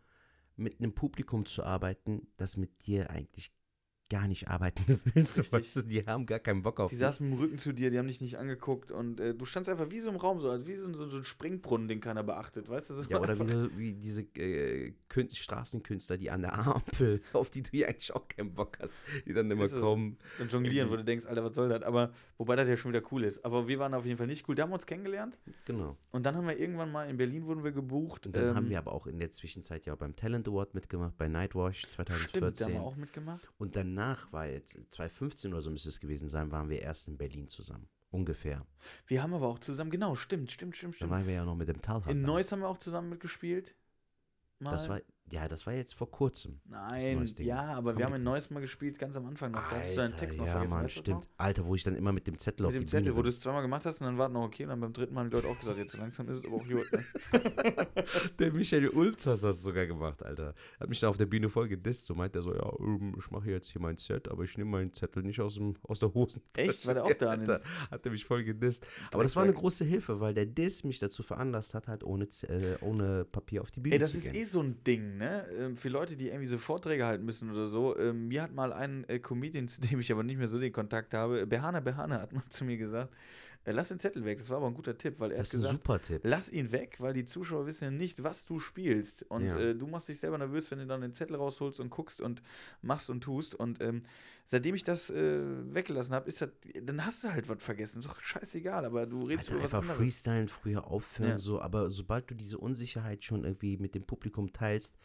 mit 0.55 0.79
einem 0.79 0.91
Publikum 0.95 1.45
zu 1.45 1.63
arbeiten, 1.63 2.25
das 2.37 2.57
mit 2.57 2.87
dir 2.87 3.11
eigentlich 3.11 3.51
gar 4.09 4.27
nicht 4.27 4.47
arbeiten 4.49 4.83
will. 5.15 5.25
So, 5.25 5.41
Richtig. 5.41 5.51
weißt 5.51 5.75
du, 5.77 5.81
die 5.83 6.05
haben 6.05 6.25
gar 6.27 6.39
keinen 6.39 6.61
Bock 6.61 6.79
auf 6.79 6.89
Die 6.91 6.95
dich. 6.95 6.99
saßen 6.99 7.27
mit 7.27 7.37
dem 7.37 7.41
Rücken 7.41 7.57
zu 7.57 7.73
dir, 7.73 7.89
die 7.89 7.97
haben 7.97 8.07
dich 8.07 8.21
nicht 8.21 8.37
angeguckt 8.37 8.91
und 8.91 9.19
äh, 9.19 9.33
du 9.33 9.45
standst 9.45 9.69
einfach 9.69 9.89
wie 9.89 9.99
so 9.99 10.09
im 10.09 10.15
Raum, 10.17 10.39
so, 10.41 10.49
als 10.51 10.67
wie 10.67 10.75
so, 10.75 10.91
so, 10.93 11.07
so 11.07 11.17
ein 11.17 11.25
Springbrunnen, 11.25 11.87
den 11.87 12.01
keiner 12.01 12.23
beachtet, 12.23 12.69
weißt 12.69 12.91
du? 12.91 12.93
Das 12.95 13.07
Ja, 13.09 13.19
oder 13.19 13.39
wie, 13.39 13.51
so- 13.51 13.77
wie 13.77 13.93
diese 13.93 14.21
äh, 14.37 14.93
Kün 15.09 15.29
Straßenkünstler, 15.29 16.17
die 16.17 16.29
an 16.29 16.41
der 16.41 16.53
Ampel, 16.53 17.21
auf 17.33 17.49
die 17.49 17.63
du 17.63 17.75
ja 17.77 17.87
eigentlich 17.87 18.13
auch 18.13 18.27
keinen 18.27 18.53
Bock 18.53 18.77
hast, 18.79 18.93
die 19.25 19.33
dann 19.33 19.49
immer 19.49 19.67
so. 19.67 19.81
kommen. 19.81 20.17
dann 20.37 20.49
jonglieren, 20.49 20.89
wo 20.91 20.95
du 20.97 21.03
denkst, 21.03 21.25
Alter, 21.25 21.43
was 21.43 21.55
soll 21.55 21.69
das? 21.69 21.81
Aber 21.83 22.11
wobei 22.37 22.55
das 22.55 22.69
ja 22.69 22.77
schon 22.77 22.91
wieder 22.93 23.01
cool 23.11 23.23
ist. 23.23 23.43
Aber 23.43 23.67
wir 23.67 23.79
waren 23.79 23.93
auf 23.93 24.05
jeden 24.05 24.17
Fall 24.17 24.27
nicht 24.27 24.47
cool. 24.47 24.55
Da 24.55 24.63
haben 24.63 24.69
wir 24.69 24.75
uns 24.75 24.85
kennengelernt 24.85 25.39
Genau. 25.65 25.97
und 26.11 26.25
dann 26.25 26.35
haben 26.35 26.47
wir 26.47 26.57
irgendwann 26.59 26.91
mal 26.91 27.09
in 27.09 27.17
Berlin 27.17 27.45
wurden 27.45 27.63
wir 27.63 27.71
gebucht. 27.71 28.27
Und 28.27 28.35
dann 28.35 28.49
ähm, 28.49 28.55
haben 28.55 28.69
wir 28.69 28.77
aber 28.77 28.91
auch 28.91 29.07
in 29.07 29.17
der 29.19 29.31
Zwischenzeit 29.31 29.85
ja 29.85 29.93
auch 29.93 29.97
beim 29.97 30.15
Talent 30.15 30.47
Award 30.47 30.73
mitgemacht, 30.75 31.17
bei 31.17 31.27
Nightwash 31.27 31.79
Stimmt, 31.79 31.93
da 31.99 32.05
2014. 32.05 32.65
haben 32.67 32.73
wir 32.73 32.81
auch 32.81 32.95
mitgemacht. 32.95 33.49
Und 33.57 33.75
danach 33.95 34.31
war 34.31 34.47
jetzt, 34.47 34.77
2015 34.91 35.51
oder 35.51 35.61
so 35.61 35.71
müsste 35.71 35.89
es 35.89 35.99
gewesen 35.99 36.27
sein, 36.27 36.51
waren 36.51 36.69
wir 36.69 36.81
erst 36.81 37.07
in 37.07 37.17
Berlin 37.17 37.47
zusammen. 37.47 37.87
Ungefähr. 38.11 38.65
Wir 39.07 39.21
haben 39.21 39.33
aber 39.33 39.47
auch 39.47 39.59
zusammen, 39.59 39.91
genau, 39.91 40.15
stimmt, 40.15 40.51
stimmt, 40.51 40.75
stimmt, 40.75 40.95
stimmt. 40.95 41.11
waren 41.11 41.25
wir 41.25 41.33
ja 41.33 41.45
noch 41.45 41.55
mit 41.55 41.67
dem 41.67 41.81
Talhard. 41.81 42.11
In. 42.11 42.21
Neuss 42.21 42.51
haben 42.51 42.61
wir 42.61 42.69
auch 42.69 42.77
zusammen 42.77 43.09
mitgespielt. 43.09 43.75
Mal. 44.59 44.71
Das 44.71 44.87
war, 44.87 45.01
ja, 45.31 45.47
das 45.47 45.65
war 45.65 45.73
jetzt 45.73 45.95
vor 45.95 46.09
kurzem. 46.11 46.59
Nein, 46.65 47.25
ja, 47.39 47.63
aber 47.73 47.91
Komm, 47.91 47.97
wir 47.99 48.05
haben 48.05 48.11
die- 48.13 48.17
in 48.17 48.23
Neuss 48.23 48.49
mal 48.51 48.59
gespielt, 48.59 48.99
ganz 48.99 49.15
am 49.17 49.25
Anfang 49.25 49.51
noch. 49.51 49.67
Da 49.69 49.77
hast 49.77 49.91
du 49.93 49.95
deinen 49.97 50.15
Text 50.15 50.37
noch 50.37 50.45
ja, 50.45 50.51
vergessen, 50.53 50.73
Mann, 50.73 50.83
das 50.83 50.91
stimmt. 50.91 51.27
Alter, 51.37 51.65
wo 51.65 51.73
ich 51.75 51.83
dann 51.83 51.95
immer 51.95 52.11
mit 52.13 52.27
dem 52.27 52.37
Zettel 52.37 52.65
auf 52.67 52.71
Mit 52.73 52.81
die 52.81 52.85
dem 52.85 52.89
Zettel, 52.89 53.03
Bühne 53.05 53.17
wo 53.17 53.21
du 53.23 53.29
es 53.29 53.39
zweimal 53.39 53.61
gemacht 53.63 53.85
hast 53.85 54.01
und 54.01 54.07
dann 54.07 54.17
war 54.17 54.27
es 54.27 54.33
noch 54.33 54.43
okay 54.43 54.63
und 54.63 54.69
dann 54.69 54.79
beim 54.79 54.93
dritten 54.93 55.13
Mal 55.15 55.21
haben 55.21 55.29
die 55.31 55.35
Leute 55.35 55.47
auch 55.47 55.59
gesagt, 55.59 55.77
jetzt 55.77 55.93
so 55.93 55.97
langsam 55.97 56.29
ist 56.29 56.37
es 56.37 56.45
aber 56.45 56.55
auch 56.55 56.67
gut. 56.67 56.91
Ne? 56.91 57.03
Der 58.39 58.53
Michael 58.53 58.89
Ulz 58.89 59.25
hat 59.27 59.41
das 59.43 59.61
sogar 59.61 59.85
gemacht, 59.85 60.23
Alter. 60.23 60.53
Hat 60.79 60.89
mich 60.89 60.99
da 60.99 61.09
auf 61.09 61.17
der 61.17 61.25
Bühne 61.25 61.49
voll 61.49 61.67
gedisst. 61.67 62.05
So 62.05 62.15
meint 62.15 62.35
er 62.35 62.41
so, 62.41 62.53
ja, 62.53 62.71
ähm, 62.79 63.15
ich 63.17 63.31
mache 63.31 63.49
jetzt 63.49 63.69
hier 63.71 63.81
mein 63.81 63.97
Set, 63.97 64.27
aber 64.27 64.43
ich 64.43 64.57
nehme 64.57 64.69
meinen 64.71 64.93
Zettel 64.93 65.23
nicht 65.23 65.39
aus, 65.41 65.55
dem, 65.55 65.75
aus 65.83 65.99
der 65.99 66.13
Hose. 66.13 66.41
Echt? 66.55 66.85
War 66.85 66.93
der 66.93 67.03
auch 67.05 67.13
da? 67.13 67.29
Alter, 67.31 67.61
hat 67.91 68.05
er 68.05 68.11
mich 68.11 68.25
voll 68.25 68.43
gedisst. 68.43 68.85
Aber 69.11 69.23
das 69.23 69.35
war 69.35 69.43
eine 69.43 69.53
große 69.53 69.85
Hilfe, 69.85 70.19
weil 70.19 70.33
der 70.33 70.45
Diss 70.45 70.83
mich 70.83 70.99
dazu 70.99 71.23
veranlasst 71.23 71.73
hat, 71.73 71.87
halt 71.87 72.03
ohne, 72.03 72.25
äh, 72.25 72.77
ohne 72.81 73.25
Papier 73.25 73.61
auf 73.61 73.71
die 73.71 73.79
Bühne 73.79 73.95
Ey, 73.95 73.99
das 73.99 74.11
zu 74.11 74.17
ist 74.17 74.23
gehen. 74.25 74.35
eh 74.35 74.43
so 74.45 74.61
ein 74.61 74.83
Ding, 74.83 75.14
sagen, 75.15 75.17
ne? 75.17 75.45
Ähm, 75.57 75.77
für 75.77 75.89
Leute, 75.89 76.15
die 76.15 76.27
irgendwie 76.27 76.47
so 76.47 76.57
Vorträge 76.57 77.05
halten 77.05 77.25
müssen 77.25 77.51
oder 77.51 77.67
so, 77.67 77.97
ähm, 77.97 78.27
mir 78.27 78.41
hat 78.41 78.53
mal 78.53 78.73
ein 78.73 79.07
äh, 79.07 79.19
Comedian, 79.19 79.67
zu 79.67 79.81
dem 79.81 79.99
ich 79.99 80.11
aber 80.11 80.23
nicht 80.23 80.37
mehr 80.37 80.47
so 80.47 80.59
den 80.59 80.73
Kontakt 80.73 81.13
habe, 81.13 81.41
äh, 81.41 81.45
Behane 81.45 81.81
Behane 81.81 82.21
hat 82.21 82.33
mal 82.33 82.43
zu 82.49 82.65
mir 82.65 82.77
gesagt, 82.77 83.13
lass 83.73 83.87
den 83.87 83.99
Zettel 83.99 84.23
weg. 84.25 84.37
Das 84.39 84.49
war 84.49 84.57
aber 84.57 84.67
ein 84.67 84.73
guter 84.73 84.97
Tipp, 84.97 85.19
weil 85.19 85.31
er 85.31 85.39
Das 85.39 85.49
ist 85.49 85.55
ein 85.55 85.61
gesagt, 85.61 85.73
super 85.83 86.01
Tipp. 86.01 86.21
lass 86.23 86.49
ihn 86.51 86.71
weg, 86.71 86.97
weil 86.99 87.13
die 87.13 87.25
Zuschauer 87.25 87.65
wissen 87.65 87.83
ja 87.85 87.91
nicht, 87.91 88.21
was 88.23 88.45
du 88.45 88.59
spielst. 88.59 89.23
Und 89.23 89.45
Ja. 89.45 89.57
äh, 89.57 89.75
du 89.75 89.87
machst 89.87 90.07
dich 90.07 90.19
selber 90.19 90.37
nervös, 90.37 90.69
wenn 90.71 90.79
du 90.79 90.85
dann 90.87 91.01
den 91.01 91.13
Zettel 91.13 91.35
rausholst 91.35 91.79
und 91.79 91.89
guckst 91.89 92.21
und 92.21 92.41
machst 92.81 93.09
und 93.09 93.21
tust. 93.21 93.55
Und 93.55 93.81
ähm, 93.81 94.03
seitdem 94.45 94.75
ich 94.75 94.83
das 94.83 95.09
äh, 95.09 95.41
weggelassen 95.73 96.13
habe, 96.13 96.29
ist 96.29 96.41
das, 96.41 96.49
dann 96.83 97.05
hast 97.05 97.23
du 97.23 97.31
halt 97.31 97.49
was 97.49 97.63
vergessen. 97.63 97.99
Ist 97.99 98.07
doch 98.07 98.21
scheißegal, 98.21 98.85
aber 98.85 99.05
du 99.07 99.23
redest 99.25 99.49
Alter, 99.49 99.55
über 99.55 99.63
was 99.63 99.73
einfach 99.73 99.81
anderes. 99.89 99.97
freestylen, 99.97 100.47
früher 100.47 100.85
aufhören, 100.87 101.29
Ja. 101.31 101.37
so, 101.39 101.59
aber 101.61 101.89
sobald 101.89 102.29
du 102.29 102.35
diese 102.35 102.57
Unsicherheit 102.57 103.23
schon 103.23 103.43
irgendwie 103.43 103.77
mit 103.77 103.95
dem 103.95 104.03
Publikum 104.05 104.53
teilst, 104.53 104.95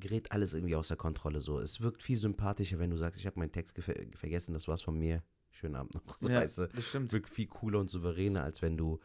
gerät 0.00 0.32
alles 0.32 0.54
irgendwie 0.54 0.74
außer 0.76 0.96
Kontrolle. 0.96 1.40
So, 1.40 1.60
es 1.60 1.80
wirkt 1.80 2.02
viel 2.02 2.16
sympathischer, 2.16 2.78
wenn 2.78 2.90
du 2.90 2.96
sagst, 2.96 3.20
ich 3.20 3.26
habe 3.26 3.38
meinen 3.38 3.52
Text 3.52 3.76
gefe- 3.78 4.16
vergessen, 4.16 4.52
das 4.52 4.66
war's 4.68 4.82
von 4.82 4.98
mir. 4.98 5.22
Schönen 5.54 5.76
Abend 5.76 5.94
noch. 5.94 6.02
So, 6.20 6.28
ja, 6.28 6.40
weißt 6.40 6.58
du, 6.58 6.66
das 6.68 6.84
stimmt. 6.88 7.12
wirkt 7.12 7.30
viel 7.30 7.46
cooler 7.46 7.78
und 7.80 7.88
souveräner, 7.88 8.42
als 8.42 8.60
wenn 8.60 8.76
du 8.76 8.98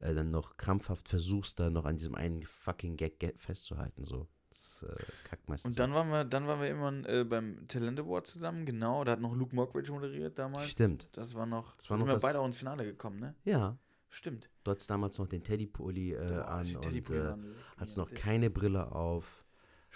äh, 0.00 0.14
dann 0.14 0.30
noch 0.30 0.56
krampfhaft 0.56 1.08
versuchst, 1.08 1.58
da 1.60 1.68
noch 1.68 1.84
an 1.84 1.96
diesem 1.96 2.14
einen 2.14 2.42
fucking 2.44 2.96
Gag 2.96 3.34
festzuhalten. 3.38 4.04
So, 4.04 4.28
das 4.50 4.84
äh, 4.88 5.02
kackt 5.24 5.48
meistens. 5.48 5.72
Und 5.72 5.78
dann 5.80 5.92
waren 5.94 6.08
wir, 6.10 6.24
dann 6.24 6.46
waren 6.46 6.60
wir 6.60 6.68
immer 6.70 7.08
äh, 7.08 7.24
beim 7.24 7.66
Talent 7.66 7.98
Award 7.98 8.26
zusammen, 8.26 8.66
genau. 8.66 9.02
Da 9.04 9.12
hat 9.12 9.20
noch 9.20 9.34
Luke 9.34 9.54
Mockridge 9.54 9.90
moderiert 9.92 10.38
damals. 10.38 10.68
Stimmt. 10.68 11.08
Das 11.12 11.34
war 11.34 11.44
noch. 11.46 11.76
Das 11.76 11.90
war 11.90 11.96
sind 11.96 12.06
noch 12.06 12.12
wir 12.12 12.14
das- 12.14 12.22
beide 12.22 12.38
auch 12.40 12.46
ins 12.46 12.56
Finale 12.58 12.84
gekommen, 12.84 13.18
ne? 13.18 13.34
Ja, 13.44 13.76
Stimmt. 14.08 14.48
du 14.64 14.70
hattest 14.70 14.88
damals 14.88 15.18
noch 15.18 15.26
den 15.26 15.42
Teddypulli 15.42 16.12
äh, 16.12 16.18
an 16.40 16.64
die 16.64 16.76
und 16.76 17.10
äh, 17.10 17.20
an. 17.20 17.54
hattest 17.78 17.96
noch 17.96 18.12
keine 18.14 18.48
Brille 18.50 18.92
auf. 18.92 19.44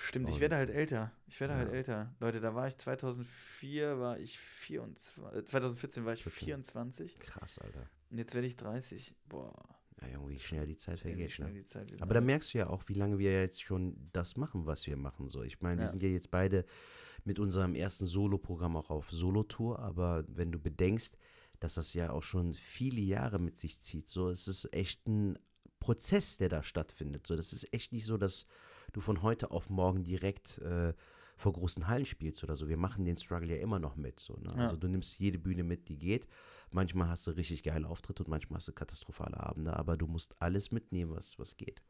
Stimmt, 0.03 0.31
ich 0.31 0.41
werde 0.41 0.57
halt 0.57 0.71
älter. 0.71 1.13
Ich 1.27 1.39
werde 1.41 1.55
halt 1.55 1.69
Ja. 1.69 1.75
älter. 1.75 2.15
Leute, 2.21 2.41
da 2.41 2.55
war 2.55 2.67
ich 2.67 2.77
2004, 2.79 3.99
war 3.99 4.19
ich 4.19 4.39
24, 4.39 5.19
äh, 5.35 5.45
2014 5.45 6.05
war 6.07 6.15
ich 6.15 6.23
14. 6.23 6.47
24 6.47 7.19
Krass, 7.19 7.59
Alter. 7.59 7.87
und 8.11 8.19
jetzt 8.19 8.35
werde 8.35 8.47
ich 8.47 8.57
30. 8.57 9.15
Boah, 9.29 9.53
Ja, 10.01 10.09
irgendwie 10.09 10.39
schnell 10.39 10.67
die 10.67 10.79
Zeit 10.79 10.99
wie 11.05 11.09
vergeht. 11.11 11.33
schnell 11.33 11.53
Ne? 11.53 11.59
die 11.61 11.67
Zeit. 11.67 12.01
Aber 12.01 12.15
da 12.15 12.23
merkst 12.23 12.55
du 12.55 12.59
ja 12.59 12.69
auch, 12.69 12.85
wie 12.89 12.95
lange 12.95 13.19
wir 13.19 13.33
jetzt 13.43 13.63
schon 13.63 14.09
das 14.15 14.37
machen, 14.39 14.65
was 14.65 14.87
wir 14.87 14.97
machen. 14.97 15.29
So, 15.29 15.43
ich 15.43 15.61
meine, 15.61 15.77
wir 15.79 15.85
Ja. 15.85 15.91
sind 15.91 16.03
ja 16.03 16.09
jetzt 16.09 16.31
beide 16.31 16.65
mit 17.25 17.39
unserem 17.39 17.75
ersten 17.75 18.07
Solo-Programm 18.07 18.77
auch 18.79 18.89
auf 18.89 19.11
Solo-Tour, 19.11 19.79
aber 19.81 20.25
wenn 20.29 20.51
du 20.51 20.59
bedenkst, 20.59 21.19
dass 21.59 21.75
das 21.75 21.93
ja 21.93 22.11
auch 22.11 22.23
schon 22.23 22.55
viele 22.55 23.03
Jahre 23.03 23.39
mit 23.39 23.59
sich 23.59 23.79
zieht, 23.83 24.09
so, 24.09 24.31
es 24.31 24.49
ist 24.49 24.73
echt 24.75 25.07
ein 25.07 25.39
Prozess, 25.79 26.39
der 26.39 26.49
da 26.49 26.63
stattfindet. 26.63 27.27
So, 27.27 27.37
das 27.37 27.53
ist 27.53 27.71
echt 27.75 27.93
nicht 27.93 28.07
so, 28.07 28.17
dass 28.17 28.47
du 28.93 29.01
von 29.01 29.23
heute 29.23 29.51
auf 29.51 29.71
morgen 29.71 30.05
direkt 30.05 30.59
äh, 30.59 30.93
vor 31.37 31.53
großen 31.53 31.89
Hallen 31.89 32.07
spielst 32.07 32.45
oder 32.45 32.55
so. 32.55 32.69
Wir 32.69 32.77
machen 32.77 33.05
den 33.05 33.17
Struggle 33.17 33.57
ja 33.57 33.63
immer 33.63 33.79
noch 33.79 33.97
mit. 33.97 34.21
So, 34.21 34.35
ne? 34.35 34.53
Ja. 34.57 34.65
Also 34.65 34.77
du 34.77 34.89
nimmst 34.89 35.19
jede 35.19 35.39
Bühne 35.39 35.65
mit, 35.65 35.89
die 35.89 35.99
geht. 35.99 36.29
Manchmal 36.71 37.09
hast 37.09 37.27
du 37.27 37.33
richtig 37.33 37.63
geile 37.63 37.89
Auftritte 37.89 38.23
und 38.23 38.29
manchmal 38.29 38.59
hast 38.59 38.69
du 38.69 38.73
katastrophale 38.73 39.41
Abende, 39.41 39.75
aber 39.75 39.97
du 39.97 40.07
musst 40.07 40.41
alles 40.41 40.71
mitnehmen, 40.71 41.13
was, 41.17 41.39
was 41.39 41.57
geht, 41.57 41.83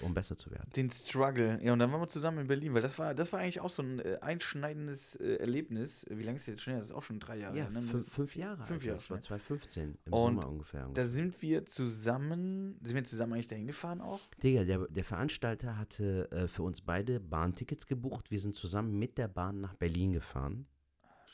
um 0.00 0.14
besser 0.14 0.36
zu 0.36 0.50
werden. 0.50 0.70
Den 0.74 0.90
Struggle. 0.90 1.58
Ja, 1.62 1.72
und 1.72 1.78
dann 1.78 1.92
waren 1.92 2.00
wir 2.00 2.08
zusammen 2.08 2.38
in 2.38 2.46
Berlin, 2.46 2.74
weil 2.74 2.82
das 2.82 2.98
war, 2.98 3.14
das 3.14 3.32
war 3.32 3.40
eigentlich 3.40 3.60
auch 3.60 3.70
so 3.70 3.82
ein 3.82 4.00
äh, 4.00 4.18
einschneidendes 4.20 5.16
äh, 5.16 5.36
Erlebnis. 5.36 6.04
Wie 6.08 6.22
lange 6.22 6.36
ist 6.36 6.46
das 6.46 6.54
jetzt 6.54 6.62
schon 6.62 6.72
her? 6.72 6.80
Das 6.80 6.88
ist 6.88 6.94
auch 6.94 7.02
schon 7.02 7.20
drei 7.20 7.38
Jahre. 7.38 7.56
Ja, 7.56 7.68
ne? 7.70 7.82
fünf, 7.82 8.08
fünf 8.08 8.36
Jahre. 8.36 8.64
Fünf. 8.64 8.84
Jahre, 8.84 8.96
Das 8.96 9.10
war 9.10 9.16
ne? 9.18 9.22
2015, 9.22 9.98
im 10.04 10.12
Und 10.12 10.20
Sommer 10.20 10.48
ungefähr. 10.48 10.88
Da 10.94 11.06
sind 11.06 11.40
wir 11.42 11.64
zusammen, 11.66 12.78
sind 12.82 12.96
wir 12.96 13.04
zusammen 13.04 13.34
eigentlich 13.34 13.48
dahin 13.48 13.66
gefahren 13.66 14.00
auch? 14.00 14.20
Digga, 14.42 14.64
der, 14.64 14.86
der 14.88 15.04
Veranstalter 15.04 15.78
hatte 15.78 16.30
äh, 16.32 16.48
für 16.48 16.62
uns 16.62 16.80
beide 16.80 17.20
Bahntickets 17.20 17.86
gebucht. 17.86 18.30
Wir 18.30 18.40
sind 18.40 18.56
zusammen 18.56 18.98
mit 18.98 19.18
der 19.18 19.28
Bahn 19.28 19.60
nach 19.60 19.74
Berlin 19.74 20.12
gefahren. 20.12 20.66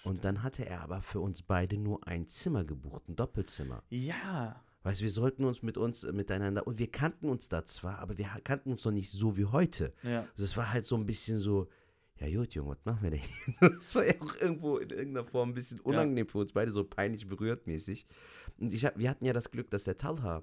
Und 0.05 0.25
dann 0.25 0.43
hatte 0.43 0.67
er 0.67 0.83
aber 0.83 1.01
für 1.01 1.21
uns 1.21 1.41
beide 1.43 1.79
nur 1.79 2.07
ein 2.07 2.29
Zimmer 2.29 2.65
gebucht, 2.65 3.09
ein 3.09 3.17
Doppelzimmer. 3.17 3.83
Ja. 3.89 4.63
Weißt 4.85 5.01
du, 5.01 5.05
wir 5.05 5.11
sollten 5.11 5.45
uns 5.45 5.63
mit 5.63 5.77
uns 5.79 6.05
äh, 6.05 6.13
miteinander, 6.13 6.67
und 6.67 6.79
wir 6.79 6.91
kannten 6.91 7.29
uns 7.29 7.49
da 7.49 7.65
zwar, 7.65 7.99
aber 7.99 8.17
wir 8.19 8.27
kannten 8.45 8.71
uns 8.71 8.85
noch 8.85 8.93
nicht 8.93 9.11
so 9.11 9.37
wie 9.37 9.47
heute. 9.47 9.93
Ja. 10.03 10.29
Das 10.37 10.57
war 10.57 10.73
halt 10.73 10.85
so 10.85 10.95
ein 10.97 11.07
bisschen 11.07 11.39
so, 11.39 11.69
ja 12.19 12.29
gut, 12.39 12.55
Junge, 12.55 12.71
was 12.77 12.85
machen 12.85 13.03
wir 13.03 13.11
denn? 13.11 13.21
Das 13.77 13.95
war 13.95 14.07
ja 14.07 14.15
auch 14.21 14.37
irgendwo 14.37 14.77
in 14.79 14.91
irgendeiner 14.91 15.27
Form 15.27 15.51
ein 15.51 15.55
bisschen 15.55 15.81
unangenehm 15.81 16.29
für 16.29 16.39
uns 16.39 16.53
beide, 16.53 16.71
so 16.71 16.85
peinlich 16.85 17.27
berührt 17.27 17.67
mäßig. 17.67 18.07
Und 18.59 18.73
ich 18.73 18.85
hab, 18.85 18.97
wir 18.99 19.09
hatten 19.11 19.25
ja 19.25 19.33
das 19.33 19.51
Glück, 19.51 19.71
dass 19.71 19.85
der 19.85 19.97
Talha 19.97 20.43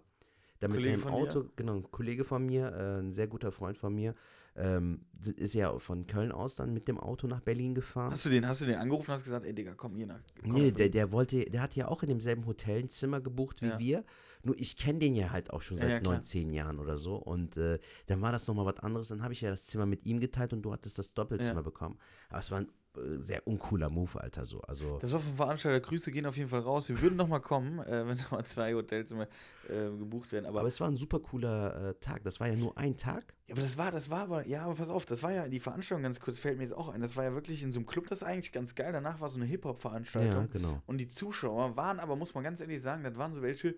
da 0.60 0.68
mit 0.68 0.78
Kollege 0.78 0.98
seinem 0.98 1.02
von 1.02 1.12
dir? 1.12 1.18
Auto, 1.30 1.50
genau, 1.56 1.76
ein 1.76 1.92
Kollege 1.92 2.24
von 2.24 2.46
mir, 2.46 2.72
äh, 2.74 3.00
ein 3.00 3.12
sehr 3.12 3.28
guter 3.28 3.52
Freund 3.52 3.78
von 3.78 3.94
mir, 3.94 4.16
ähm, 4.56 5.06
ist 5.38 5.54
ja 5.54 5.78
von 5.80 6.08
Köln 6.08 6.32
aus 6.32 6.56
dann 6.56 6.74
mit 6.74 6.88
dem 6.88 7.00
Auto 7.00 7.26
nach 7.26 7.40
Berlin 7.40 7.74
gefahren. 7.74 8.12
Hast 8.12 8.26
du 8.26 8.30
den, 8.30 8.48
hast 8.48 8.62
du 8.62 8.66
den 8.66 8.76
angerufen 8.76 9.10
und 9.10 9.14
hast 9.14 9.24
gesagt, 9.24 9.46
ey 9.46 9.54
Digga, 9.54 9.76
komm 9.76 9.96
hier 9.96 10.08
nach. 10.08 10.20
Komm 10.42 10.52
Nee, 10.54 10.72
der, 10.72 10.90
der 10.90 11.12
wollte, 11.12 11.46
der 11.46 11.62
hat 11.62 11.76
ja 11.76 11.88
auch 11.88 12.04
in 12.04 12.10
demselben 12.10 12.46
Hotel 12.46 12.80
ein 12.80 12.90
Zimmer 12.90 13.22
gebucht 13.22 13.62
wie 13.62 13.68
Ja. 13.68 13.80
wir. 13.80 14.04
Nur 14.44 14.58
ich 14.60 14.78
kenne 14.78 15.00
den 15.00 15.16
ja 15.16 15.32
halt 15.32 15.52
auch 15.52 15.62
schon 15.62 15.78
seit 15.78 15.90
ja, 15.90 16.00
klar. 16.00 16.14
neun, 16.14 16.24
zehn 16.24 16.52
Jahren 16.54 16.80
oder 16.80 16.98
so. 16.98 17.16
Und 17.16 17.58
äh, 17.58 17.80
dann 18.08 18.22
war 18.22 18.32
das 18.32 18.48
nochmal 18.48 18.66
was 18.66 18.80
anderes. 18.80 19.08
Dann 19.10 19.24
habe 19.24 19.34
ich 19.34 19.42
ja 19.42 19.50
das 19.50 19.66
Zimmer 19.66 19.86
mit 19.86 20.06
ihm 20.06 20.20
geteilt 20.20 20.54
und 20.54 20.62
du 20.64 20.72
hattest 20.72 20.98
das 21.00 21.14
Doppelzimmer 21.14 21.56
Ja. 21.56 21.62
bekommen. 21.62 21.98
Aber 22.30 22.40
es 22.40 22.50
war 22.52 22.60
ein 22.62 22.68
äh, 22.98 23.16
sehr 23.18 23.46
uncooler 23.48 23.90
Move, 23.90 24.20
Alter. 24.20 24.46
So. 24.46 24.62
Also, 24.62 24.98
Das 25.00 25.14
war 25.14 25.20
vom 25.20 25.36
Veranstalter. 25.36 25.80
Grüße 25.80 26.12
gehen 26.12 26.26
auf 26.26 26.36
jeden 26.38 26.50
Fall 26.50 26.60
raus. 26.62 26.90
Wir 26.90 27.02
würden 27.02 27.16
noch 27.18 27.28
mal 27.28 27.40
kommen, 27.40 27.80
äh, 27.80 28.06
wenn 28.08 28.18
noch 28.18 28.32
mal 28.32 28.44
zwei 28.44 28.74
Hotelzimmer 28.74 29.28
äh, 29.70 29.90
gebucht 29.98 30.32
werden. 30.32 30.46
Aber, 30.46 30.60
aber 30.60 30.68
es 30.68 30.80
war 30.82 30.88
ein 30.90 30.98
super 30.98 31.20
cooler 31.20 31.90
äh, 31.90 31.94
Tag. 32.02 32.24
Das 32.24 32.40
war 32.40 32.48
ja 32.48 32.56
nur 32.56 32.78
ein 32.78 32.98
Tag. 32.98 33.34
ja, 33.48 33.54
aber 33.56 33.62
das 33.62 33.78
war, 33.78 33.92
das 33.92 34.10
war 34.10 34.24
aber, 34.24 34.46
ja, 34.48 34.64
aber 34.64 34.76
pass 34.76 34.90
auf, 34.90 35.06
das 35.06 35.24
war 35.24 35.32
ja 35.32 35.48
die 35.48 35.60
Veranstaltung 35.62 36.04
ganz 36.04 36.20
kurz, 36.20 36.40
fällt 36.40 36.58
mir 36.58 36.64
jetzt 36.64 36.74
auch 36.74 36.90
ein. 36.90 37.00
Das 37.02 37.16
war 37.16 37.24
ja 37.24 37.34
wirklich 37.34 37.64
in 37.64 37.72
so 37.72 37.80
einem 37.80 37.86
Club, 37.86 38.08
das 38.08 38.20
ist 38.22 38.28
eigentlich 38.28 38.52
ganz 38.52 38.76
geil. 38.76 38.92
Danach 38.92 39.22
war 39.22 39.30
so 39.30 39.38
eine 39.38 39.46
Hip-Hop-Veranstaltung. 39.46 40.42
Ja, 40.44 40.48
genau. 40.52 40.82
Und 40.86 40.98
die 40.98 41.08
Zuschauer 41.08 41.78
waren 41.78 42.00
aber, 42.00 42.16
muss 42.18 42.34
man 42.34 42.44
ganz 42.44 42.60
ehrlich 42.60 42.82
sagen, 42.82 43.04
das 43.04 43.16
waren 43.16 43.34
so 43.34 43.42
welche, 43.42 43.76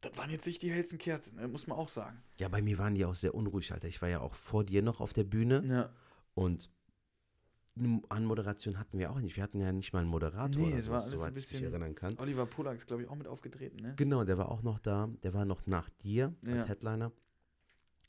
das 0.00 0.16
waren 0.16 0.30
jetzt 0.30 0.46
nicht 0.46 0.62
die 0.62 0.70
hellsten 0.70 0.98
Kerzen, 0.98 1.36
ne, 1.40 1.48
muss 1.48 1.66
man 1.66 1.76
auch 1.78 1.88
sagen. 1.88 2.22
Ja, 2.38 2.48
bei 2.48 2.62
mir 2.62 2.78
waren 2.78 2.94
die 2.94 3.04
auch 3.04 3.14
sehr 3.14 3.34
unruhig, 3.34 3.72
Alter. 3.72 3.88
Ich 3.88 4.00
war 4.02 4.08
ja 4.08 4.20
auch 4.20 4.34
vor 4.34 4.64
dir 4.64 4.82
noch 4.82 5.00
auf 5.00 5.12
der 5.12 5.24
Bühne 5.24 5.62
Ja. 5.66 5.90
und 6.34 6.70
eine 7.78 8.02
Anmoderation 8.08 8.76
hatten 8.78 8.98
wir 8.98 9.12
auch 9.12 9.20
nicht. 9.20 9.36
Wir 9.36 9.42
hatten 9.44 9.60
ja 9.60 9.70
nicht 9.72 9.92
mal 9.92 10.00
einen 10.00 10.08
Moderator 10.08 10.48
Nee, 10.48 10.72
oder 10.72 10.82
sowas, 10.82 11.06
soweit 11.10 11.36
ich 11.36 11.52
mich 11.52 11.62
erinnern 11.62 11.94
kann. 11.94 12.18
Oliver 12.18 12.44
Polak 12.46 12.76
ist, 12.78 12.86
glaube 12.88 13.02
ich, 13.02 13.08
auch 13.08 13.14
mit 13.14 13.28
aufgetreten, 13.28 13.76
ne? 13.80 13.94
Genau, 13.96 14.24
der 14.24 14.36
war 14.36 14.50
auch 14.50 14.62
noch 14.62 14.80
da. 14.80 15.08
Der 15.22 15.32
war 15.32 15.44
noch 15.44 15.64
nach 15.66 15.88
dir 16.02 16.34
als 16.44 16.56
Ja. 16.56 16.64
Headliner. 16.66 17.12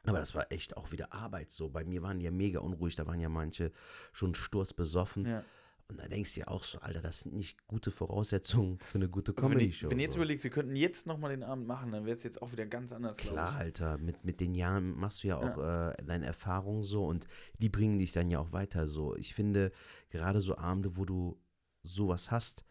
Aber 0.07 0.17
das 0.17 0.33
war 0.33 0.51
echt 0.51 0.75
auch 0.75 0.91
wieder 0.91 1.13
Arbeit 1.13 1.51
so. 1.51 1.69
Bei 1.69 1.83
mir 1.83 2.01
waren 2.01 2.17
die 2.17 2.25
ja 2.25 2.31
mega 2.31 2.59
unruhig. 2.61 2.95
Da 2.95 3.05
waren 3.05 3.19
ja 3.19 3.29
manche 3.29 3.71
schon 4.11 4.33
sturzbesoffen. 4.33 5.25
Ja. 5.27 5.43
Und 5.89 5.99
da 5.99 6.07
denkst 6.07 6.35
du 6.35 6.41
ja 6.41 6.47
auch 6.47 6.63
so, 6.63 6.77
Alter, 6.79 7.01
das 7.01 7.21
sind 7.21 7.33
nicht 7.35 7.65
gute 7.67 7.89
Voraussetzungen 7.89 8.77
für 8.77 8.99
eine 8.99 9.09
gute 9.09 9.35
Wenn, 9.35 9.43
ich, 9.43 9.49
Comedy-Show. 9.49 9.89
wenn 9.89 9.97
du 9.97 10.03
jetzt 10.03 10.13
so. 10.13 10.19
überlegst, 10.19 10.43
wir 10.43 10.51
könnten 10.51 10.75
jetzt 10.75 11.07
noch 11.07 11.17
mal 11.17 11.29
den 11.29 11.41
Abend 11.41 11.65
machen, 11.65 11.91
dann 11.91 12.05
wäre 12.05 12.15
es 12.15 12.21
jetzt 12.23 12.41
auch 12.43 12.51
wieder 12.51 12.67
ganz 12.67 12.93
anders, 12.93 13.17
Klar. 13.17 13.55
Alter, 13.55 13.97
mit, 13.97 14.23
mit 14.23 14.39
den 14.39 14.53
Jahren 14.53 14.95
machst 14.97 15.23
du 15.23 15.27
ja 15.29 15.37
auch 15.37 15.57
Äh, 15.57 15.95
deine 16.05 16.27
Erfahrungen 16.27 16.83
so 16.83 17.05
und 17.05 17.27
die 17.57 17.69
bringen 17.69 17.97
dich 17.97 18.11
dann 18.11 18.29
ja 18.29 18.37
auch 18.39 18.51
weiter 18.51 18.85
so. 18.85 19.15
Ich 19.15 19.33
finde, 19.33 19.71
gerade 20.11 20.41
so 20.41 20.57
Abende, 20.57 20.95
wo 20.95 21.05
du 21.05 21.39
sowas 21.81 22.29
hast, 22.29 22.65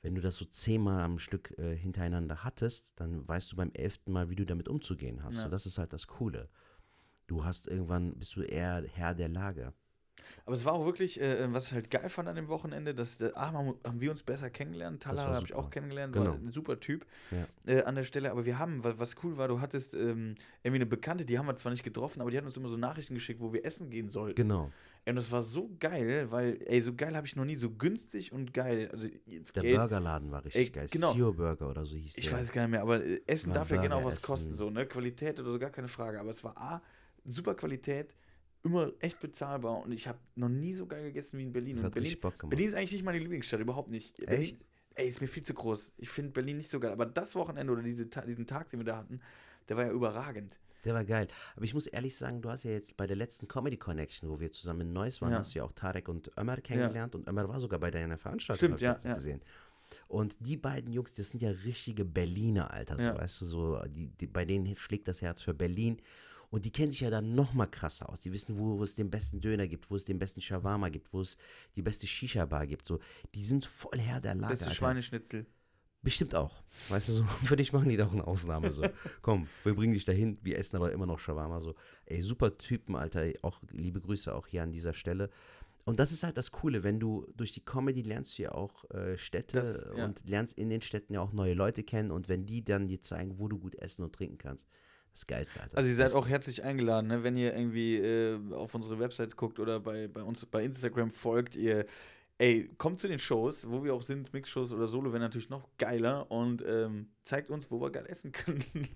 wenn 0.00 0.14
du 0.14 0.22
das 0.22 0.36
so 0.36 0.44
zehnmal 0.46 1.02
am 1.02 1.18
Stück 1.18 1.58
äh, 1.58 1.76
hintereinander 1.76 2.42
hattest, 2.42 2.98
dann 3.00 3.28
weißt 3.28 3.52
du 3.52 3.56
beim 3.56 3.70
elften 3.74 4.12
Mal, 4.12 4.30
wie 4.30 4.36
du 4.36 4.46
damit 4.46 4.68
umzugehen 4.68 5.22
hast. 5.22 5.36
Ja. 5.36 5.42
So, 5.42 5.48
das 5.50 5.66
ist 5.66 5.76
halt 5.78 5.92
das 5.92 6.06
Coole. 6.06 6.48
Du 7.26 7.44
hast 7.44 7.66
irgendwann, 7.66 8.14
bist 8.18 8.34
du 8.36 8.42
eher 8.42 8.82
Herr 8.94 9.14
der 9.14 9.28
Lage. 9.28 9.74
Aber 10.44 10.54
es 10.54 10.64
war 10.64 10.72
auch 10.74 10.84
wirklich, 10.86 11.20
äh, 11.20 11.52
was 11.52 11.66
ich 11.68 11.72
halt 11.72 11.90
geil 11.90 12.08
fand 12.08 12.28
an 12.28 12.36
dem 12.36 12.48
Wochenende, 12.48 12.94
dass 12.94 13.20
äh, 13.20 13.32
A, 13.34 13.52
haben 13.52 13.74
wir 14.00 14.10
uns 14.10 14.22
besser 14.22 14.50
kennengelernt. 14.50 15.04
Das 15.04 15.16
Tala 15.16 15.28
war 15.28 15.36
habe 15.36 15.46
ich 15.46 15.54
auch 15.54 15.70
kennengelernt, 15.70 16.12
Genau. 16.12 16.26
war 16.26 16.34
ein 16.34 16.50
super 16.52 16.78
Typ 16.80 17.04
Ja. 17.30 17.72
äh, 17.74 17.82
an 17.84 17.94
der 17.96 18.04
Stelle. 18.04 18.30
Aber 18.30 18.46
wir 18.46 18.58
haben, 18.58 18.82
was, 18.84 19.16
cool 19.22 19.36
war, 19.36 19.48
du 19.48 19.60
hattest 19.60 19.94
ähm, 19.94 20.34
irgendwie 20.62 20.76
eine 20.82 20.86
Bekannte, 20.86 21.24
die 21.24 21.38
haben 21.38 21.46
wir 21.46 21.56
zwar 21.56 21.72
nicht 21.72 21.82
getroffen, 21.84 22.20
aber 22.20 22.30
die 22.30 22.38
hat 22.38 22.44
uns 22.44 22.56
immer 22.56 22.68
so 22.68 22.76
Nachrichten 22.76 23.14
geschickt, 23.14 23.40
wo 23.40 23.52
wir 23.52 23.64
essen 23.64 23.90
gehen 23.90 24.08
sollten. 24.10 24.36
Genau. 24.36 24.70
Und 25.08 25.14
das 25.14 25.30
war 25.30 25.40
so 25.42 25.70
geil, 25.78 26.26
weil, 26.32 26.58
ey, 26.66 26.80
so 26.82 26.92
geil 26.92 27.14
habe 27.14 27.28
ich 27.28 27.36
noch 27.36 27.44
nie, 27.44 27.54
so 27.54 27.70
günstig 27.70 28.32
und 28.32 28.52
geil. 28.52 28.88
Also 28.92 29.06
jetzt 29.26 29.54
Der 29.54 29.62
Geld, 29.62 29.76
Burgerladen 29.76 30.32
war 30.32 30.44
richtig 30.44 30.66
Ey, 30.66 30.70
geil. 30.70 30.88
genau. 30.90 31.12
Sio 31.12 31.32
Burger 31.32 31.70
oder 31.70 31.86
so 31.86 31.96
hieß 31.96 32.18
Ich 32.18 32.24
der. 32.28 32.32
weiß 32.38 32.46
es 32.46 32.52
gar 32.52 32.62
nicht 32.62 32.72
mehr, 32.72 32.82
aber 32.82 33.04
äh, 33.04 33.20
Essen 33.24 33.50
Mal 33.50 33.54
darf 33.54 33.70
ja 33.70 33.76
gerne 33.80 33.94
auch 33.94 34.00
Burger 34.02 34.16
was 34.16 34.22
kosten, 34.22 34.46
essen. 34.48 34.56
so, 34.56 34.68
ne? 34.70 34.84
Qualität 34.84 35.38
oder 35.38 35.52
so, 35.52 35.58
gar 35.60 35.70
keine 35.70 35.86
Frage. 35.86 36.18
Aber 36.18 36.30
es 36.30 36.42
war 36.42 36.56
A, 36.56 36.82
super 37.24 37.54
Qualität, 37.54 38.16
immer 38.66 38.92
echt 39.00 39.20
bezahlbar 39.20 39.78
und 39.82 39.92
ich 39.92 40.06
habe 40.08 40.18
noch 40.34 40.48
nie 40.48 40.74
so 40.74 40.86
geil 40.86 41.04
gegessen 41.04 41.38
wie 41.38 41.44
in 41.44 41.52
Berlin. 41.52 41.76
Das 41.76 41.84
hat 41.84 41.94
Berlin, 41.94 42.16
Bock 42.20 42.38
gemacht. 42.38 42.50
Berlin 42.50 42.68
ist 42.68 42.74
eigentlich 42.74 42.92
nicht 42.92 43.04
meine 43.04 43.18
Lieblingsstadt, 43.18 43.60
überhaupt 43.60 43.90
nicht. 43.90 44.16
Berlin, 44.26 44.58
ey, 44.94 45.08
ist 45.08 45.20
mir 45.20 45.26
viel 45.28 45.42
zu 45.42 45.54
groß. 45.54 45.92
Ich 45.98 46.08
finde 46.08 46.32
Berlin 46.32 46.56
nicht 46.58 46.70
so 46.70 46.80
geil. 46.80 46.92
Aber 46.92 47.06
das 47.06 47.34
Wochenende 47.34 47.72
oder 47.72 47.82
diese, 47.82 48.06
diesen 48.06 48.46
Tag, 48.46 48.70
den 48.70 48.80
wir 48.80 48.84
da 48.84 48.96
hatten, 48.98 49.20
der 49.68 49.76
war 49.76 49.84
ja 49.86 49.90
überragend. 49.92 50.58
Der 50.84 50.94
war 50.94 51.04
geil. 51.04 51.26
Aber 51.56 51.64
ich 51.64 51.74
muss 51.74 51.86
ehrlich 51.88 52.16
sagen, 52.16 52.42
du 52.42 52.48
hast 52.50 52.62
ja 52.62 52.70
jetzt 52.70 52.96
bei 52.96 53.06
der 53.08 53.16
letzten 53.16 53.48
Comedy 53.48 53.76
Connection, 53.76 54.30
wo 54.30 54.38
wir 54.38 54.52
zusammen 54.52 54.82
in 54.82 54.92
Neuss 54.92 55.20
waren, 55.20 55.32
Ja. 55.32 55.38
hast 55.38 55.54
du 55.54 55.58
ja 55.58 55.64
auch 55.64 55.72
Tarek 55.72 56.08
und 56.08 56.30
Ömer 56.38 56.56
kennengelernt 56.58 57.14
und 57.16 57.28
Ömer 57.28 57.48
war 57.48 57.58
sogar 57.58 57.80
bei 57.80 57.90
deiner 57.90 58.18
Veranstaltung, 58.18 58.76
Stimmt, 58.78 58.80
ich 58.80 58.82
ja, 58.82 58.96
ja. 59.02 59.14
gesehen. 59.14 59.40
Und 60.08 60.36
die 60.40 60.56
beiden 60.56 60.92
Jungs, 60.92 61.14
das 61.14 61.30
sind 61.30 61.42
ja 61.42 61.50
richtige 61.64 62.04
Berliner, 62.04 62.70
Alter, 62.72 62.96
so, 62.96 63.02
Ja. 63.02 63.18
weißt 63.18 63.40
du, 63.40 63.44
so, 63.46 63.82
die, 63.88 64.08
die, 64.08 64.26
bei 64.26 64.44
denen 64.44 64.76
schlägt 64.76 65.08
das 65.08 65.22
Herz 65.22 65.42
für 65.42 65.54
Berlin. 65.54 66.00
Und 66.56 66.64
die 66.64 66.70
kennen 66.70 66.90
sich 66.90 67.00
ja 67.00 67.10
dann 67.10 67.34
noch 67.34 67.52
mal 67.52 67.66
krasser 67.66 68.08
aus. 68.08 68.22
Die 68.22 68.32
wissen, 68.32 68.56
wo, 68.56 68.78
wo 68.78 68.82
es 68.82 68.94
den 68.94 69.10
besten 69.10 69.42
Döner 69.42 69.68
gibt, 69.68 69.90
wo 69.90 69.94
es 69.96 70.06
den 70.06 70.18
besten 70.18 70.40
Shawarma 70.40 70.88
gibt, 70.88 71.12
wo 71.12 71.20
es 71.20 71.36
die 71.74 71.82
beste 71.82 72.06
Shisha-Bar 72.06 72.66
gibt. 72.66 72.86
So, 72.86 72.98
die 73.34 73.44
sind 73.44 73.66
voll 73.66 73.98
Herr 74.00 74.22
der 74.22 74.34
Lage. 74.36 74.54
Beste. 74.54 74.74
Schweineschnitzel. 74.74 75.44
Bestimmt 76.00 76.34
auch. 76.34 76.62
Weißt 76.88 77.10
du, 77.10 77.12
so, 77.12 77.24
für 77.44 77.56
dich 77.56 77.74
machen 77.74 77.90
die 77.90 77.98
doch 77.98 78.10
eine 78.10 78.26
Ausnahme. 78.26 78.72
So, 78.72 78.84
komm, 79.20 79.48
wir 79.64 79.74
bringen 79.74 79.92
dich 79.92 80.06
dahin. 80.06 80.38
Wir 80.42 80.56
essen 80.58 80.76
aber 80.76 80.92
immer 80.92 81.04
noch 81.04 81.18
Shawarma. 81.18 81.60
So, 81.60 81.74
ey, 82.06 82.22
super 82.22 82.56
Typen, 82.56 82.96
Alter. 82.96 83.26
Auch 83.42 83.60
liebe 83.72 84.00
Grüße 84.00 84.34
auch 84.34 84.46
hier 84.46 84.62
an 84.62 84.72
dieser 84.72 84.94
Stelle. 84.94 85.28
Und 85.84 86.00
das 86.00 86.10
ist 86.10 86.22
halt 86.22 86.38
das 86.38 86.52
Coole, 86.52 86.82
wenn 86.82 86.98
du 86.98 87.26
durch 87.36 87.52
die 87.52 87.66
Comedy 87.66 88.00
lernst 88.00 88.38
du 88.38 88.44
ja 88.44 88.52
auch 88.52 88.90
äh, 88.92 89.18
Städte 89.18 89.58
Das- 89.58 89.90
ja. 89.94 90.06
und 90.06 90.26
lernst 90.26 90.56
in 90.56 90.70
den 90.70 90.80
Städten 90.80 91.12
ja 91.12 91.20
auch 91.20 91.34
neue 91.34 91.52
Leute 91.52 91.82
kennen. 91.82 92.10
Und 92.10 92.30
wenn 92.30 92.46
die 92.46 92.64
dann 92.64 92.88
dir 92.88 93.02
zeigen, 93.02 93.38
wo 93.38 93.46
du 93.46 93.58
gut 93.58 93.74
essen 93.74 94.02
und 94.04 94.14
trinken 94.14 94.38
kannst, 94.38 94.66
das 95.16 95.26
Geilste, 95.26 95.62
Alter. 95.62 95.78
Also 95.78 95.88
ihr 95.88 95.96
Das 95.96 96.12
seid 96.12 96.20
auch 96.20 96.28
herzlich 96.28 96.62
eingeladen, 96.62 97.06
ne? 97.06 97.24
wenn 97.24 97.36
ihr 97.36 97.54
irgendwie 97.54 97.96
äh, 97.96 98.38
auf 98.52 98.74
unsere 98.74 98.98
Website 98.98 99.34
guckt 99.36 99.58
oder 99.58 99.80
bei, 99.80 100.08
bei 100.08 100.22
uns 100.22 100.44
bei 100.44 100.62
Instagram 100.62 101.10
folgt, 101.10 101.56
ihr 101.56 101.86
ey, 102.36 102.68
kommt 102.76 103.00
zu 103.00 103.08
den 103.08 103.18
Shows, 103.18 103.66
wo 103.66 103.82
wir 103.82 103.94
auch 103.94 104.02
sind, 104.02 104.34
Mixshows 104.34 104.72
oder 104.72 104.88
Solo 104.88 105.12
wäre 105.12 105.22
natürlich 105.22 105.48
noch 105.48 105.70
geiler 105.78 106.30
und 106.30 106.62
ähm, 106.66 107.08
zeigt 107.26 107.50
uns, 107.50 107.70
wo 107.70 107.80
wir 107.80 107.90
geil 107.90 108.06
essen 108.08 108.32
können. 108.32 108.64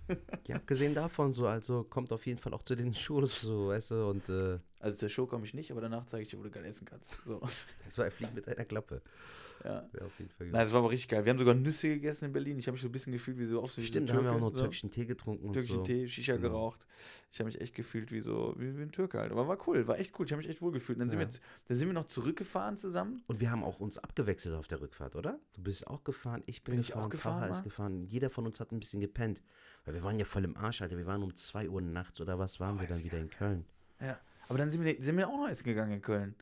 Ja, 0.47 0.57
abgesehen 0.57 0.95
davon 0.95 1.33
so, 1.33 1.47
also 1.47 1.85
kommt 1.85 2.13
auf 2.13 2.27
jeden 2.27 2.39
Fall 2.39 2.55
auch 2.55 2.63
zu 2.63 2.75
den 2.75 2.93
Shows, 2.95 3.41
so, 3.43 3.69
weißt 3.69 3.91
du, 3.93 4.07
und 4.09 4.29
äh, 4.29 4.59
Also 4.81 4.97
zur 4.97 5.09
Show 5.09 5.27
komme 5.27 5.45
ich 5.45 5.55
nicht, 5.55 5.71
aber 5.71 5.81
danach 5.81 6.07
zeige 6.07 6.23
ich 6.23 6.29
dir, 6.31 6.39
wo 6.39 6.43
du 6.43 6.51
geil 6.51 6.65
essen 6.65 6.85
kannst. 6.87 7.21
So, 7.25 7.41
zwei 7.89 8.11
Fliegen 8.11 8.35
mit 8.35 8.49
einer 8.49 8.65
Klappe. 8.65 9.01
ja. 9.65 9.87
Wäre 9.93 10.07
auf 10.07 10.19
jeden 10.19 10.31
Fall 10.31 10.47
Nein, 10.49 10.63
das 10.65 10.73
war 10.73 10.81
aber 10.81 10.91
richtig 10.91 11.09
geil. 11.09 11.25
Wir 11.25 11.31
haben 11.31 11.39
sogar 11.39 11.55
Nüsse 11.55 11.89
gegessen 11.89 12.25
in 12.25 12.33
Berlin. 12.33 12.59
Ich 12.59 12.67
habe 12.67 12.73
mich 12.75 12.83
so 12.83 12.89
ein 12.89 12.93
bisschen 12.93 13.13
gefühlt 13.13 13.39
wie 13.39 13.45
so 13.45 13.61
auf 13.63 13.71
so 13.71 13.81
Stimmt, 13.83 14.11
da 14.11 14.15
haben 14.15 14.25
wir 14.25 14.33
auch 14.33 14.41
noch 14.41 14.53
so. 14.53 14.59
türkischen 14.59 14.91
Tee 14.91 15.05
getrunken 15.07 15.47
und 15.47 15.53
türkischen 15.53 15.77
so. 15.79 15.83
Tee, 15.85 16.09
Shisha 16.09 16.37
Genau. 16.37 16.49
geraucht. 16.49 16.87
Ich 17.31 17.39
habe 17.39 17.47
mich 17.47 17.61
echt 17.61 17.75
gefühlt 17.75 18.11
wie 18.11 18.21
so, 18.23 18.55
wie, 18.59 18.77
wie 18.77 18.83
ein 18.83 18.91
Türke 18.91 19.19
halt. 19.21 19.31
Aber 19.31 19.47
war 19.47 19.59
cool, 19.69 19.87
war 19.87 19.99
echt 20.01 20.19
cool. 20.19 20.27
Ich 20.27 20.33
habe 20.33 20.41
mich 20.43 20.49
echt 20.51 20.63
wohl 20.63 20.73
gefühlt. 20.73 20.99
Dann 20.99 21.11
sind, 21.11 21.19
Ja. 21.21 21.27
wir, 21.27 21.31
jetzt- 21.31 21.43
dann 21.69 21.77
sind 21.77 21.89
wir 21.89 21.93
noch 21.93 22.07
zurückgefahren 22.07 22.77
zusammen. 22.77 23.23
Und 23.29 23.41
wir 23.41 23.51
haben 23.53 23.63
auch 23.63 23.79
uns 23.81 23.99
abgewechselt 23.99 24.55
auf 24.57 24.67
der 24.67 24.81
Rückfahrt, 24.81 25.15
oder? 25.15 25.39
Du 25.53 25.63
bist 25.63 25.87
auch 25.87 26.03
gefahren, 26.03 26.43
ich 26.47 26.65
bin, 26.65 26.73
Bin 26.73 26.81
ich 26.81 26.89
gefahren, 26.89 27.05
auch 27.05 27.11
gefahren, 27.11 27.41
Taha 27.43 27.51
ist 27.51 27.63
gefahren. 27.63 28.07
Jeder 28.07 28.20
von 28.29 28.45
uns 28.45 28.61
hat 28.61 28.73
ein 28.73 28.81
bisschen 28.81 29.01
gepennt. 29.01 29.43
Weil 29.87 29.95
wir 29.95 30.03
waren 30.03 30.19
ja 30.19 30.27
voll 30.27 30.45
im 30.45 30.57
Arsch, 30.57 30.83
Alter. 30.83 30.99
Wir 30.99 31.07
waren 31.07 31.23
um 31.23 31.35
2 31.35 31.71
Uhr 31.71 31.81
nachts 31.81 32.21
oder 32.21 32.39
was 32.39 32.61
waren 32.61 32.79
wir 32.79 32.87
dann 32.87 33.03
wieder 33.03 33.19
in 33.19 33.31
Köln. 33.31 33.65
Ja. 34.01 34.19
Aber 34.49 34.59
dann 34.59 34.69
sind 34.69 34.85
wir, 34.85 35.01
sind 35.01 35.17
wir 35.17 35.29
auch 35.29 35.37
noch 35.39 35.49
essen 35.49 35.65
gegangen 35.65 35.93
in 35.93 36.03
Köln. 36.03 36.35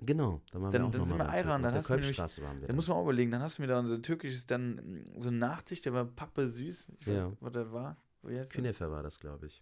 Genau, 0.00 0.40
dann 0.52 0.62
waren 0.62 0.70
Dann- 0.70 0.82
wir 0.82 0.86
auch 0.86 0.90
dann 0.92 1.00
noch 1.00 1.06
sind 1.08 1.18
mal 1.18 1.24
wir 1.26 1.32
Türken. 1.42 1.48
dann 1.48 1.64
Auf 1.66 1.74
hast 1.74 1.88
du 1.90 1.94
nämlich- 1.94 2.18
waren 2.18 2.30
wir. 2.56 2.60
Da 2.62 2.66
dann. 2.68 2.76
muss 2.76 2.86
man 2.88 2.96
auch 2.98 3.02
überlegen, 3.02 3.30
dann 3.32 3.42
hast 3.42 3.58
du 3.58 3.62
mir 3.62 3.68
da 3.68 3.84
so 3.84 3.94
ein 3.94 4.02
türkisches, 4.04 4.46
dann 4.46 5.04
so 5.16 5.28
ein 5.30 5.38
Nachtisch, 5.38 5.80
der 5.80 5.92
war 5.92 6.04
pappe 6.04 6.48
süß. 6.48 6.92
Ich 6.98 7.06
weiß 7.08 7.14
Ja. 7.14 7.28
nicht, 7.28 7.42
was 7.42 7.52
das 7.52 7.72
war. 7.72 7.96
Künefer 8.50 8.90
war 8.92 9.02
das, 9.02 9.18
glaube 9.18 9.46
ich. 9.46 9.60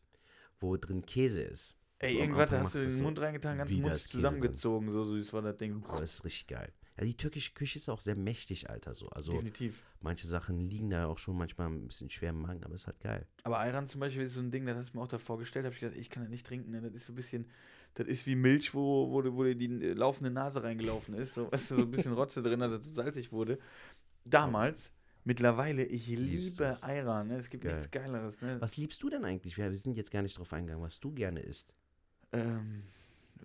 Wo 0.61 0.77
drin 0.77 1.05
Käse 1.07 1.41
ist. 1.43 1.75
Ey, 1.99 2.14
So 2.17 2.21
irgendwas, 2.21 2.51
da 2.51 2.61
hast 2.61 2.75
du 2.75 2.81
den 2.81 2.91
so 2.91 3.03
Mund 3.03 3.19
reingetan, 3.19 3.57
ganz 3.57 3.73
Mund 3.75 3.95
zusammengezogen. 3.97 4.93
So 4.93 5.05
süß 5.05 5.33
war 5.33 5.41
das 5.41 5.57
Ding. 5.57 5.83
Das 5.89 6.01
ist 6.14 6.25
richtig 6.25 6.47
geil. 6.49 6.71
Ja, 6.99 7.05
die 7.05 7.16
türkische 7.16 7.53
Küche 7.53 7.78
ist 7.78 7.88
auch 7.90 8.01
sehr 8.01 8.16
mächtig, 8.16 8.70
Alter. 8.70 8.94
So. 8.94 9.09
Also 9.11 9.32
Definitiv. 9.32 9.82
manche 10.01 10.26
Sachen 10.26 10.59
liegen 10.59 10.88
da 10.88 11.07
auch 11.07 11.18
schon 11.18 11.36
manchmal 11.36 11.68
ein 11.68 11.86
bisschen 11.86 12.09
schwer 12.09 12.30
im 12.30 12.40
Magen, 12.40 12.64
aber 12.64 12.74
ist 12.74 12.86
halt 12.86 13.01
geil. 13.01 13.26
Aber 13.42 13.59
Ayran 13.59 13.86
zum 13.86 14.01
Beispiel 14.01 14.22
ist 14.22 14.34
so 14.34 14.40
ein 14.40 14.51
Ding, 14.51 14.64
das 14.64 14.76
hast 14.76 14.94
du 14.94 14.99
mir 14.99 15.05
auch 15.05 15.09
davor 15.09 15.38
gestellt, 15.38 15.66
habe 15.66 15.74
ich 15.74 15.80
gedacht, 15.80 15.99
ich 15.99 16.09
kann 16.09 16.22
das 16.22 16.30
nicht 16.30 16.47
trinken. 16.47 16.70
Ne? 16.70 16.80
Das 16.80 16.94
ist 16.94 17.05
so 17.07 17.12
ein 17.12 17.16
bisschen, 17.16 17.47
das 17.94 18.07
ist 18.07 18.26
wie 18.26 18.34
Milch, 18.34 18.72
wo, 18.72 19.11
wo, 19.11 19.22
wo 19.36 19.44
dir 19.44 19.55
die 19.55 19.66
äh, 19.66 19.92
laufende 19.92 20.30
Nase 20.30 20.62
reingelaufen 20.62 21.14
ist. 21.14 21.34
So, 21.34 21.53
weißt 21.53 21.70
du, 21.72 21.74
so 21.76 21.82
ein 21.82 21.90
bisschen 21.90 22.14
Rotze 22.14 22.42
drin, 22.42 22.61
dass 22.61 22.72
es 22.72 22.86
so 22.86 22.94
salzig 22.94 23.30
wurde. 23.30 23.59
Damals, 24.24 24.90
mittlerweile, 25.24 25.84
ich 25.84 26.07
liebe? 26.07 26.82
Ayran. 26.82 27.28
Ne? 27.28 27.36
Es 27.36 27.51
gibt 27.51 27.64
Geil. 27.64 27.74
nichts 27.74 27.90
Geileres. 27.90 28.40
Ne? 28.40 28.59
Was 28.61 28.76
liebst 28.78 29.03
du 29.03 29.11
denn 29.11 29.24
eigentlich? 29.24 29.57
Wir 29.59 29.70
wir 29.70 29.76
sind 29.78 29.97
jetzt 29.97 30.11
gar 30.11 30.22
nicht 30.22 30.38
drauf 30.38 30.53
eingegangen, 30.53 30.82
was 30.82 30.99
du 30.99 31.12
gerne 31.12 31.40
isst. 31.40 31.74
Ähm, 32.32 32.82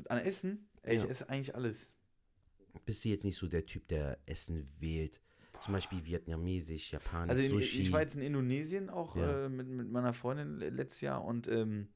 an 0.08 0.20
Essen? 0.20 0.70
Ey, 0.84 0.98
Ja. 0.98 1.04
Ich 1.04 1.10
esse 1.10 1.30
eigentlich 1.30 1.54
alles. 1.54 1.92
Bist 2.86 3.06
du 3.06 3.10
jetzt 3.10 3.26
nicht 3.26 3.38
so 3.38 3.48
der 3.48 3.66
Typ, 3.66 3.88
der 3.88 4.18
Essen 4.26 4.68
wählt? 4.80 5.22
Zum 5.60 5.74
Beispiel 5.74 6.04
vietnamesisch, 6.06 6.92
japanisch, 6.92 7.30
Also 7.30 7.44
in, 7.44 7.52
Sushi. 7.52 7.82
ich 7.82 7.92
war 7.92 8.02
jetzt 8.02 8.16
in 8.16 8.22
Indonesien 8.22 8.90
auch 8.90 9.16
Ja. 9.16 9.46
äh, 9.46 9.50
mit, 9.50 9.68
mit 9.68 9.92
meiner 9.92 10.14
Freundin 10.14 10.58
le- 10.58 10.70
letztes 10.70 11.02
Jahr 11.02 11.24
und 11.24 11.48
ähm, 11.48 11.90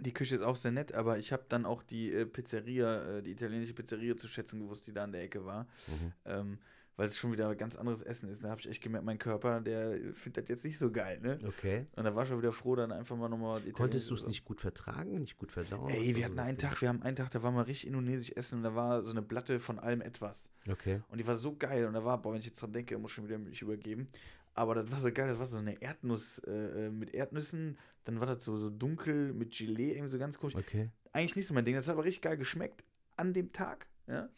die 0.00 0.12
Küche 0.12 0.34
ist 0.34 0.42
auch 0.42 0.56
sehr 0.56 0.72
nett, 0.72 0.92
aber 0.94 1.18
ich 1.18 1.32
habe 1.32 1.44
dann 1.48 1.66
auch 1.66 1.82
die 1.82 2.12
äh, 2.12 2.26
Pizzeria, 2.26 3.18
äh, 3.18 3.22
die 3.22 3.30
italienische 3.32 3.74
Pizzeria 3.74 4.16
zu 4.16 4.26
schätzen 4.28 4.58
gewusst, 4.60 4.86
die 4.86 4.92
da 4.92 5.04
an 5.04 5.12
der 5.12 5.22
Ecke 5.22 5.44
war. 5.44 5.68
Mhm. 5.86 6.12
Ähm, 6.24 6.58
weil 7.00 7.06
es 7.06 7.16
schon 7.16 7.32
wieder 7.32 7.54
ganz 7.54 7.76
anderes 7.76 8.02
Essen 8.02 8.28
ist. 8.28 8.44
Da 8.44 8.50
habe 8.50 8.60
ich 8.60 8.68
echt 8.68 8.82
gemerkt, 8.82 9.06
mein 9.06 9.16
Körper, 9.16 9.62
der 9.62 9.98
findet 10.12 10.44
das 10.44 10.48
jetzt 10.50 10.64
nicht 10.66 10.76
so 10.76 10.92
geil, 10.92 11.18
ne? 11.22 11.38
Okay. 11.46 11.86
Und 11.96 12.04
da 12.04 12.14
war 12.14 12.24
ich 12.24 12.28
schon 12.28 12.36
wieder 12.36 12.52
froh, 12.52 12.76
dann 12.76 12.92
einfach 12.92 13.16
mal 13.16 13.30
nochmal 13.30 13.62
Konntest 13.72 14.10
du 14.10 14.14
es 14.14 14.26
nicht 14.26 14.44
gut 14.44 14.60
vertragen, 14.60 15.18
nicht 15.18 15.38
gut 15.38 15.50
verdauen? 15.50 15.88
Ey, 15.88 16.14
wir 16.14 16.26
hatten 16.26 16.38
einen 16.38 16.58
Ding? 16.58 16.68
Tag, 16.68 16.82
wir 16.82 16.90
haben 16.90 17.00
einen 17.00 17.16
Tag, 17.16 17.30
da 17.30 17.42
war 17.42 17.52
mal 17.52 17.62
richtig 17.62 17.86
indonesisch 17.86 18.32
essen 18.36 18.58
und 18.58 18.64
da 18.64 18.74
war 18.74 19.02
so 19.02 19.12
eine 19.12 19.22
Platte 19.22 19.60
von 19.60 19.78
allem 19.78 20.02
etwas. 20.02 20.50
Okay. 20.68 21.00
Und 21.08 21.18
die 21.18 21.26
war 21.26 21.36
so 21.36 21.56
geil. 21.56 21.86
Und 21.86 21.94
da 21.94 22.04
war, 22.04 22.20
boah, 22.20 22.34
wenn 22.34 22.40
ich 22.40 22.44
jetzt 22.44 22.60
dran 22.60 22.74
denke, 22.74 22.98
muss 22.98 23.12
schon 23.12 23.24
wieder 23.24 23.38
mich 23.38 23.62
übergeben. 23.62 24.08
Aber 24.52 24.74
das 24.74 24.92
war 24.92 25.00
so 25.00 25.10
geil, 25.10 25.28
das 25.28 25.38
war 25.38 25.46
so 25.46 25.56
eine 25.56 25.80
Erdnuss 25.80 26.40
äh, 26.40 26.50
äh, 26.50 26.90
mit 26.90 27.14
Erdnüssen. 27.14 27.78
Dann 28.04 28.20
war 28.20 28.26
das 28.26 28.44
so, 28.44 28.58
so 28.58 28.68
dunkel 28.68 29.32
mit 29.32 29.56
Gelee, 29.56 29.92
irgendwie 29.92 30.10
so 30.10 30.18
ganz 30.18 30.38
komisch. 30.38 30.54
Okay. 30.54 30.90
Eigentlich 31.14 31.36
nicht 31.36 31.46
so 31.46 31.54
mein 31.54 31.64
Ding. 31.64 31.76
Das 31.76 31.88
hat 31.88 31.94
aber 31.94 32.04
richtig 32.04 32.20
geil 32.20 32.36
geschmeckt 32.36 32.84
an 33.16 33.32
dem 33.32 33.52
Tag. 33.52 33.86
Ja. 34.06 34.28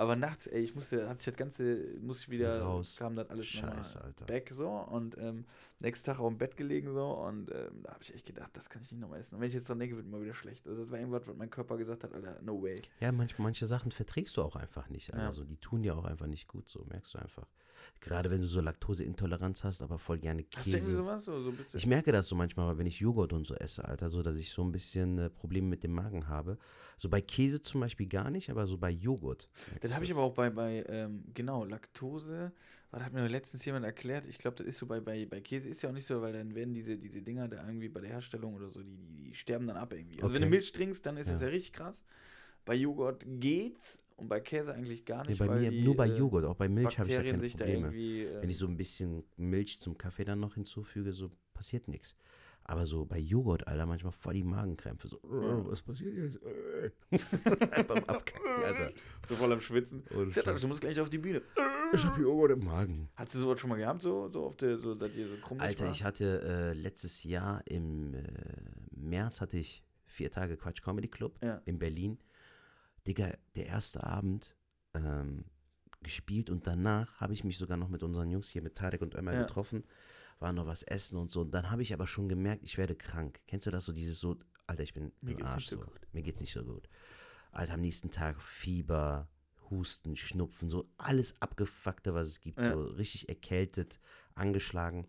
Aber 0.00 0.16
nachts, 0.16 0.46
ey, 0.46 0.62
ich 0.62 0.74
musste, 0.74 1.06
hatte 1.06 1.18
ich 1.18 1.26
das 1.26 1.36
Ganze, 1.36 1.76
musste 2.00 2.22
ich 2.22 2.30
wieder, 2.30 2.62
Raus. 2.62 2.96
kam 2.98 3.16
das 3.16 3.28
alles 3.28 3.46
Scheiße, 3.46 4.02
Alter. 4.02 4.24
back 4.24 4.50
so. 4.50 4.66
Und 4.66 5.18
ähm, 5.18 5.44
nächsten 5.78 6.06
Tag 6.06 6.18
auch 6.20 6.28
im 6.28 6.38
Bett 6.38 6.56
gelegen 6.56 6.90
so. 6.94 7.06
Und 7.06 7.50
ähm, 7.50 7.82
da 7.82 7.92
habe 7.92 8.02
ich 8.02 8.14
echt 8.14 8.24
gedacht, 8.24 8.48
das 8.54 8.70
kann 8.70 8.80
ich 8.80 8.90
nicht 8.90 9.02
nochmal 9.02 9.20
essen. 9.20 9.34
Und 9.34 9.42
wenn 9.42 9.48
ich 9.48 9.54
jetzt 9.54 9.68
dran 9.68 9.78
denke, 9.78 9.96
wird 9.96 10.06
mir 10.06 10.22
wieder 10.22 10.32
schlecht. 10.32 10.66
Also 10.66 10.84
das 10.84 10.90
war 10.90 10.98
irgendwas, 10.98 11.28
was 11.28 11.36
mein 11.36 11.50
Körper 11.50 11.76
gesagt 11.76 12.02
hat, 12.02 12.14
Alter, 12.14 12.40
no 12.40 12.62
way. 12.62 12.80
Ja, 13.00 13.12
manch, 13.12 13.38
manche 13.38 13.66
Sachen 13.66 13.92
verträgst 13.92 14.38
du 14.38 14.42
auch 14.42 14.56
einfach 14.56 14.88
nicht. 14.88 15.08
Ja. 15.08 15.26
Also 15.26 15.44
die 15.44 15.58
tun 15.58 15.82
dir 15.82 15.94
auch 15.94 16.06
einfach 16.06 16.28
nicht 16.28 16.48
gut, 16.48 16.70
so 16.70 16.82
merkst 16.88 17.12
du 17.12 17.18
einfach. 17.18 17.46
Gerade 18.00 18.30
wenn 18.30 18.40
du 18.40 18.46
so 18.46 18.60
Laktoseintoleranz 18.60 19.64
hast, 19.64 19.82
aber 19.82 19.98
voll 19.98 20.18
gerne 20.18 20.44
Hast 20.56 20.66
du 20.66 20.70
irgendwie 20.76 20.92
Käse. 20.92 20.96
sowas? 20.98 21.24
So, 21.24 21.42
so 21.42 21.78
Ich 21.78 21.86
merke 21.86 22.12
das 22.12 22.26
so 22.28 22.34
manchmal, 22.34 22.78
wenn 22.78 22.86
ich 22.86 23.00
Joghurt 23.00 23.32
und 23.32 23.46
so 23.46 23.54
esse, 23.54 23.84
Alter, 23.84 24.08
so, 24.10 24.22
dass 24.22 24.36
ich 24.36 24.50
so 24.50 24.62
ein 24.62 24.72
bisschen 24.72 25.18
äh, 25.18 25.30
Probleme 25.30 25.68
mit 25.68 25.82
dem 25.82 25.92
Magen 25.92 26.28
habe. 26.28 26.58
So 26.96 27.08
bei 27.08 27.20
Käse 27.20 27.62
zum 27.62 27.80
Beispiel 27.80 28.06
gar 28.06 28.30
nicht, 28.30 28.50
aber 28.50 28.66
so 28.66 28.76
bei 28.78 28.90
Joghurt. 28.90 29.48
Das 29.80 29.94
habe 29.94 30.04
ich 30.04 30.12
aber 30.12 30.22
auch 30.22 30.34
bei, 30.34 30.50
bei 30.50 30.84
ähm, 30.88 31.24
genau, 31.34 31.64
Laktose. 31.64 32.52
Was 32.90 33.02
hat 33.02 33.12
mir 33.12 33.28
letztens 33.28 33.64
jemand 33.64 33.84
erklärt? 33.84 34.26
Ich 34.26 34.38
glaube, 34.38 34.56
das 34.56 34.66
ist 34.66 34.78
so 34.78 34.86
bei, 34.86 35.00
bei, 35.00 35.24
bei 35.24 35.40
Käse 35.40 35.68
ist 35.68 35.80
ja 35.82 35.90
auch 35.90 35.94
nicht 35.94 36.06
so, 36.06 36.20
weil 36.22 36.32
dann 36.32 36.54
werden 36.54 36.74
diese, 36.74 36.98
diese 36.98 37.22
Dinger 37.22 37.46
da 37.48 37.64
irgendwie 37.64 37.88
bei 37.88 38.00
der 38.00 38.10
Herstellung 38.10 38.54
oder 38.54 38.68
so, 38.68 38.82
die, 38.82 38.96
die, 38.96 39.14
die 39.14 39.34
sterben 39.34 39.66
dann 39.68 39.76
ab 39.76 39.92
irgendwie. 39.92 40.20
Also 40.22 40.34
wenn 40.34 40.42
du 40.42 40.48
Okay. 40.48 40.56
Milch 40.56 40.72
trinkst, 40.72 41.06
dann 41.06 41.16
ist 41.16 41.28
es 41.28 41.40
Ja. 41.40 41.46
ja 41.46 41.52
richtig 41.52 41.72
krass. 41.72 42.04
Bei 42.64 42.74
Joghurt 42.74 43.24
geht's 43.26 43.99
und 44.20 44.28
bei 44.28 44.40
Käse 44.40 44.72
eigentlich 44.74 45.04
gar 45.04 45.22
Nee, 45.24 45.30
nicht. 45.30 45.38
bei 45.38 45.48
weil 45.48 45.60
mir 45.60 45.70
die, 45.70 45.82
nur 45.82 45.96
bei 45.96 46.08
äh, 46.08 46.16
Joghurt, 46.16 46.44
auch 46.44 46.56
bei 46.56 46.68
Milch 46.68 46.98
habe 46.98 47.08
ich 47.08 47.14
Bakterien 47.16 47.32
keine 47.36 47.40
sich 47.40 47.56
da 47.56 47.64
Probleme. 47.64 47.86
irgendwie. 47.88 48.24
äh, 48.24 48.42
Wenn 48.42 48.50
ich 48.50 48.58
so 48.58 48.66
ein 48.66 48.76
bisschen 48.76 49.24
Milch 49.36 49.78
zum 49.78 49.96
Kaffee 49.98 50.24
dann 50.24 50.40
noch 50.40 50.54
hinzufüge, 50.54 51.12
so 51.12 51.30
passiert 51.54 51.88
nichts. 51.88 52.14
Aber 52.64 52.86
so 52.86 53.04
bei 53.04 53.18
Joghurt, 53.18 53.66
Alter, 53.66 53.84
manchmal 53.86 54.12
voll 54.12 54.34
die 54.34 54.44
Magenkrämpfe. 54.44 55.08
So, 55.08 55.18
Ja. 55.24 55.66
was 55.68 55.82
passiert 55.82 56.14
jetzt? 56.14 56.38
Beim 57.88 58.04
Abkacken, 58.04 58.62
Alter. 58.64 58.92
so 59.28 59.34
voll 59.34 59.52
am 59.52 59.60
Schwitzen. 59.60 60.04
Scheiß. 60.30 60.60
du 60.60 60.68
musst 60.68 60.80
gleich 60.80 61.00
auf 61.00 61.10
die 61.10 61.18
Bühne. 61.18 61.42
Ich 61.92 62.04
hab 62.04 62.16
Joghurt 62.18 62.52
im 62.52 62.64
Magen. 62.64 63.08
Hast 63.16 63.34
du 63.34 63.40
sowas 63.40 63.58
schon 63.58 63.68
mal 63.70 63.74
gehabt, 63.76 64.00
so, 64.00 64.28
so 64.28 64.44
auf 64.44 64.54
der, 64.54 64.78
so, 64.78 64.94
dass 64.94 65.12
ihr 65.16 65.26
so 65.26 65.34
krumm 65.42 65.58
Alter, 65.58 65.86
war? 65.86 65.90
ich 65.92 66.04
hatte 66.04 66.40
äh, 66.44 66.72
letztes 66.72 67.24
Jahr 67.24 67.62
im 67.66 68.14
äh, 68.14 68.22
März 68.92 69.40
hatte 69.40 69.56
ich 69.58 69.82
vier 70.06 70.30
Tage 70.30 70.56
Quatsch 70.56 70.82
Comedy 70.82 71.08
Club 71.08 71.36
Ja. 71.42 71.60
in 71.64 71.80
Berlin. 71.80 72.16
Digga, 73.06 73.32
der 73.56 73.66
erste 73.66 74.04
Abend 74.04 74.56
ähm, 74.94 75.44
gespielt 76.02 76.50
und 76.50 76.66
danach 76.66 77.20
habe 77.20 77.32
ich 77.32 77.44
mich 77.44 77.58
sogar 77.58 77.76
noch 77.76 77.88
mit 77.88 78.02
unseren 78.02 78.30
Jungs 78.30 78.48
hier, 78.48 78.62
mit 78.62 78.76
Tarek 78.76 79.02
und 79.02 79.14
Ömer 79.14 79.34
Ja. 79.34 79.42
getroffen, 79.42 79.84
war 80.38 80.52
noch 80.52 80.66
was 80.66 80.82
essen 80.82 81.18
und 81.18 81.30
so. 81.30 81.42
Und 81.42 81.50
dann 81.52 81.70
habe 81.70 81.82
ich 81.82 81.92
aber 81.92 82.06
schon 82.06 82.28
gemerkt, 82.28 82.64
ich 82.64 82.78
werde 82.78 82.94
krank. 82.96 83.40
Kennst 83.46 83.66
du 83.66 83.70
das 83.70 83.84
so, 83.84 83.92
dieses 83.92 84.18
so, 84.20 84.36
Alter, 84.66 84.82
ich 84.82 84.94
bin 84.94 85.12
Mir 85.20 85.32
im 85.38 85.44
Arsch 85.44 85.56
nicht 85.56 85.70
so 85.70 85.76
so. 85.76 85.82
gut. 85.84 86.00
Mir 86.12 86.22
geht's 86.22 86.40
nicht 86.40 86.52
so 86.52 86.64
gut. 86.64 86.88
Alter, 87.52 87.74
am 87.74 87.80
nächsten 87.80 88.10
Tag 88.10 88.40
Fieber, 88.40 89.28
Husten, 89.68 90.16
Schnupfen, 90.16 90.70
so 90.70 90.88
alles 90.96 91.40
abgefuckte, 91.42 92.14
was 92.14 92.26
es 92.28 92.40
gibt. 92.40 92.60
Ja. 92.62 92.72
So 92.72 92.84
richtig 92.84 93.28
erkältet, 93.28 94.00
angeschlagen. 94.34 95.06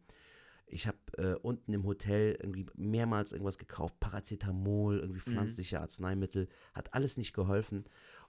Ich 0.71 0.87
habe 0.87 0.97
äh, 1.17 1.35
unten 1.35 1.73
im 1.73 1.83
Hotel 1.85 2.37
irgendwie 2.41 2.65
mehrmals 2.75 3.31
irgendwas 3.33 3.57
gekauft, 3.57 3.99
Paracetamol, 3.99 4.99
irgendwie 4.99 5.19
Mhm. 5.19 5.33
pflanzliche 5.33 5.81
Arzneimittel, 5.81 6.47
hat 6.73 6.93
alles 6.93 7.17
nicht 7.17 7.33
geholfen. 7.33 7.85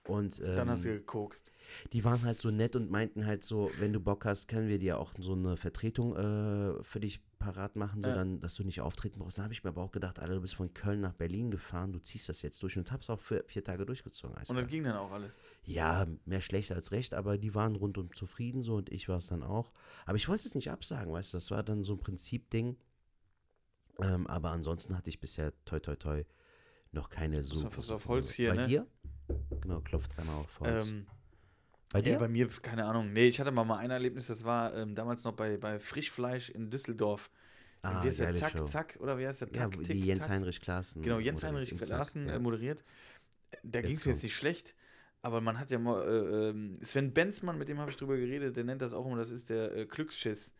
Und 0.09 0.41
ähm, 0.41 0.57
Dann 0.57 0.69
hast 0.71 0.85
du 0.85 0.89
gekokst. 0.89 1.53
die 1.93 2.03
waren 2.05 2.23
halt 2.25 2.41
so 2.41 2.51
nett 2.51 2.75
und 2.75 2.91
meinten 2.91 3.25
halt 3.25 3.45
so, 3.45 3.71
wenn 3.79 3.93
du 3.93 4.01
Bock 4.01 4.25
hast, 4.25 4.49
können 4.49 4.69
wir 4.69 4.79
dir 4.79 4.99
auch 4.99 5.13
so 5.19 5.35
eine 5.35 5.57
Vertretung 5.57 6.17
äh, 6.17 6.83
für 6.83 6.99
dich 6.99 7.21
parat 7.39 7.77
machen, 7.77 8.03
so 8.03 8.09
Ja. 8.09 8.15
dann, 8.17 8.41
dass 8.41 8.55
du 8.57 8.65
nicht 8.65 8.81
auftreten 8.81 9.21
brauchst. 9.21 9.39
Dann 9.39 9.45
habe 9.45 9.55
ich 9.55 9.63
mir 9.63 9.71
aber 9.71 9.83
auch 9.83 9.93
gedacht, 9.93 10.19
Alter, 10.19 10.35
du 10.35 10.41
bist 10.41 10.57
von 10.57 10.75
Köln 10.75 11.01
nach 11.01 11.13
Berlin 11.13 11.51
gefahren, 11.53 11.93
du 11.93 12.01
ziehst 12.01 12.29
das 12.29 12.43
jetzt 12.43 12.61
durch 12.63 12.77
und 12.77 12.91
hab's 12.91 13.11
auch 13.11 13.21
für 13.21 13.45
vier 13.47 13.63
Tage 13.63 13.87
durchgezogen. 13.87 14.37
Und 14.37 14.57
dann 14.57 14.67
ging 14.67 14.83
dann 14.85 14.97
auch 14.97 15.13
alles. 15.13 15.39
Ja, 15.65 16.07
mehr 16.25 16.41
schlecht 16.41 16.73
als 16.73 16.91
recht, 16.91 17.15
aber 17.15 17.39
die 17.39 17.55
waren 17.55 17.77
rundum 17.77 18.13
zufrieden 18.13 18.63
so 18.63 18.75
und 18.77 18.91
ich 18.91 19.09
war 19.09 19.19
es 19.19 19.29
dann 19.29 19.45
auch. 19.45 19.73
Aber 20.07 20.17
ich 20.17 20.29
wollte 20.29 20.47
es 20.47 20.57
nicht 20.57 20.71
absagen, 20.73 21.13
weißt 21.13 21.33
du, 21.33 21.37
das 21.37 21.51
war 21.53 21.63
dann 21.63 21.85
so 21.85 21.95
ein 21.95 22.01
Prinzipding. 22.01 22.77
Ähm, 24.01 24.27
aber 24.27 24.51
ansonsten 24.51 24.97
hatte 24.97 25.11
ich 25.11 25.21
bisher 25.21 25.53
toi 25.65 25.79
toi 25.79 25.95
toi 25.95 26.25
noch 26.91 27.09
keine 27.11 27.45
so. 27.45 27.69
so 27.71 27.95
auf 27.95 28.09
Holz 28.09 28.31
hier, 28.33 28.51
Bei 28.51 28.57
ne? 28.57 28.67
dir? 28.67 28.87
Genau, 29.61 29.81
klopft 29.81 30.17
dreimal 30.17 30.37
auf 30.37 30.61
Holz. 30.61 30.89
Ähm, 30.89 31.07
bei 31.93 31.99
ja, 32.01 32.05
dir? 32.13 32.19
bei 32.19 32.29
mir, 32.29 32.49
keine 32.49 32.87
Ahnung. 32.87 33.13
Nee, 33.13 33.29
ich 33.29 33.39
hatte 33.39 33.51
mal, 33.51 33.65
mal 33.65 33.79
ein 33.79 33.91
Erlebnis, 33.91 34.27
das 34.27 34.45
war 34.45 34.75
ähm, 34.75 34.95
damals 34.95 35.25
noch 35.25 35.33
bei, 35.33 35.59
bei 35.59 35.79
Frischfleisch 35.79 36.51
in 36.51 36.71
Düsseldorf. 36.71 37.31
ah, 37.83 38.03
wie 38.03 38.09
heißt 38.09 38.21
der? 38.21 38.35
Zack, 38.35 38.53
Show. 38.53 38.65
zack, 38.65 38.99
oder 39.01 39.19
wie 39.19 39.27
heißt 39.27 39.43
der? 39.43 39.49
Ja, 39.49 39.69
Tack, 39.69 39.79
die 39.79 39.85
Tick, 39.85 40.05
Jens 40.05 40.21
Tack. 40.21 40.31
Heinrich 40.31 40.61
Klaassen. 40.61 41.03
Genau, 41.03 41.19
Jens. 41.19 41.43
Heinrich 41.43 41.77
Klaassen 41.77 42.29
ja. 42.29 42.37
äh, 42.37 42.39
moderiert. 42.39 42.83
Da 43.63 43.83
ging 43.83 43.95
es 43.95 44.07
mir 44.07 44.13
jetzt 44.13 44.23
nicht 44.23 44.35
schlecht, 44.35 44.75
aber 45.21 45.43
man 45.43 45.59
hat 45.59 45.71
ja 45.71 45.79
mal, 45.79 46.03
äh, 46.03 46.49
ähm, 46.49 46.79
Sven 46.83 47.13
Benzmann, 47.13 47.59
mit 47.59 47.69
dem 47.69 47.79
habe 47.79 47.91
ich 47.91 47.97
drüber 47.99 48.17
geredet, 48.17 48.57
der 48.57 48.65
nennt 48.65 48.81
das 48.81 48.95
auch 48.95 49.05
immer, 49.05 49.17
das 49.17 49.31
ist 49.31 49.51
der 49.51 49.77
äh, 49.77 49.87
Glücksschiss. 49.87 50.55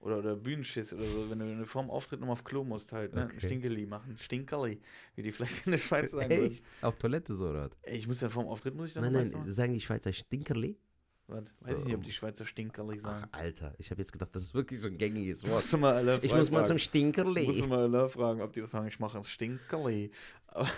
Oder, 0.00 0.18
oder 0.18 0.36
Bühnenschiss 0.36 0.92
oder 0.92 1.04
so, 1.04 1.28
wenn 1.28 1.40
du 1.40 1.46
wenn 1.46 1.58
du 1.58 1.66
vorm 1.66 1.90
Auftritt 1.90 2.20
nochmal 2.20 2.34
auf 2.34 2.44
Klo 2.44 2.62
musst 2.62 2.92
halt, 2.92 3.14
ne? 3.14 3.24
Okay. 3.24 3.40
Stinkeli 3.40 3.84
machen. 3.84 4.16
Stinkerli, 4.16 4.80
wie 5.16 5.22
die 5.22 5.32
vielleicht 5.32 5.66
in 5.66 5.72
der 5.72 5.78
Schweiz 5.78 6.12
sagen 6.12 6.30
würden. 6.30 6.52
Echt? 6.52 6.64
Auf 6.82 6.96
Toilette 6.96 7.34
so, 7.34 7.48
oder? 7.48 7.70
ich 7.82 8.06
muss 8.06 8.20
ja 8.20 8.28
vorm 8.28 8.46
Auftritt, 8.46 8.76
muss 8.76 8.88
ich 8.88 8.94
dann 8.94 9.12
Nein, 9.12 9.30
nein, 9.30 9.50
sagen 9.50 9.72
die 9.72 9.80
Schweizer 9.80 10.12
Stinkerli? 10.12 10.78
Was? 11.26 11.44
Weiß 11.60 11.80
ich 11.80 11.84
nicht, 11.84 11.94
ob 11.96 12.02
die 12.04 12.12
Schweizer 12.12 12.46
Stinkerli 12.46 12.96
Ach, 13.00 13.02
sagen. 13.04 13.28
Alter, 13.32 13.74
ich 13.76 13.90
habe 13.90 14.00
jetzt 14.00 14.12
gedacht, 14.12 14.30
das 14.34 14.44
ist 14.44 14.54
wirklich 14.54 14.80
so 14.80 14.88
ein 14.88 14.96
gängiges 14.96 15.46
Wort. 15.46 15.64
Ich 16.22 16.32
muss 16.32 16.50
mal 16.50 16.64
zum 16.64 16.68
fragen. 16.68 16.78
Stinkerli. 16.78 17.46
Musst 17.46 17.60
du 17.60 17.66
mal 17.66 17.80
alle 17.80 18.08
fragen, 18.08 18.40
ob 18.40 18.52
die 18.52 18.60
das 18.60 18.70
sagen, 18.70 18.86
ich 18.86 18.98
mache 18.98 19.18
ein 19.18 19.24
Stinkerli. 19.24 20.10
Aber 20.46 20.70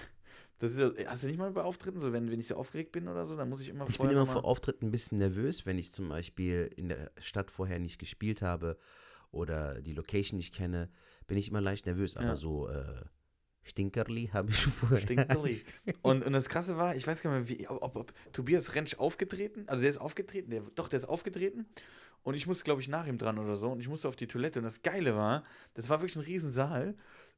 das 0.58 0.72
ist 0.72 1.06
hast 1.06 1.22
du 1.22 1.26
nicht 1.28 1.38
mal 1.38 1.50
bei 1.52 1.62
Auftritten 1.62 2.00
so, 2.00 2.12
wenn, 2.12 2.30
wenn 2.30 2.40
ich 2.40 2.48
so 2.48 2.56
aufgeregt 2.56 2.90
bin 2.92 3.06
oder 3.06 3.26
so, 3.26 3.36
dann 3.36 3.48
muss 3.48 3.60
ich 3.60 3.68
immer 3.68 3.84
Ich 3.84 3.88
bin 3.90 3.96
vorher 3.96 4.12
immer 4.16 4.24
noch 4.24 4.32
vor 4.32 4.42
mal- 4.42 4.48
Auftritten 4.48 4.86
ein 4.86 4.90
bisschen 4.90 5.18
nervös, 5.18 5.66
wenn 5.66 5.78
ich 5.78 5.92
zum 5.92 6.08
Beispiel 6.08 6.70
in 6.76 6.88
der 6.88 7.12
Stadt 7.20 7.50
vorher 7.50 7.78
nicht 7.78 7.98
gespielt 7.98 8.42
habe 8.42 8.76
oder 9.30 9.80
die 9.80 9.92
Location 9.92 10.36
nicht 10.38 10.54
kenne, 10.54 10.88
bin 11.26 11.38
ich 11.38 11.48
immer 11.48 11.60
leicht 11.60 11.86
nervös. 11.86 12.16
Aber 12.16 12.26
Ja. 12.28 12.34
so 12.36 12.68
äh, 12.68 12.84
Stinkerli 13.62 14.28
habe 14.32 14.50
ich 14.50 14.64
vorher. 14.64 15.00
Stinkerli. 15.00 15.62
Und, 16.02 16.24
und 16.26 16.32
das 16.32 16.48
Krasse 16.48 16.76
war, 16.76 16.94
ich 16.96 17.06
weiß 17.06 17.22
gar 17.22 17.38
nicht 17.38 17.48
mehr, 17.50 17.58
wie, 17.58 17.68
ob, 17.68 17.96
ob 17.96 18.12
Tobias 18.32 18.74
Rentsch 18.74 18.96
aufgetreten, 18.98 19.64
also 19.68 19.80
der 19.82 19.90
ist 19.90 19.98
aufgetreten, 19.98 20.50
der, 20.50 20.62
doch, 20.74 20.88
der 20.88 20.98
ist 20.98 21.06
aufgetreten. 21.08 21.66
Und 22.22 22.34
ich 22.34 22.46
musste, 22.46 22.64
glaube 22.64 22.82
ich, 22.82 22.88
nach 22.88 23.06
ihm 23.06 23.16
dran 23.16 23.38
oder 23.38 23.54
so. 23.54 23.70
Und 23.72 23.80
ich 23.80 23.88
musste 23.88 24.06
auf 24.06 24.14
die 24.16 24.26
Toilette. 24.26 24.58
Und 24.58 24.64
das 24.64 24.82
Geile 24.82 25.16
war, 25.16 25.42
das 25.72 25.88
war 25.88 26.00
wirklich 26.02 26.16
ein 26.16 26.22
Riesensaal. 26.22 26.94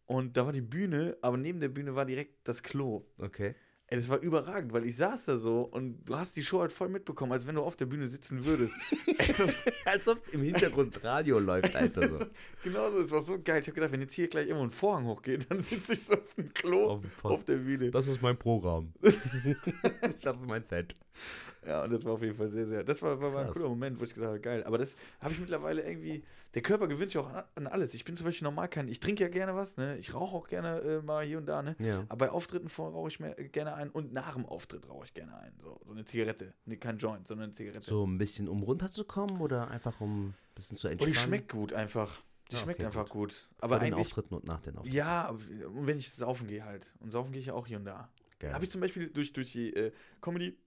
Und 0.07 0.37
da 0.37 0.45
war 0.45 0.53
die 0.53 0.61
Bühne, 0.61 1.17
aber 1.23 1.37
neben 1.37 1.61
der 1.61 1.69
Bühne 1.69 1.95
war 1.95 2.05
direkt 2.05 2.49
das 2.49 2.65
Klo. 2.65 3.05
Okay. 3.19 3.55
Ey, 3.93 3.99
das 3.99 4.09
war 4.09 4.21
überragend, 4.21 4.73
weil 4.73 4.87
ich 4.87 4.97
saß 4.97 5.27
da 5.27 5.37
so 5.37 5.69
und 5.71 6.09
du 6.09 6.17
hast 6.17 6.35
die 6.35 6.43
Show 6.43 6.61
halt 6.61 6.73
voll 6.73 6.89
mitbekommen, 6.89 7.31
als 7.31 7.47
wenn 7.47 7.57
du 7.57 7.63
auf 7.63 7.77
der 7.77 7.85
Bühne 7.85 8.07
sitzen 8.07 8.47
würdest. 8.47 8.75
Ey, 9.19 9.35
das, 9.37 9.55
Als 9.85 10.09
ob 10.09 10.33
im 10.33 10.43
Hintergrund 10.43 11.05
Radio 11.05 11.39
läuft, 11.39 11.77
Alter. 11.77 12.09
So. 12.09 12.25
genau 12.65 12.91
so, 12.91 13.03
es 13.03 13.11
war 13.11 13.23
so 13.23 13.39
geil. 13.45 13.61
Ich 13.61 13.67
habe 13.67 13.75
gedacht, 13.75 13.93
wenn 13.93 14.01
jetzt 14.01 14.15
hier 14.15 14.29
gleich 14.29 14.47
irgendwo 14.47 14.65
ein 14.65 14.71
Vorhang 14.71 15.05
hochgeht, 15.05 15.47
dann 15.51 15.61
sitze 15.61 15.93
ich 15.93 16.05
so 16.05 16.15
auf 16.15 16.33
dem 16.33 16.55
Klo 16.55 16.87
Auf 16.87 17.05
auf 17.23 17.45
der 17.45 17.57
Bühne. 17.57 17.91
Das 17.91 18.07
ist 18.07 18.23
mein 18.23 18.39
Programm. 18.39 18.95
das 19.03 19.15
ist 19.15 20.47
mein 20.47 20.65
Set. 20.71 20.97
Ja, 21.65 21.85
und 21.85 21.93
das 21.93 22.05
war 22.05 22.15
auf 22.15 22.23
jeden 22.23 22.35
Fall 22.35 22.49
sehr, 22.49 22.67
sehr. 22.67 22.83
Das 22.83 23.01
war, 23.03 23.21
war, 23.21 23.33
war 23.33 23.45
ein 23.45 23.51
cooler 23.53 23.69
Moment, 23.69 24.01
wo 24.01 24.05
ich 24.05 24.15
gedacht 24.15 24.31
habe, 24.31 24.41
geil. 24.41 24.65
Aber 24.65 24.79
das 24.79 24.97
habe 25.21 25.33
ich 25.33 25.39
mittlerweile 25.39 25.83
irgendwie. 25.83 26.25
Der 26.55 26.61
Körper 26.63 26.89
gewöhnt 26.89 27.13
sich 27.13 27.19
auch 27.19 27.33
an, 27.33 27.45
an 27.55 27.67
alles. 27.69 27.95
Ich 27.95 28.05
bin 28.05 28.17
zum 28.17 28.27
Beispiel 28.27 28.47
normal 28.47 28.69
kein. 28.69 28.89
Ich 28.89 28.99
trinke 28.99 29.23
ja 29.23 29.29
gerne 29.29 29.55
was, 29.55 29.77
ne? 29.77 29.97
Ich 29.99 30.13
rauche 30.13 30.35
auch 30.35 30.49
gerne 30.49 30.81
äh, 30.81 31.03
mal 31.03 31.25
hier 31.25 31.39
und 31.39 31.47
da, 31.47 31.63
ne? 31.63 31.77
Ja. 31.79 32.01
Aber 32.09 32.27
bei 32.27 32.31
Auftritten 32.31 32.69
vor 32.69 32.91
rauche 32.91 33.07
ich 33.09 33.21
mir 33.21 33.39
äh, 33.39 33.49
gerne 33.49 33.75
ein 33.75 33.91
und 33.91 34.13
nach 34.13 34.35
dem 34.35 34.45
Auftritt 34.45 34.89
rauche 34.89 35.05
ich 35.05 35.15
gerne 35.15 35.37
ein. 35.37 35.53
So, 35.61 35.81
so 35.87 35.93
eine 35.93 36.05
Zigarette. 36.05 36.53
Nee, 36.65 36.79
kein 36.79 36.99
Joint, 36.99 37.29
sondern 37.29 37.45
eine 37.45 37.53
Zigarette. 37.53 37.87
So 37.87 38.05
ein 38.05 38.19
bisschen, 38.19 38.49
um 38.49 38.65
runterzukommen 38.65 39.41
oder 39.41 39.71
einfach 39.71 40.01
um 40.01 40.31
ein 40.31 40.35
bisschen 40.57 40.77
zu 40.77 40.89
und 40.89 40.95
entspannen? 40.95 41.15
die 41.15 41.21
schmeckt 41.21 41.53
gut 41.53 41.73
einfach. 41.75 42.23
Die 42.51 42.57
Ah, 42.57 42.59
schmeckt 42.59 42.81
okay, 42.81 42.87
einfach 42.87 43.09
gut. 43.09 43.31
gut. 43.31 43.49
Aber 43.61 43.77
Vor 43.77 43.85
den. 43.85 43.95
Auftritten 43.95 44.35
und 44.35 44.45
nach 44.45 44.61
den 44.61 44.77
Auftritten. 44.79 44.97
Ja, 44.97 45.29
und 45.29 45.87
wenn 45.87 45.99
ich 45.99 46.13
saufen 46.13 46.49
gehe 46.49 46.65
halt. 46.65 46.93
Und 46.99 47.13
saufen 47.13 47.31
gehe 47.31 47.41
ich 47.41 47.47
ja 47.47 47.55
auch 47.55 47.69
hier 47.69 47.77
und 47.77 47.85
da. 47.85 48.11
Habe 48.53 48.65
ich 48.65 48.71
zum 48.73 48.81
Beispiel 48.81 49.09
durch, 49.09 49.33
durch 49.33 49.53
die 49.53 49.73
äh, 49.75 49.93
Comedy 50.21 50.59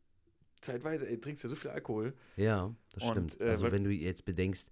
zeitweise, 0.65 1.07
ey, 1.09 1.19
trinkst 1.19 1.43
ja 1.43 1.49
so 1.49 1.55
viel 1.55 1.71
Alkohol. 1.71 2.13
Ja, 2.37 2.73
das 2.93 3.03
Und, 3.03 3.31
stimmt. 3.31 3.41
äh, 3.41 3.49
also 3.51 3.71
wenn 3.71 3.83
du 3.83 3.91
jetzt 3.91 4.25
bedenkst, 4.25 4.69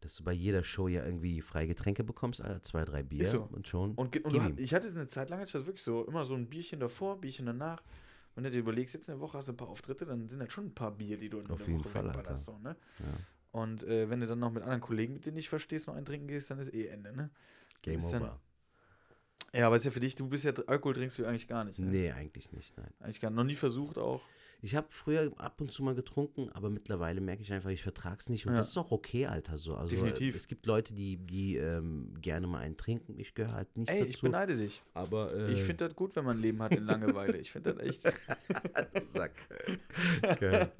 dass 0.00 0.16
du 0.16 0.24
bei 0.24 0.32
jeder 0.32 0.62
Show 0.62 0.88
ja 0.88 1.04
irgendwie 1.04 1.40
freie 1.40 1.66
Getränke 1.66 2.04
bekommst, 2.04 2.40
äh, 2.40 2.60
zwei, 2.62 2.84
drei 2.84 3.02
Bier 3.02 3.26
so. 3.26 3.48
und 3.52 3.66
schon. 3.66 3.94
Und, 3.94 4.16
und 4.24 4.42
ha- 4.42 4.50
ich 4.56 4.74
hatte 4.74 4.88
eine 4.88 5.06
Zeit 5.08 5.30
lang, 5.30 5.38
hatte 5.40 5.48
ich 5.48 5.52
das 5.52 5.66
wirklich 5.66 5.82
so, 5.82 6.04
immer 6.04 6.24
so 6.24 6.34
ein 6.34 6.48
Bierchen 6.48 6.80
davor, 6.80 7.20
Bierchen 7.20 7.46
danach. 7.46 7.82
Wenn 8.34 8.44
du 8.44 8.50
dir 8.50 8.58
überlegst, 8.58 8.92
jetzt 8.94 9.08
in 9.08 9.14
der 9.14 9.20
Woche 9.20 9.38
hast 9.38 9.48
du 9.48 9.52
ein 9.52 9.56
paar 9.56 9.68
Auftritte, 9.70 10.04
dann 10.04 10.28
sind 10.28 10.40
das 10.40 10.52
schon 10.52 10.66
ein 10.66 10.74
paar 10.74 10.90
Bier, 10.90 11.16
die 11.16 11.30
du 11.30 11.38
in 11.40 11.50
Auf 11.50 11.58
der 11.58 11.68
jeden 11.68 11.80
Woche 11.80 11.88
Fall, 11.88 12.04
wegballerst, 12.04 12.44
So, 12.44 12.58
ne? 12.58 12.76
Ja. 12.98 13.04
Und 13.52 13.82
äh, 13.84 14.10
wenn 14.10 14.20
du 14.20 14.26
dann 14.26 14.38
noch 14.38 14.50
mit 14.52 14.62
anderen 14.62 14.82
Kollegen, 14.82 15.14
mit 15.14 15.24
denen 15.24 15.36
nicht 15.36 15.48
verstehst, 15.48 15.86
noch 15.86 15.94
einen 15.94 16.04
trinken 16.04 16.28
gehst, 16.28 16.50
dann 16.50 16.58
ist 16.58 16.74
eh 16.74 16.88
Ende, 16.88 17.16
ne? 17.16 17.30
Game 17.80 17.98
ist 17.98 18.10
dann- 18.12 18.22
over. 18.24 18.40
Ja, 19.54 19.68
aber 19.68 19.76
ist 19.76 19.84
ja 19.86 19.90
für 19.90 20.00
dich, 20.00 20.14
du 20.14 20.28
bist 20.28 20.44
ja, 20.44 20.52
Alkohol 20.66 20.92
trinkst 20.94 21.18
du 21.18 21.24
eigentlich 21.24 21.48
gar 21.48 21.64
nicht. 21.64 21.78
Ne? 21.78 21.86
Nee, 21.86 22.10
eigentlich 22.12 22.52
nicht, 22.52 22.76
nein. 22.76 22.90
Eigentlich 23.00 23.20
gar 23.20 23.30
noch 23.30 23.44
nie 23.44 23.54
versucht 23.54 23.96
auch. 23.96 24.20
Ich 24.62 24.74
habe 24.74 24.86
früher 24.90 25.30
ab 25.36 25.60
und 25.60 25.70
zu 25.70 25.82
mal 25.82 25.94
getrunken, 25.94 26.48
aber 26.52 26.70
mittlerweile 26.70 27.20
merke 27.20 27.42
ich 27.42 27.52
einfach, 27.52 27.70
ich 27.70 27.82
vertrag's 27.82 28.28
nicht. 28.28 28.46
Und 28.46 28.52
Ja. 28.52 28.58
das 28.58 28.68
ist 28.70 28.76
auch 28.78 28.90
okay, 28.90 29.26
Alter. 29.26 29.56
So. 29.56 29.76
Also, 29.76 29.94
Definitiv. 29.94 30.34
Es 30.34 30.48
gibt 30.48 30.66
Leute, 30.66 30.94
die, 30.94 31.18
die 31.18 31.56
ähm, 31.56 32.14
gerne 32.20 32.46
mal 32.46 32.58
einen 32.58 32.76
trinken. 32.76 33.18
Ich 33.18 33.34
gehöre 33.34 33.52
halt 33.52 33.76
nicht 33.76 33.90
Ey, 33.90 33.98
dazu. 34.00 34.10
ich 34.10 34.20
beneide 34.20 34.56
dich. 34.56 34.82
aber 34.94 35.32
äh, 35.34 35.52
Ich 35.52 35.62
finde 35.62 35.86
das 35.86 35.94
gut, 35.94 36.16
wenn 36.16 36.24
man 36.24 36.38
ein 36.38 36.42
Leben 36.42 36.62
hat 36.62 36.72
in 36.72 36.84
Langeweile. 36.84 37.36
Ich 37.38 37.50
finde 37.52 37.74
das 37.74 37.82
echt. 37.86 38.04
du 38.94 39.06
Sack. 39.06 39.32
Geil. 40.40 40.72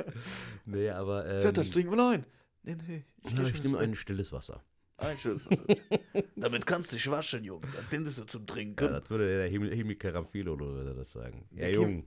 Nee, 0.64 0.91
aber. 0.91 1.27
Ähm, 1.29 1.39
Zeta, 1.39 1.62
trinken 1.62 1.91
wir 1.93 1.97
nein. 1.97 2.27
Nee, 2.62 2.77
nee. 2.89 3.05
ja, 3.24 3.43
geh 3.43 3.49
ich 3.51 3.62
nehme 3.62 3.79
ein 3.79 3.95
stilles 3.95 4.33
Wasser. 4.33 4.62
Ein 4.97 5.16
Schuss. 5.18 5.45
Damit 6.37 6.66
kannst 6.66 6.91
du 6.91 6.97
dich 6.97 7.09
waschen, 7.11 7.45
Junge. 7.45 7.66
Das 7.74 7.85
findest 7.91 8.18
du 8.18 8.24
zum 8.24 8.47
Trinken. 8.47 8.83
Ja, 8.83 8.99
das 9.01 9.11
würde 9.11 9.29
der 9.39 9.49
Himmel, 9.49 9.74
Himmel 9.74 9.97
Caramfilo 9.97 10.55
oder 10.55 10.66
würde 10.66 10.95
das 10.95 11.12
sagen. 11.12 11.47
Ja, 11.53 11.59
Der 11.66 11.72
Kim- 11.72 11.83
Jung. 11.83 12.05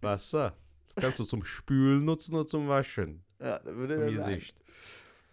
Wasser. 0.00 0.56
Kannst 1.00 1.18
du 1.18 1.24
zum 1.24 1.44
Spülen 1.44 2.04
nutzen 2.04 2.34
oder 2.34 2.46
zum 2.46 2.68
Waschen. 2.68 3.22
Ja, 3.40 3.60
würde 3.64 3.94
Im. 3.94 4.16
Gesicht. 4.16 4.54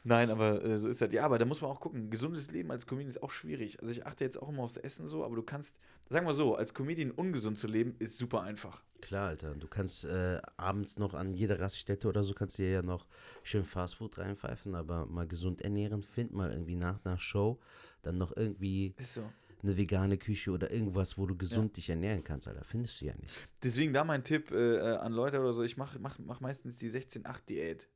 Nein, 0.04 0.30
aber 0.30 0.64
äh, 0.64 0.78
so 0.78 0.88
ist 0.88 1.02
das. 1.02 1.12
Ja, 1.12 1.26
aber 1.26 1.40
da 1.40 1.46
muss 1.46 1.62
man 1.62 1.72
auch 1.72 1.80
gucken. 1.80 2.12
Gesundes 2.12 2.52
Leben 2.52 2.70
als 2.70 2.86
Comedian 2.86 3.10
ist 3.10 3.24
auch 3.24 3.32
schwierig. 3.32 3.82
Also 3.82 3.92
ich 3.92 4.06
achte 4.06 4.24
jetzt 4.24 4.40
auch 4.40 4.50
immer 4.50 4.62
aufs 4.62 4.78
Essen 4.78 5.08
so, 5.08 5.26
aber 5.26 5.36
du 5.36 5.42
kannst, 5.42 5.76
sagen 6.10 6.28
wir 6.28 6.36
so, 6.36 6.56
als 6.56 6.76
Comedian 6.76 7.10
ungesund 7.10 7.58
zu 7.58 7.66
leben, 7.66 7.96
ist 7.98 8.20
super 8.20 8.44
einfach. 8.44 8.84
Klar, 9.02 9.30
Alter. 9.30 9.56
Du 9.56 9.68
kannst 9.68 10.06
äh, 10.06 10.40
abends 10.58 11.00
noch 11.00 11.16
an 11.16 11.34
jeder 11.34 11.60
Raststätte 11.60 12.08
oder 12.08 12.24
so 12.24 12.36
kannst 12.36 12.60
dir 12.60 12.70
ja 12.70 12.82
noch 12.84 13.08
schön 13.42 13.66
Fastfood 13.66 14.20
reinpfeifen, 14.20 14.76
aber 14.76 15.08
mal 15.08 15.28
gesund 15.28 15.64
ernähren, 15.64 16.04
find 16.04 16.34
mal 16.34 16.52
irgendwie 16.52 16.76
nach 16.76 17.04
einer 17.04 17.18
Show 17.18 17.60
dann 18.04 18.20
noch 18.20 18.36
irgendwie 18.36 18.94
Ist 18.98 19.16
so. 19.16 19.24
Eine 19.66 19.78
vegane 19.78 20.18
Küche 20.18 20.52
oder 20.52 20.72
irgendwas, 20.72 21.18
wo 21.18 21.26
du 21.26 21.36
gesund 21.36 21.78
dich 21.78 21.90
ernähren 21.90 22.24
kannst, 22.24 22.48
Alter. 22.48 22.64
Findest 22.64 23.02
du 23.02 23.06
ja 23.06 23.16
nicht. 23.16 23.34
Deswegen 23.64 23.94
da 23.94 24.04
mein 24.04 24.24
Tipp 24.24 24.52
äh, 24.52 24.78
äh, 24.78 24.98
an 24.98 25.12
Leute 25.14 25.40
oder 25.40 25.54
so, 25.54 25.64
ich 25.64 25.78
mache 25.78 26.00
mach, 26.00 26.20
mach 26.20 26.40
meistens 26.40 26.78
die 26.78 26.90
16-8-Diät. 26.90 27.90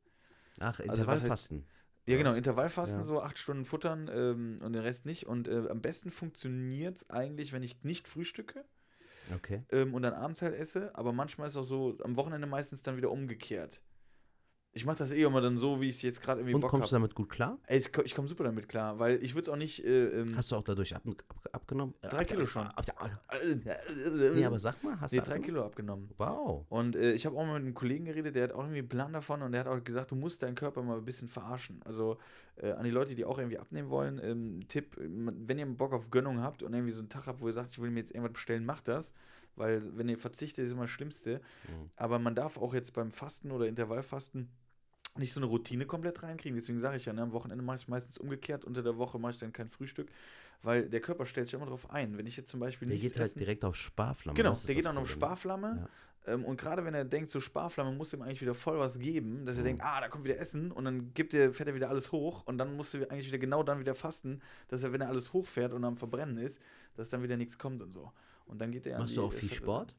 Ach, 0.59 0.79
Also 0.79 0.83
Intervallfasten. 0.91 1.65
Ja, 2.07 2.17
genau? 2.17 2.33
Intervallfasten, 2.33 3.01
Ja. 3.01 3.05
so 3.05 3.21
acht 3.21 3.37
Stunden 3.37 3.65
futtern 3.65 4.09
ähm, 4.11 4.57
und 4.63 4.73
den 4.73 4.81
Rest 4.81 5.05
nicht. 5.05 5.27
Und 5.27 5.47
äh, 5.47 5.67
am 5.69 5.81
besten 5.81 6.09
funktioniert 6.09 6.97
es 6.97 7.09
eigentlich, 7.09 7.53
wenn 7.53 7.61
ich 7.63 7.83
nicht 7.83 8.07
frühstücke 8.07 8.65
Okay. 9.35 9.63
ähm, 9.71 9.93
und 9.93 10.01
dann 10.01 10.13
abends 10.13 10.41
halt 10.41 10.55
esse. 10.55 10.95
Aber 10.95 11.13
manchmal 11.13 11.47
ist 11.47 11.53
es 11.53 11.57
auch 11.57 11.63
so, 11.63 11.97
am 12.03 12.15
Wochenende 12.15 12.47
meistens 12.47 12.81
dann 12.81 12.97
wieder 12.97 13.11
umgekehrt. 13.11 13.79
Ich 14.71 14.85
mache 14.85 14.97
das 14.97 15.11
eh 15.11 15.23
immer 15.23 15.41
dann 15.41 15.57
so, 15.57 15.81
wie 15.81 15.89
ich 15.89 16.03
jetzt 16.03 16.21
gerade 16.21 16.41
irgendwie 16.41 16.53
Und 16.53 16.61
Bock 16.61 16.69
kommst 16.69 16.91
du 16.91 16.95
habe. 16.95 17.01
damit 17.01 17.15
gut 17.15 17.29
klar? 17.29 17.57
Ey, 17.65 17.79
ich, 17.79 17.89
ich 18.05 18.13
komme 18.13 18.27
super 18.27 18.43
damit 18.43 18.69
klar, 18.69 18.99
weil 18.99 19.21
ich 19.23 19.33
würde 19.33 19.41
es 19.41 19.49
auch 19.49 19.55
nicht. 19.55 19.83
Äh, 19.83 20.21
ähm, 20.21 20.37
Hast 20.37 20.51
du 20.51 20.55
auch 20.57 20.61
dadurch 20.63 20.95
ab, 20.95 21.01
ab, 21.07 21.49
abgenommen? 21.51 21.95
Drei 22.01 22.23
Kilo 22.23 22.45
schon. 22.45 22.69
Nee, 24.35 24.45
aber 24.45 24.59
sag 24.59 24.83
mal, 24.83 24.99
hast 25.01 25.11
nee, 25.11 25.19
du 25.19 25.25
drei? 25.25 25.39
Kilo 25.39 25.65
abgenommen. 25.65 26.09
Wow. 26.17 26.65
Und 26.69 26.95
äh, 26.95 27.13
ich 27.13 27.25
habe 27.25 27.35
auch 27.35 27.45
mal 27.45 27.53
mit 27.53 27.63
einem 27.63 27.73
Kollegen 27.73 28.05
geredet, 28.05 28.35
der 28.35 28.43
hat 28.43 28.51
auch 28.51 28.59
irgendwie 28.59 28.79
einen 28.79 28.89
Plan 28.89 29.11
davon 29.11 29.41
und 29.41 29.51
der 29.53 29.61
hat 29.61 29.67
auch 29.67 29.83
gesagt, 29.83 30.11
du 30.11 30.15
musst 30.15 30.43
deinen 30.43 30.55
Körper 30.55 30.83
mal 30.83 30.97
ein 30.97 31.05
bisschen 31.05 31.27
verarschen. 31.27 31.81
Also 31.85 32.17
äh, 32.57 32.71
an 32.71 32.83
die 32.83 32.91
Leute, 32.91 33.15
die 33.15 33.25
auch 33.25 33.39
irgendwie 33.39 33.57
abnehmen 33.57 33.89
wollen, 33.89 34.19
ähm, 34.23 34.67
Tipp, 34.67 34.95
wenn 34.99 35.57
ihr 35.57 35.65
Bock 35.65 35.93
auf 35.93 36.11
Gönnung 36.11 36.41
habt 36.41 36.61
und 36.61 36.73
irgendwie 36.73 36.93
so 36.93 36.99
einen 36.99 37.09
Tag 37.09 37.25
habt, 37.25 37.41
wo 37.41 37.47
ihr 37.47 37.53
sagt, 37.53 37.71
ich 37.71 37.81
will 37.81 37.89
mir 37.89 37.99
jetzt 37.99 38.11
irgendwas 38.11 38.33
bestellen, 38.33 38.65
macht 38.65 38.87
das. 38.87 39.13
Weil 39.59 39.81
wenn 39.97 40.09
ihr 40.09 40.17
verzichtet, 40.17 40.65
ist 40.65 40.71
immer 40.71 40.83
das 40.83 40.89
Schlimmste. 40.91 41.41
Mhm. 41.67 41.89
Aber 41.95 42.17
man 42.17 42.33
darf 42.33 42.57
auch 42.57 42.73
jetzt 42.73 42.93
beim 42.93 43.11
Fasten 43.11 43.51
oder 43.51 43.67
Intervallfasten 43.67 44.49
nicht 45.17 45.33
so 45.33 45.39
eine 45.39 45.47
Routine 45.47 45.85
komplett 45.85 46.23
reinkriegen. 46.23 46.55
Deswegen 46.55 46.79
sage 46.79 46.97
ich 46.97 47.05
ja, 47.05 47.13
ne, 47.13 47.21
am 47.21 47.33
Wochenende 47.33 47.63
mache 47.63 47.77
ich 47.77 47.87
meistens 47.87 48.17
umgekehrt, 48.17 48.63
unter 48.63 48.81
der 48.83 48.97
Woche 48.97 49.19
mache 49.19 49.31
ich 49.33 49.37
dann 49.37 49.51
kein 49.51 49.67
Frühstück, 49.67 50.09
weil 50.61 50.87
der 50.87 51.01
Körper 51.01 51.25
stellt 51.25 51.47
sich 51.47 51.55
immer 51.55 51.65
darauf 51.65 51.89
ein. 51.89 52.17
Wenn 52.17 52.25
ich 52.25 52.37
jetzt 52.37 52.49
zum 52.49 52.59
Beispiel 52.59 52.87
Der 52.87 52.97
geht 52.97 53.15
halt 53.17 53.25
essen, 53.25 53.39
direkt 53.39 53.65
auf 53.65 53.75
Sparflamme. 53.75 54.35
Genau, 54.37 54.55
der 54.65 54.75
geht 54.75 54.85
dann 54.85 54.97
auf. 54.97 55.09
Sparflamme. 55.09 55.89
Ähm, 56.25 56.45
und 56.45 56.59
gerade 56.59 56.85
wenn 56.85 56.93
er 56.93 57.05
denkt, 57.05 57.29
so 57.31 57.39
Sparflamme 57.39 57.91
muss 57.91 58.13
ihm 58.13 58.21
eigentlich 58.21 58.41
wieder 58.41 58.53
voll 58.53 58.77
was 58.77 58.97
geben, 58.99 59.45
dass 59.45 59.55
er 59.57 59.61
Mhm. 59.63 59.67
denkt, 59.67 59.81
ah, 59.83 59.99
da 59.99 60.07
kommt 60.09 60.23
wieder 60.25 60.37
Essen 60.37 60.71
und 60.71 60.85
dann 60.85 61.13
gibt 61.13 61.33
er, 61.33 61.53
fährt 61.53 61.69
er 61.69 61.75
wieder 61.75 61.89
alles 61.89 62.11
hoch 62.11 62.43
und 62.45 62.57
dann 62.57 62.75
musst 62.75 62.93
du 62.93 63.09
eigentlich 63.09 63.27
wieder 63.27 63.39
genau 63.39 63.63
dann 63.63 63.79
wieder 63.79 63.95
fasten, 63.95 64.41
dass 64.67 64.83
er, 64.83 64.93
wenn 64.93 65.01
er 65.01 65.07
alles 65.09 65.33
hochfährt 65.33 65.73
und 65.73 65.83
am 65.83 65.97
Verbrennen 65.97 66.37
ist, 66.37 66.59
dass 66.95 67.09
dann 67.09 67.23
wieder 67.23 67.35
nichts 67.37 67.57
kommt 67.57 67.81
und 67.81 67.91
so. 67.91 68.11
Und 68.49 68.59
dann 68.59 68.71
geht 68.71 68.85
er 68.85 68.99
Machst 68.99 69.15
du 69.15 69.23
auch 69.23 69.33
viel 69.33 69.49
Sport? 69.49 69.95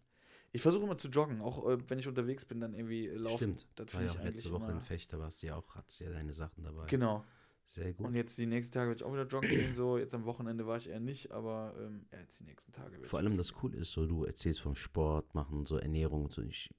Ich 0.53 0.63
versuche 0.63 0.85
immer 0.85 0.99
zu 0.99 1.09
joggen, 1.09 1.41
auch 1.41 1.69
äh, 1.69 1.79
wenn 1.89 2.01
ich 2.01 2.09
unterwegs 2.09 2.45
bin, 2.45 2.61
dann 2.61 2.75
irgendwie 2.75 3.07
laufen. 3.07 3.37
Stimmt. 3.37 3.69
Das 3.77 3.95
War 3.95 4.03
ja 4.03 4.11
auch 4.11 4.25
letzte 4.25 4.51
Woche 4.51 4.73
in 4.73 4.81
Fechter, 4.81 5.21
warst 5.21 5.43
du 5.43 5.47
ja 5.47 5.57
auch, 5.57 5.75
hattest 5.77 6.01
ja 6.01 6.11
deine 6.11 6.33
Sachen 6.33 6.65
dabei. 6.65 6.87
Genau. 6.87 7.25
Sehr 7.67 7.93
gut. 7.93 8.09
Und 8.09 8.17
jetzt 8.17 8.37
die 8.37 8.47
nächsten 8.47 8.73
Tage 8.73 8.89
werde 8.89 8.99
ich 8.99 9.05
auch 9.05 9.13
wieder 9.13 9.27
joggen 9.27 9.49
gehen. 9.49 9.77
So, 9.77 9.97
jetzt 9.97 10.13
am 10.13 10.25
Wochenende 10.25 10.67
war 10.67 10.77
ich 10.77 10.89
eher 10.89 10.99
nicht, 10.99 11.31
aber 11.31 11.73
ähm, 11.79 12.05
jetzt 12.11 12.41
die 12.41 12.45
nächsten 12.45 12.73
Tage. 12.73 12.99
Vor 13.05 13.21
allem 13.21 13.37
das 13.37 13.53
Coole 13.53 13.77
ist 13.77 13.93
so, 13.93 14.07
du 14.07 14.25
erzählst 14.25 14.61
vom 14.61 14.75
Sport 14.75 15.33
machen, 15.37 15.67
so 15.67 15.77
Ernährung 15.77 16.25
und 16.25 16.33
so. 16.33 16.43
Ich 16.43 16.75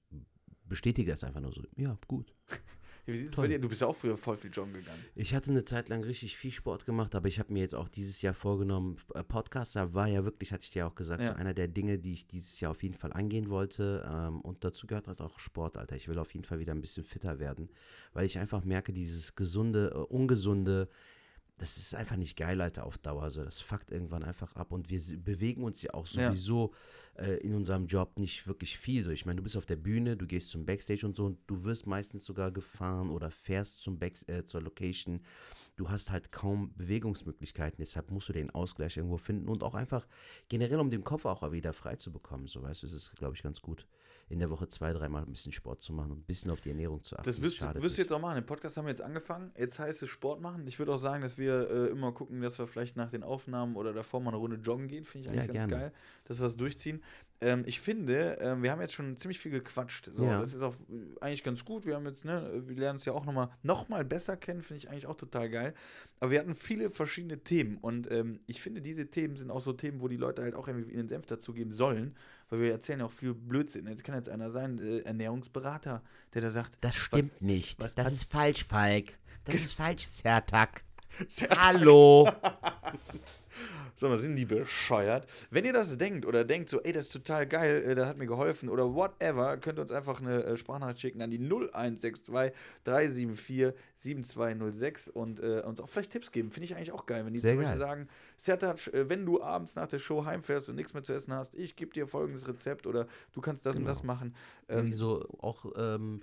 bestätige 0.65 1.13
es 1.13 1.23
einfach 1.23 1.39
nur 1.39 1.53
so. 1.53 1.63
Ja, 1.77 1.97
gut. 2.09 2.33
Wie 3.05 3.17
sieht's 3.17 3.35
Toll. 3.35 3.45
bei 3.45 3.47
dir? 3.49 3.59
Du 3.59 3.67
bist 3.69 3.81
ja 3.81 3.87
auch 3.87 3.95
früher 3.95 4.15
voll 4.17 4.37
viel 4.37 4.51
joggen 4.51 4.73
gegangen. 4.73 5.03
Ich 5.15 5.33
hatte 5.33 5.49
eine 5.51 5.65
Zeit 5.65 5.89
lang 5.89 6.03
richtig 6.03 6.37
viel 6.37 6.51
Sport 6.51 6.85
gemacht, 6.85 7.15
aber 7.15 7.27
ich 7.27 7.39
habe 7.39 7.51
mir 7.51 7.59
jetzt 7.61 7.75
auch 7.75 7.89
dieses 7.89 8.21
Jahr 8.21 8.33
vorgenommen, 8.33 8.97
äh, 9.15 9.23
Podcaster 9.23 9.93
war 9.93 10.07
ja 10.07 10.23
wirklich, 10.23 10.51
hatte 10.53 10.63
ich 10.63 10.69
dir 10.71 10.85
auch 10.87 10.95
gesagt, 10.95 11.21
Ja. 11.21 11.29
so 11.29 11.35
einer 11.35 11.53
der 11.53 11.67
Dinge, 11.67 11.97
die 11.99 12.13
ich 12.13 12.27
dieses 12.27 12.59
Jahr 12.59 12.71
auf 12.71 12.83
jeden 12.83 12.95
Fall 12.95 13.13
angehen 13.13 13.49
wollte. 13.49 14.07
Ähm, 14.11 14.41
und 14.41 14.63
dazu 14.63 14.87
gehört 14.87 15.07
halt 15.07 15.21
auch 15.21 15.39
Sport, 15.39 15.77
Alter. 15.77 15.95
Ich 15.95 16.07
will 16.07 16.19
auf 16.19 16.33
jeden 16.33 16.45
Fall 16.45 16.59
wieder 16.59 16.73
ein 16.73 16.81
bisschen 16.81 17.03
fitter 17.03 17.39
werden, 17.39 17.69
weil 18.13 18.25
ich 18.25 18.37
einfach 18.37 18.63
merke, 18.63 18.93
dieses 18.93 19.35
gesunde, 19.35 19.91
äh, 19.95 19.97
ungesunde, 19.97 20.87
das 21.61 21.77
ist 21.77 21.93
einfach 21.93 22.17
nicht 22.17 22.35
geil, 22.35 22.59
Alter, 22.59 22.85
auf 22.85 22.97
Dauer. 22.97 23.29
So, 23.29 23.43
das 23.43 23.61
fuckt 23.61 23.91
irgendwann 23.91 24.23
einfach 24.23 24.55
ab. 24.55 24.71
Und 24.71 24.89
wir 24.89 24.99
bewegen 25.19 25.63
uns 25.63 25.81
ja 25.81 25.93
auch 25.93 26.07
Ja. 26.07 26.29
sowieso 26.29 26.73
äh, 27.15 27.37
in 27.37 27.53
unserem 27.53 27.85
Job 27.85 28.17
nicht 28.19 28.47
wirklich 28.47 28.77
viel. 28.77 29.03
So, 29.03 29.11
ich 29.11 29.25
meine, 29.25 29.37
du 29.37 29.43
bist 29.43 29.55
auf 29.55 29.65
der 29.67 29.75
Bühne, 29.75 30.17
du 30.17 30.25
gehst 30.25 30.49
zum 30.49 30.65
Backstage 30.65 31.05
und 31.05 31.15
so 31.15 31.25
und 31.25 31.37
du 31.47 31.63
wirst 31.63 31.85
meistens 31.85 32.25
sogar 32.25 32.51
gefahren 32.51 33.09
oder 33.11 33.29
fährst 33.29 33.81
zum 33.81 33.99
Back 33.99 34.15
äh, 34.27 34.43
zur 34.43 34.61
Location. 34.61 35.21
Du 35.75 35.89
hast 35.89 36.11
halt 36.11 36.31
kaum 36.31 36.73
Bewegungsmöglichkeiten, 36.75 37.77
deshalb 37.79 38.11
musst 38.11 38.29
du 38.29 38.33
den 38.33 38.49
Ausgleich 38.49 38.97
irgendwo 38.97 39.17
finden 39.17 39.47
und 39.47 39.63
auch 39.63 39.75
einfach 39.75 40.07
generell, 40.49 40.79
um 40.79 40.89
den 40.89 41.03
Kopf 41.03 41.25
auch 41.25 41.51
wieder 41.51 41.73
frei 41.73 41.95
zu 41.95 42.11
bekommen. 42.11 42.47
So, 42.47 42.61
weißt 42.63 42.83
du, 42.83 42.87
es 42.87 42.93
ist, 42.93 43.15
glaube 43.15 43.35
ich, 43.35 43.43
ganz 43.43 43.61
gut, 43.61 43.87
in 44.31 44.39
der 44.39 44.49
Woche 44.49 44.67
zwei, 44.67 44.93
dreimal 44.93 45.23
ein 45.23 45.31
bisschen 45.31 45.51
Sport 45.51 45.81
zu 45.81 45.93
machen 45.93 46.11
und 46.11 46.19
ein 46.19 46.23
bisschen 46.25 46.49
auf 46.51 46.61
die 46.61 46.69
Ernährung 46.69 47.03
zu 47.03 47.15
achten. 47.15 47.25
Das 47.25 47.41
wirst, 47.41 47.57
du- 47.57 47.65
schadet 47.65 47.83
wirst 47.83 47.97
du 47.97 48.01
jetzt 48.01 48.11
auch 48.11 48.19
machen. 48.19 48.35
Den 48.35 48.45
Podcast 48.45 48.77
haben 48.77 48.85
wir 48.85 48.89
jetzt 48.91 49.01
angefangen. 49.01 49.51
Jetzt 49.57 49.77
heißt 49.79 50.01
es 50.03 50.09
Sport 50.09 50.41
machen. 50.41 50.65
Ich 50.67 50.79
würde 50.79 50.93
auch 50.93 50.97
sagen, 50.97 51.21
dass 51.21 51.37
wir 51.37 51.69
äh, 51.69 51.87
immer 51.89 52.11
gucken, 52.11 52.41
dass 52.41 52.57
wir 52.57 52.67
vielleicht 52.67 52.95
nach 52.97 53.09
den 53.11 53.23
Aufnahmen 53.23 53.75
oder 53.75 53.93
davor 53.93 54.21
mal 54.21 54.29
eine 54.29 54.37
Runde 54.37 54.57
joggen 54.57 54.87
gehen. 54.87 55.03
Finde 55.05 55.27
ich 55.29 55.35
Ja, 55.35 55.41
eigentlich 55.41 55.55
ganz 55.57 55.69
gerne. 55.69 55.83
geil, 55.83 55.93
dass 56.25 56.39
wir 56.39 56.45
es 56.47 56.57
durchziehen. 56.57 57.03
Ähm, 57.43 57.63
ich 57.65 57.81
finde, 57.81 58.37
ähm, 58.39 58.61
wir 58.61 58.71
haben 58.71 58.81
jetzt 58.81 58.93
schon 58.93 59.17
ziemlich 59.17 59.39
viel 59.39 59.51
gequatscht. 59.51 60.11
So, 60.13 60.25
Ja. 60.25 60.39
Das 60.39 60.53
ist 60.53 60.61
auch 60.61 60.75
äh, 60.75 61.19
eigentlich 61.21 61.43
ganz 61.43 61.65
gut. 61.65 61.85
Wir 61.85 61.95
haben 61.95 62.05
jetzt, 62.05 62.23
ne, 62.23 62.61
wir 62.67 62.75
lernen 62.75 62.97
es 62.97 63.05
ja 63.05 63.13
auch 63.13 63.25
nochmal 63.25 63.49
noch 63.63 63.89
mal 63.89 64.05
besser 64.05 64.37
kennen, 64.37 64.61
finde 64.61 64.77
ich 64.77 64.89
eigentlich 64.89 65.07
auch 65.07 65.15
total 65.17 65.49
geil. 65.49 65.73
Aber 66.19 66.31
wir 66.31 66.39
hatten 66.39 66.53
viele 66.55 66.89
verschiedene 66.91 67.43
Themen 67.43 67.77
und 67.79 68.09
ähm, 68.11 68.39
ich 68.47 68.61
finde, 68.61 68.81
diese 68.81 69.07
Themen 69.09 69.37
sind 69.37 69.49
auch 69.49 69.61
so 69.61 69.73
Themen, 69.73 70.01
wo 70.01 70.07
die 70.07 70.17
Leute 70.17 70.43
halt 70.43 70.53
auch 70.55 70.67
irgendwie 70.67 70.91
ihren 70.93 71.07
Senf 71.07 71.25
dazugeben 71.25 71.71
sollen, 71.71 72.15
weil 72.51 72.59
wir 72.61 72.71
erzählen 72.71 72.99
ja 72.99 73.05
auch 73.07 73.11
viel 73.11 73.33
Blödsinn. 73.33 73.87
Jetzt 73.87 74.03
kann 74.03 74.13
jetzt 74.15 74.29
einer 74.29 74.51
sein, 74.51 74.77
äh, 74.77 74.99
Ernährungsberater, 74.99 76.03
der 76.35 76.41
da 76.43 76.51
sagt, 76.51 76.73
Das 76.81 76.95
stimmt 76.95 77.41
nicht. 77.41 77.79
was- 77.81 77.95
das 77.95 78.05
was- 78.07 78.13
ist 78.13 78.23
falsch, 78.31 78.63
Falk. 78.65 79.17
Das 79.45 79.55
ist 79.63 79.73
falsch. 79.73 80.07
Zertak. 80.07 80.83
Hallo. 81.57 82.29
So, 84.01 84.09
was 84.09 84.21
sind 84.21 84.35
die 84.35 84.45
bescheuert? 84.45 85.27
Wenn 85.51 85.63
ihr 85.63 85.73
das 85.73 85.95
denkt 85.95 86.25
oder 86.25 86.43
denkt 86.43 86.69
so, 86.71 86.81
ey, 86.81 86.91
das 86.91 87.05
ist 87.05 87.11
total 87.13 87.45
geil, 87.45 87.83
äh, 87.85 87.93
das 87.93 88.07
hat 88.07 88.17
mir 88.17 88.25
geholfen 88.25 88.67
oder 88.67 88.95
whatever, 88.95 89.57
könnt 89.57 89.77
ihr 89.77 89.83
uns 89.83 89.91
einfach 89.91 90.19
eine 90.19 90.43
äh, 90.43 90.57
Sprachnachricht 90.57 91.01
schicken 91.01 91.21
an 91.21 91.29
die 91.29 91.37
0162 91.37 92.33
374 92.83 93.73
7206 93.95 95.07
und 95.07 95.39
äh, 95.39 95.61
uns 95.61 95.79
auch 95.79 95.87
vielleicht 95.87 96.13
Tipps 96.13 96.31
geben. 96.31 96.49
Finde 96.49 96.65
ich 96.65 96.75
eigentlich 96.75 96.91
auch 96.91 97.05
geil, 97.05 97.23
wenn 97.27 97.33
die 97.33 97.37
Sehr 97.39 97.51
zum 97.53 97.61
Beispiel 97.61 97.79
geil. 97.79 97.87
sagen, 97.87 98.07
Sertac, 98.37 98.87
äh, 98.91 99.07
wenn 99.07 99.23
du 99.23 99.39
abends 99.39 99.75
nach 99.75 99.87
der 99.87 99.99
Show 99.99 100.25
heimfährst 100.25 100.67
und 100.69 100.77
nichts 100.77 100.95
mehr 100.95 101.03
zu 101.03 101.13
essen 101.13 101.33
hast, 101.35 101.53
ich 101.53 101.75
gebe 101.75 101.93
dir 101.93 102.07
folgendes 102.07 102.47
Rezept 102.47 102.87
oder 102.87 103.05
du 103.33 103.41
kannst 103.41 103.67
das 103.67 103.77
und 103.77 103.85
das 103.85 104.01
Genau. 104.01 104.13
machen. 104.15 104.33
Irgendwie 104.67 104.93
Ähm, 104.93 104.97
so 104.97 105.27
auch, 105.41 105.65
ähm, 105.77 106.21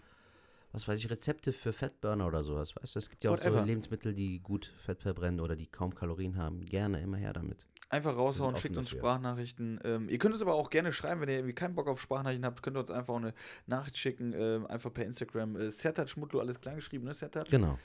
was 0.72 0.86
weiß 0.86 0.98
ich, 0.98 1.10
Rezepte 1.10 1.52
für 1.52 1.72
Fettburner 1.72 2.26
oder 2.26 2.42
sowas. 2.44 2.74
Weißt 2.76 2.94
du, 2.94 2.98
es 2.98 3.10
gibt 3.10 3.24
ja 3.24 3.30
auch 3.30 3.38
Whatever. 3.38 3.60
so 3.60 3.64
Lebensmittel, 3.64 4.14
die 4.14 4.40
gut 4.40 4.72
Fett 4.78 5.02
verbrennen 5.02 5.40
oder 5.40 5.56
die 5.56 5.66
kaum 5.66 5.94
Kalorien 5.94 6.36
haben. 6.36 6.64
Gerne, 6.64 7.00
immer 7.00 7.16
her 7.16 7.32
damit. 7.32 7.66
Einfach 7.90 8.16
raushauen, 8.16 8.54
schickt 8.56 8.76
uns 8.76 8.90
dafür. 8.90 9.00
Sprachnachrichten. 9.00 9.80
Ähm, 9.82 10.10
ihr 10.10 10.18
könnt 10.18 10.34
es 10.34 10.42
aber 10.42 10.54
auch 10.54 10.68
gerne 10.68 10.92
schreiben, 10.92 11.22
wenn 11.22 11.30
ihr 11.30 11.36
irgendwie 11.36 11.54
keinen 11.54 11.74
Bock 11.74 11.88
auf 11.88 12.00
Sprachnachrichten 12.00 12.44
habt, 12.44 12.62
könnt 12.62 12.76
ihr 12.76 12.80
uns 12.80 12.90
einfach 12.90 13.14
auch 13.14 13.18
eine 13.18 13.32
Nachricht 13.66 13.96
schicken, 13.96 14.34
ähm, 14.36 14.66
einfach 14.66 14.92
per 14.92 15.06
Instagram. 15.06 15.56
Äh, 15.56 15.70
Sertat 15.70 16.10
Schmutlo, 16.10 16.40
alles 16.40 16.60
klein 16.60 16.76
geschrieben, 16.76 17.06
ne, 17.06 17.14
Sertat? 17.14 17.48
Genau. 17.48 17.78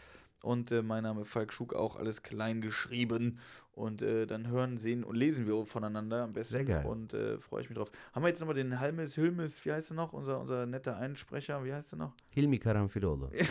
Und 0.43 0.71
äh, 0.73 0.81
mein 0.81 1.03
Name 1.03 1.23
Falk 1.23 1.53
Schug, 1.53 1.73
auch 1.73 1.95
alles 1.95 2.21
klein 2.21 2.59
geschrieben. 2.59 3.39
Und 3.71 4.01
äh, 4.01 4.27
dann 4.27 4.47
hören, 4.47 4.77
sehen 4.77 5.05
und 5.05 5.15
lesen 5.15 5.47
wir 5.47 5.65
voneinander 5.65 6.23
am 6.23 6.33
besten. 6.33 6.55
Sehr 6.57 6.65
geil. 6.65 6.85
Und 6.85 7.13
äh, 7.13 7.39
freue 7.39 7.61
ich 7.63 7.69
mich 7.69 7.77
drauf. 7.77 7.89
Haben 8.11 8.23
wir 8.23 8.27
jetzt 8.27 8.41
nochmal 8.41 8.55
den 8.55 8.79
Halmes, 8.81 9.15
Hilmes, 9.15 9.63
wie 9.65 9.71
heißt 9.71 9.91
er 9.91 9.95
noch? 9.95 10.11
Unser, 10.11 10.41
unser 10.41 10.65
netter 10.65 10.97
Einsprecher, 10.97 11.63
wie 11.63 11.71
heißt 11.73 11.93
er 11.93 11.97
noch? 11.97 12.13
Hilmi 12.29 12.59
Karamfilolo. 12.59 13.31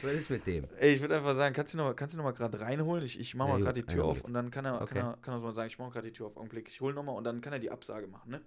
Was 0.00 0.12
ist 0.12 0.30
mit 0.30 0.46
dem? 0.46 0.64
Ey, 0.78 0.94
ich 0.94 1.00
würde 1.02 1.16
einfach 1.18 1.34
sagen, 1.34 1.54
kannst 1.54 1.74
du 1.74 1.78
noch, 1.78 1.94
kannst 1.94 2.14
du 2.14 2.18
noch 2.18 2.24
mal 2.24 2.32
gerade 2.32 2.58
reinholen? 2.58 3.04
Ich, 3.04 3.20
ich 3.20 3.34
mache 3.34 3.48
Ja, 3.48 3.52
mal 3.52 3.58
gut, 3.58 3.66
gerade 3.66 3.82
die 3.82 3.86
Tür 3.86 4.04
auf 4.06 4.22
und 4.24 4.32
dann 4.32 4.50
kann 4.50 4.64
er, 4.64 4.80
Okay. 4.80 4.94
kann 4.94 5.06
er, 5.06 5.16
kann 5.20 5.34
er 5.34 5.40
so 5.40 5.46
mal 5.46 5.52
sagen, 5.52 5.68
ich 5.68 5.78
mache 5.78 5.90
gerade 5.90 6.06
die 6.08 6.12
Tür 6.16 6.28
auf, 6.28 6.36
Augenblick. 6.38 6.68
Ich 6.68 6.80
hole 6.80 6.94
nochmal 6.94 7.14
und 7.14 7.24
dann 7.24 7.40
kann 7.42 7.52
er 7.52 7.58
die 7.58 7.70
Absage 7.70 8.06
machen, 8.06 8.30
ne? 8.30 8.40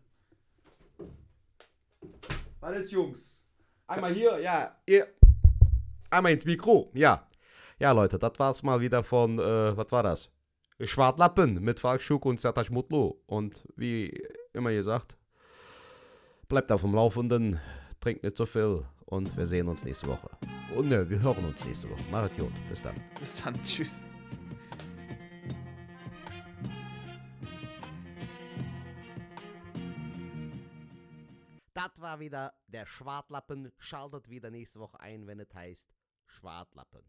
Was 2.62 2.78
ist, 2.78 2.92
Jungs? 2.92 3.44
Einmal 3.86 4.14
hier, 4.14 4.40
ja. 4.40 4.76
Ihr. 4.88 5.08
Einmal 6.12 6.34
ins 6.34 6.44
Mikro, 6.44 6.92
ja. 6.94 7.26
Ja, 7.80 7.94
Leute, 7.94 8.20
das 8.20 8.34
war's 8.38 8.64
mal 8.64 8.82
wieder 8.82 9.02
von, 9.02 9.40
äh, 9.40 9.78
was 9.78 9.94
war 9.94 10.04
das? 10.04 10.30
Schwartlappen 10.82 11.64
mit 11.64 11.80
Falk 11.80 12.02
Schuck 12.02 12.26
und 12.26 12.38
Sertac 12.38 12.70
Mutlu. 12.70 13.16
Und 13.28 13.66
wie 13.78 14.22
immer 14.52 14.72
gesagt, 14.72 15.16
bleibt 16.50 16.70
auf 16.70 16.82
dem 16.82 16.94
Laufenden, 16.94 17.62
trinkt 18.02 18.24
nicht 18.24 18.36
so 18.36 18.46
viel 18.46 18.86
und 19.06 19.38
wir 19.38 19.48
sehen 19.48 19.70
uns 19.70 19.86
nächste 19.86 20.08
Woche. 20.08 20.30
Und 20.76 20.90
ne, 20.90 21.10
wir 21.10 21.22
hören 21.22 21.46
uns 21.46 21.64
nächste 21.64 21.90
Woche. 21.90 22.04
Macht 22.12 22.38
gut, 22.38 22.52
bis 22.68 22.84
dann. 22.84 22.96
Bis 23.18 23.42
dann, 23.42 23.54
tschüss. 23.64 24.04
Das 31.74 32.02
war 32.02 32.20
wieder 32.20 32.54
der 32.68 32.86
Schwartlappen. 32.86 33.72
Schaltet 33.78 34.30
wieder 34.30 34.52
nächste 34.52 34.82
Woche 34.82 35.00
ein, 35.00 35.26
wenn 35.26 35.40
es 35.40 35.54
heißt 35.54 36.01
Schwartlappen. 36.32 37.02